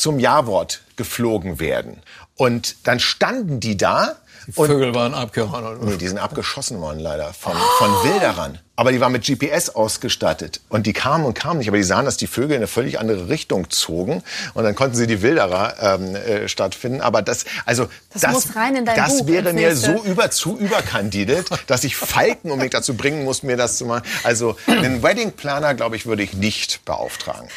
zum 0.00 0.18
Ja-Wort 0.18 0.80
geflogen 0.96 1.60
werden. 1.60 2.02
Und 2.40 2.86
dann 2.86 3.00
standen 3.00 3.60
die 3.60 3.76
da 3.76 4.16
und 4.56 4.66
Vögel 4.66 4.94
waren 4.94 5.12
abgehauen. 5.12 5.78
Nee, 5.82 5.98
die 5.98 6.08
sind 6.08 6.16
abgeschossen 6.16 6.80
worden 6.80 6.98
leider 6.98 7.34
von, 7.34 7.52
von 7.76 7.90
Wilderern. 8.02 8.58
Aber 8.76 8.92
die 8.92 9.00
waren 9.00 9.12
mit 9.12 9.26
GPS 9.26 9.68
ausgestattet. 9.68 10.62
Und 10.70 10.86
die 10.86 10.94
kamen 10.94 11.26
und 11.26 11.34
kamen 11.34 11.58
nicht. 11.58 11.68
Aber 11.68 11.76
die 11.76 11.82
sahen, 11.82 12.06
dass 12.06 12.16
die 12.16 12.26
Vögel 12.26 12.52
in 12.52 12.56
eine 12.56 12.66
völlig 12.66 12.98
andere 12.98 13.28
Richtung 13.28 13.68
zogen. 13.68 14.22
Und 14.54 14.64
dann 14.64 14.74
konnten 14.74 14.96
sie 14.96 15.06
die 15.06 15.20
Wilderer 15.20 15.74
ähm, 16.00 16.14
äh, 16.16 16.48
stattfinden. 16.48 17.02
Aber 17.02 17.20
das, 17.20 17.44
also 17.66 17.88
Das 18.14 18.32
muss 18.32 18.56
rein 18.56 18.74
in 18.74 18.86
dein 18.86 18.96
das 18.96 19.18
Buch, 19.18 19.26
wäre 19.26 19.52
mir 19.52 19.76
so 19.76 20.02
über 20.04 20.30
zu 20.30 20.56
überkandidelt, 20.56 21.50
dass 21.66 21.84
ich 21.84 21.94
Falken, 21.94 22.50
um 22.50 22.58
mich 22.58 22.70
dazu 22.70 22.94
bringen 22.94 23.24
muss, 23.24 23.42
mir 23.42 23.58
das 23.58 23.76
zu 23.76 23.84
machen. 23.84 24.02
Also 24.24 24.56
einen 24.66 25.02
Wedding 25.02 25.32
Planner, 25.32 25.74
glaube 25.74 25.96
ich, 25.96 26.06
würde 26.06 26.22
ich 26.22 26.32
nicht 26.32 26.86
beauftragen. 26.86 27.50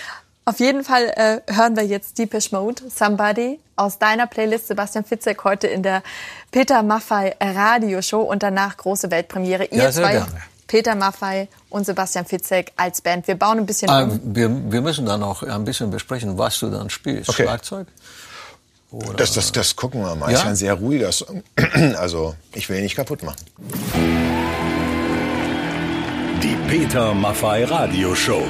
Auf 0.46 0.60
jeden 0.60 0.84
Fall 0.84 1.06
äh, 1.16 1.54
hören 1.54 1.76
wir 1.78 1.84
jetzt 1.86 2.18
Deepish 2.18 2.52
Mode, 2.52 2.84
Somebody, 2.94 3.60
aus 3.78 3.98
deiner 3.98 4.28
Playlist 4.28 4.68
Sebastian 4.68 5.06
Fitzek 5.06 5.44
heute 5.46 5.68
in 5.68 5.84
der 5.84 6.04
Peter 6.52 6.84
Maffei 6.84 7.36
Radioshow 7.42 8.22
und 8.22 8.44
danach 8.44 8.76
große 8.76 9.10
Weltpremiere. 9.10 9.66
Ihr 9.66 9.84
Ja, 9.84 9.92
sehr 9.92 10.04
zwei, 10.04 10.12
gerne. 10.14 10.28
Peter 10.68 10.96
Maffei 10.96 11.48
und 11.70 11.86
Sebastian 11.86 12.26
Fitzek 12.26 12.74
als 12.76 13.00
Band. 13.02 13.28
Wir 13.28 13.36
bauen 13.36 13.60
ein 13.60 13.66
bisschen 13.66 13.90
Ah, 13.90 14.04
um. 14.04 14.20
wir, 14.36 14.50
wir 14.72 14.82
müssen 14.82 15.06
dann 15.06 15.22
noch 15.22 15.44
ein 15.44 15.64
bisschen 15.64 15.92
besprechen, 15.92 16.38
was 16.38 16.60
du 16.60 16.70
dann 16.70 16.90
spielst. 16.90 17.30
Okay. 17.30 17.44
Schlagzeug? 17.44 17.88
Das, 19.16 19.34
das, 19.34 19.52
das 19.54 19.76
gucken 19.76 20.02
wir 20.02 20.14
mal. 20.16 20.30
Ja? 20.30 20.38
Ist 20.38 20.44
ja 20.44 20.50
ein 20.50 20.56
sehr 20.56 20.74
ruhiger 20.74 21.12
Song. 21.12 21.42
Also 21.98 22.36
ich 22.54 22.68
will 22.70 22.78
ihn 22.78 22.84
nicht 22.84 22.96
kaputt 22.96 23.24
machen. 23.24 23.38
Die 26.44 26.56
Peter 26.68 27.14
Maffei 27.14 27.64
Radioshow. 27.66 28.44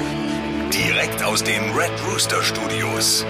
Aus 1.24 1.42
den 1.42 1.70
Red 1.70 1.90
Rooster 2.06 2.42
Studios. 2.42 3.24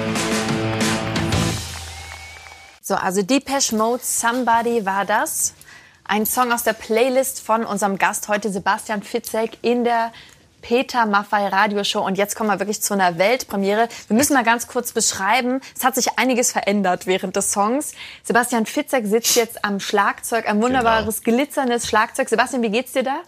So, 2.83 2.97
also 2.97 3.23
Depeche 3.23 3.77
Mode, 3.77 4.03
Somebody 4.03 4.85
war 4.85 5.05
das. 5.05 5.55
Ein 6.03 6.27
Song 6.27 6.51
aus 6.51 6.65
der 6.65 6.73
Playlist 6.73 7.41
von 7.41 7.65
unserem 7.65 7.97
Gast 7.97 8.27
heute, 8.27 8.51
Sebastian 8.51 9.05
Fitzek, 9.05 9.59
in 9.63 9.85
der 9.85 10.13
Peter 10.61 11.07
Maffei 11.07 11.47
Radioshow. 11.47 12.05
Und 12.05 12.19
jetzt 12.19 12.35
kommen 12.35 12.51
wir 12.51 12.59
wirklich 12.59 12.83
zu 12.83 12.95
einer 12.95 13.17
Weltpremiere. 13.19 13.89
Wir 14.09 14.17
müssen 14.17 14.35
mal 14.35 14.45
ganz 14.45 14.67
kurz 14.67 14.93
beschreiben. 14.93 15.61
Es 15.77 15.85
hat 15.85 15.95
sich 15.95 16.19
einiges 16.19 16.51
verändert 16.51 17.07
während 17.07 17.37
des 17.37 17.53
Songs. 17.53 17.93
Sebastian 18.25 18.67
Fitzek 18.67 19.07
sitzt 19.07 19.37
jetzt 19.37 19.65
am 19.65 19.79
Schlagzeug, 19.79 20.49
ein 20.49 20.61
wunderbares, 20.61 21.23
glitzerndes 21.23 21.87
Schlagzeug. 21.87 22.29
Sebastian, 22.29 22.63
wie 22.63 22.71
geht's 22.71 22.93
dir 22.93 23.05
da? 23.05 23.21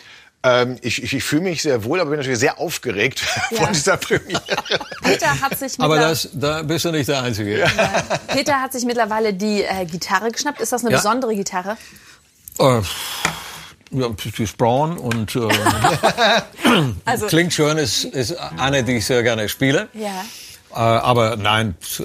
Ähm, 0.42 0.78
ich 0.82 1.02
ich, 1.02 1.14
ich 1.14 1.24
fühle 1.24 1.42
mich 1.42 1.62
sehr 1.62 1.82
wohl, 1.84 2.00
aber 2.00 2.10
bin 2.10 2.18
natürlich 2.18 2.38
sehr 2.38 2.60
aufgeregt 2.60 3.22
Ja. 3.50 3.64
von 3.64 3.72
dieser 3.72 3.96
Premiere. 3.96 4.40
Peter 5.02 5.40
hat 5.40 5.58
sich 5.58 5.72
Aber 5.80 5.98
das, 5.98 6.28
da 6.34 6.62
bist 6.62 6.84
du 6.84 6.92
nicht 6.92 7.08
der 7.08 7.22
Einzige. 7.22 7.66
Peter 8.28 8.60
hat 8.60 8.72
sich 8.72 8.84
mittlerweile 8.84 9.34
die 9.34 9.62
äh, 9.64 9.84
Gitarre 9.86 10.30
geschnappt. 10.30 10.60
Ist 10.60 10.72
das 10.72 10.82
eine 10.82 10.92
Ja. 10.92 10.98
besondere 10.98 11.34
Gitarre? 11.34 11.76
Äh, 12.58 12.80
ja, 13.92 14.08
die 14.08 14.42
ist 14.42 14.56
braun 14.56 14.98
und 14.98 15.34
äh, 15.36 15.48
Also, 17.04 17.26
klingt 17.26 17.52
schön, 17.52 17.78
ist, 17.78 18.04
ist 18.04 18.36
eine, 18.58 18.82
die 18.84 18.96
ich 18.98 19.06
sehr 19.06 19.22
gerne 19.22 19.48
spiele. 19.48 19.88
ja. 19.94 20.24
Äh, 20.72 20.78
aber 20.80 21.36
nein, 21.36 21.74
äh, 22.00 22.04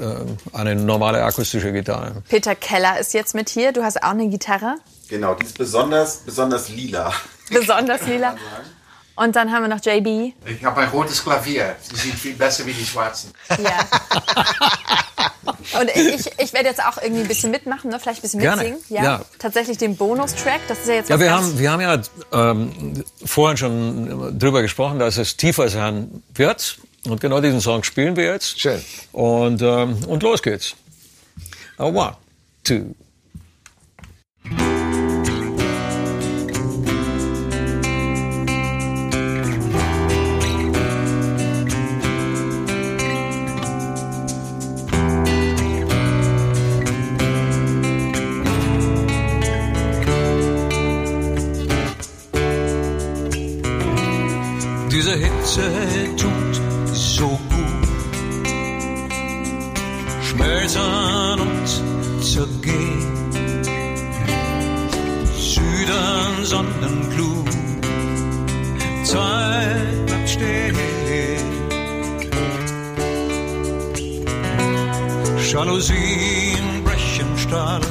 eine 0.58 0.76
normale 0.76 1.22
akustische 1.24 1.74
Gitarre. 1.74 2.24
Peter 2.30 2.56
Keller 2.56 3.00
ist 3.00 3.14
jetzt 3.14 3.36
mit 3.36 3.50
hier. 3.50 3.74
Du 3.74 3.84
hast 3.84 4.02
auch 4.02 4.12
eine 4.12 4.30
Gitarre. 4.30 4.76
Genau, 5.10 5.34
die 5.34 5.46
ist 5.46 5.58
besonders, 5.58 6.18
besonders 6.20 6.70
lila. 6.70 7.12
Besonders 7.52 8.06
lila. 8.08 8.36
Und 9.16 9.36
dann 9.36 9.52
haben 9.52 9.64
wir 9.64 9.68
noch 9.68 9.84
JB. 9.84 10.34
Ich 10.46 10.64
habe 10.64 10.82
ein 10.82 10.90
rotes 10.90 11.24
Klavier. 11.24 11.76
Sie 11.82 11.96
sind 11.96 12.16
viel 12.16 12.34
besser 12.34 12.66
wie 12.66 12.74
die 12.74 12.86
schwarzen. 12.86 13.32
Ja. 13.50 13.80
Und 15.80 15.90
ich, 15.96 16.30
ich 16.38 16.54
werde 16.54 16.70
jetzt 16.70 16.84
auch 16.84 16.98
irgendwie 17.02 17.22
ein 17.22 17.28
bisschen 17.28 17.52
mitmachen, 17.52 17.90
ne? 17.90 18.00
vielleicht 18.00 18.20
ein 18.20 18.22
bisschen 18.24 18.40
Gerne, 18.40 18.64
mitsingen. 18.64 18.84
Ja. 18.90 19.04
ja. 19.04 19.22
Tatsächlich 19.40 19.78
den 19.78 19.96
Bonustrack. 19.96 20.62
Das 20.68 20.80
ist 20.80 20.88
ja 20.88 20.94
jetzt 20.96 21.10
Ja, 21.10 21.20
wir 21.20 21.32
haben, 21.32 21.60
wir 21.60 21.72
haben 21.72 21.82
ja 21.82 22.02
ähm, 22.32 23.04
vorhin 23.26 23.58
schon 23.58 24.38
drüber 24.38 24.62
gesprochen, 24.62 25.00
dass 25.00 25.18
es 25.18 25.38
tiefer 25.38 25.70
sein 25.70 26.24
wird. 26.34 26.78
Und 27.06 27.20
genau 27.20 27.42
diesen 27.42 27.62
Song 27.62 27.84
spielen 27.84 28.16
wir 28.16 28.26
jetzt. 28.26 28.60
Schön. 28.60 28.82
Und, 29.12 29.62
ähm, 29.62 30.04
und 30.08 30.24
los 30.24 30.42
geht's. 30.42 30.76
Uh, 31.80 31.86
one, 31.86 32.16
two. 32.64 32.94
Hitze 55.52 56.16
tut 56.16 56.56
so 56.94 57.28
gut. 57.28 57.88
Schmelzen 60.24 61.40
und 61.40 62.24
zergehen. 62.24 63.34
Süden 65.36 66.46
Sonnenglut. 66.46 67.50
Zeit 69.04 70.06
bleibt 70.06 70.30
stehen. 70.30 70.78
Jalousien 75.52 76.84
brechen 76.86 77.38
Stahl. 77.38 77.82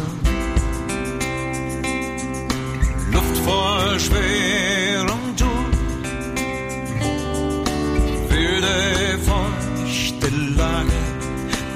voll 3.45 3.99
schwerem 4.01 5.20
Wilde, 8.51 9.19
feuchte 9.27 10.29
Lage, 10.57 11.03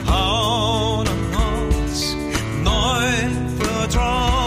Hauen 0.09 1.07
am 1.07 1.25
Haus, 1.39 2.17
neu 2.65 3.65
vertraut. 3.65 4.44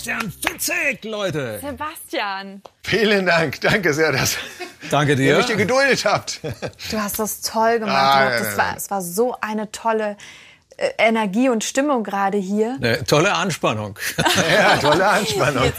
Sebastian 0.00 0.32
Fitzek, 0.32 1.04
Leute. 1.04 1.60
Sebastian, 1.60 2.62
Vielen 2.82 3.26
Dank, 3.26 3.60
danke 3.60 3.92
sehr, 3.92 4.12
dass 4.12 4.38
Danke 4.90 5.12
ihr 5.12 5.16
dir. 5.16 5.36
mich 5.36 5.46
hier 5.46 5.56
geduldet 5.56 6.06
habt. 6.06 6.40
du 6.90 6.98
hast 6.98 7.18
das 7.18 7.42
toll 7.42 7.80
gemacht. 7.80 7.94
Ah, 7.94 8.30
das 8.30 8.56
nein, 8.56 8.56
war, 8.56 8.76
es 8.78 8.90
war 8.90 9.02
so 9.02 9.36
eine 9.42 9.70
tolle 9.72 10.16
Energie 10.98 11.48
und 11.48 11.62
Stimmung 11.64 12.04
gerade 12.04 12.38
hier. 12.38 12.76
Eine 12.80 13.04
tolle 13.04 13.32
Anspannung. 13.34 13.98
Ja, 14.50 14.76
tolle 14.78 15.06
Anspannung. 15.06 15.72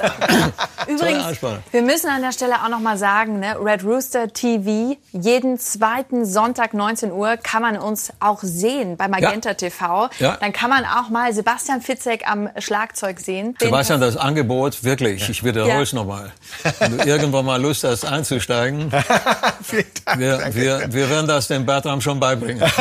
Übrigens, 0.88 1.26
Anspannung. 1.26 1.60
wir 1.72 1.82
müssen 1.82 2.10
an 2.10 2.22
der 2.22 2.32
Stelle 2.32 2.56
auch 2.64 2.70
noch 2.70 2.80
mal 2.80 2.98
sagen, 2.98 3.40
ne, 3.40 3.56
Red 3.60 3.84
Rooster 3.84 4.28
TV, 4.32 4.96
jeden 5.12 5.58
zweiten 5.60 6.26
Sonntag 6.26 6.74
19 6.74 7.12
Uhr 7.12 7.38
kann 7.38 7.62
man 7.62 7.78
uns 7.78 8.12
auch 8.20 8.40
sehen 8.42 8.98
bei 8.98 9.08
Magenta 9.08 9.54
TV. 9.54 10.10
Ja. 10.20 10.38
Dann 10.40 10.54
kann 10.54 10.70
man 10.70 10.86
auch 10.86 11.10
mal 11.10 11.34
Sebastian 11.34 11.82
Fitzek 11.82 12.28
am 12.30 12.50
Schlagzeug 12.60 13.20
sehen. 13.20 13.56
Sebastian, 13.60 14.02
das 14.02 14.18
Angebot, 14.18 14.84
wirklich, 14.84 15.30
ich 15.30 15.44
wiederhole 15.44 15.74
Ja. 15.74 15.82
es 15.82 15.94
nochmal. 15.94 16.32
Wenn 16.80 16.98
du 16.98 17.04
irgendwann 17.06 17.46
mal 17.46 17.62
Lust 17.62 17.84
hast 17.84 18.06
einzusteigen, 18.06 18.92
Vielen 19.64 19.86
Dank. 20.06 20.20
wir, 20.20 20.40
wir, 20.54 20.94
wir 20.94 21.10
werden 21.10 21.28
das 21.28 21.48
dem 21.48 21.66
Bertram 21.66 22.02
schon 22.02 22.20
beibringen. 22.20 22.64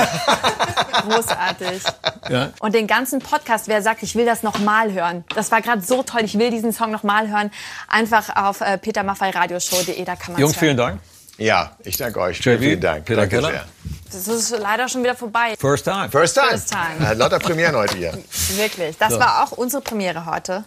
Großartig. 1.08 1.82
Ja. 2.28 2.50
Und 2.60 2.74
den 2.74 2.86
ganzen 2.86 3.20
Podcast, 3.20 3.68
wer 3.68 3.82
sagt, 3.82 4.02
ich 4.02 4.14
will 4.14 4.26
das 4.26 4.42
nochmal 4.42 4.92
hören. 4.92 5.24
Das 5.34 5.50
war 5.50 5.60
gerade 5.60 5.82
so 5.82 6.02
toll, 6.02 6.22
ich 6.24 6.38
will 6.38 6.50
diesen 6.50 6.72
Song 6.72 6.90
nochmal 6.90 7.28
hören. 7.28 7.50
Einfach 7.88 8.34
auf 8.36 8.60
äh, 8.60 8.78
petermaffeiradioshow.de, 8.78 10.04
da 10.04 10.16
kann 10.16 10.32
man 10.34 10.42
Jungs, 10.42 10.56
vielen 10.56 10.76
Dank. 10.76 11.00
Ja, 11.38 11.76
ich 11.84 11.96
danke 11.96 12.20
euch. 12.20 12.38
JB, 12.38 12.60
vielen 12.60 12.80
Dank. 12.80 13.04
Peter 13.06 13.22
danke 13.22 13.36
Keller. 13.36 13.50
sehr. 13.50 13.64
Das 14.12 14.28
ist 14.28 14.50
leider 14.58 14.88
schon 14.88 15.02
wieder 15.02 15.14
vorbei. 15.14 15.54
First 15.58 15.84
time. 15.84 16.10
First 16.10 16.34
time. 16.34 16.50
First 16.50 16.70
time. 16.70 17.14
Lauter 17.14 17.38
Premieren 17.38 17.74
heute 17.76 17.96
hier. 17.96 18.12
Wirklich. 18.56 18.98
Das 18.98 19.18
war 19.18 19.44
auch 19.44 19.52
unsere 19.52 19.80
Premiere 19.82 20.26
heute. 20.26 20.64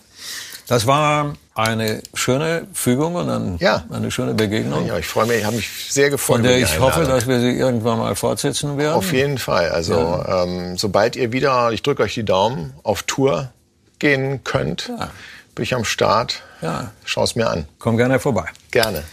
Das 0.68 0.88
war 0.88 1.34
eine 1.56 2.02
schöne 2.14 2.68
Fügung 2.74 3.16
und 3.16 3.30
ein, 3.30 3.58
Ja. 3.60 3.84
eine 3.92 4.10
schöne 4.12 4.34
Begegnung, 4.34 4.86
Ja, 4.88 4.98
ich 4.98 5.06
freue 5.08 5.26
mich, 5.28 5.40
ich 5.40 5.46
habe 5.46 5.56
mich 5.58 5.70
sehr 5.90 6.10
gefreut. 6.10 6.38
von 6.38 6.44
der 6.44 6.58
die 6.58 6.64
ich 6.64 6.80
hoffe, 6.80 7.04
dass 7.04 7.28
wir 7.28 7.40
sie 7.40 7.52
irgendwann 7.52 8.00
mal 8.00 8.16
fortsetzen 8.16 8.78
werden. 8.78 8.94
Auf 8.96 9.12
jeden 9.14 9.38
Fall. 9.38 9.70
Also 9.70 10.24
ähm, 10.28 10.78
sobald 10.78 11.16
ihr 11.16 11.32
wieder, 11.32 11.72
ich 11.72 11.84
drücke 11.84 12.04
euch 12.04 12.14
die 12.14 12.24
Daumen, 12.26 12.74
auf 12.84 13.04
Tour 13.04 13.52
gehen 14.00 14.44
könnt, 14.44 14.90
Ja. 14.98 15.10
bin 15.54 15.64
ich 15.64 15.74
am 15.76 15.84
Start. 15.86 16.42
Ja. 16.62 16.92
Schau's 17.04 17.36
mir 17.36 17.50
an. 17.50 17.68
Komm 17.80 17.98
gerne 17.98 18.20
vorbei. 18.20 18.46
Gerne. 18.72 19.04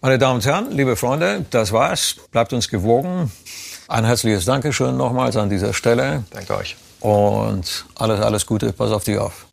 Meine 0.00 0.18
Damen 0.18 0.36
und 0.36 0.46
Herren, 0.46 0.70
liebe 0.72 0.96
Freunde, 0.96 1.44
das 1.50 1.72
war's. 1.72 2.16
Bleibt 2.32 2.52
uns 2.52 2.68
gewogen. 2.68 3.30
Ein 3.88 4.04
herzliches 4.04 4.44
Dankeschön 4.46 4.96
nochmals 4.96 5.36
an 5.36 5.50
dieser 5.50 5.72
Stelle 5.74 6.24
Danke 6.30 6.56
euch. 6.56 6.76
und 7.00 7.84
alles, 7.96 8.20
alles 8.20 8.46
Gute. 8.46 8.72
Pass 8.72 8.90
auf 8.92 9.04
dich 9.04 9.18
auf. 9.18 9.44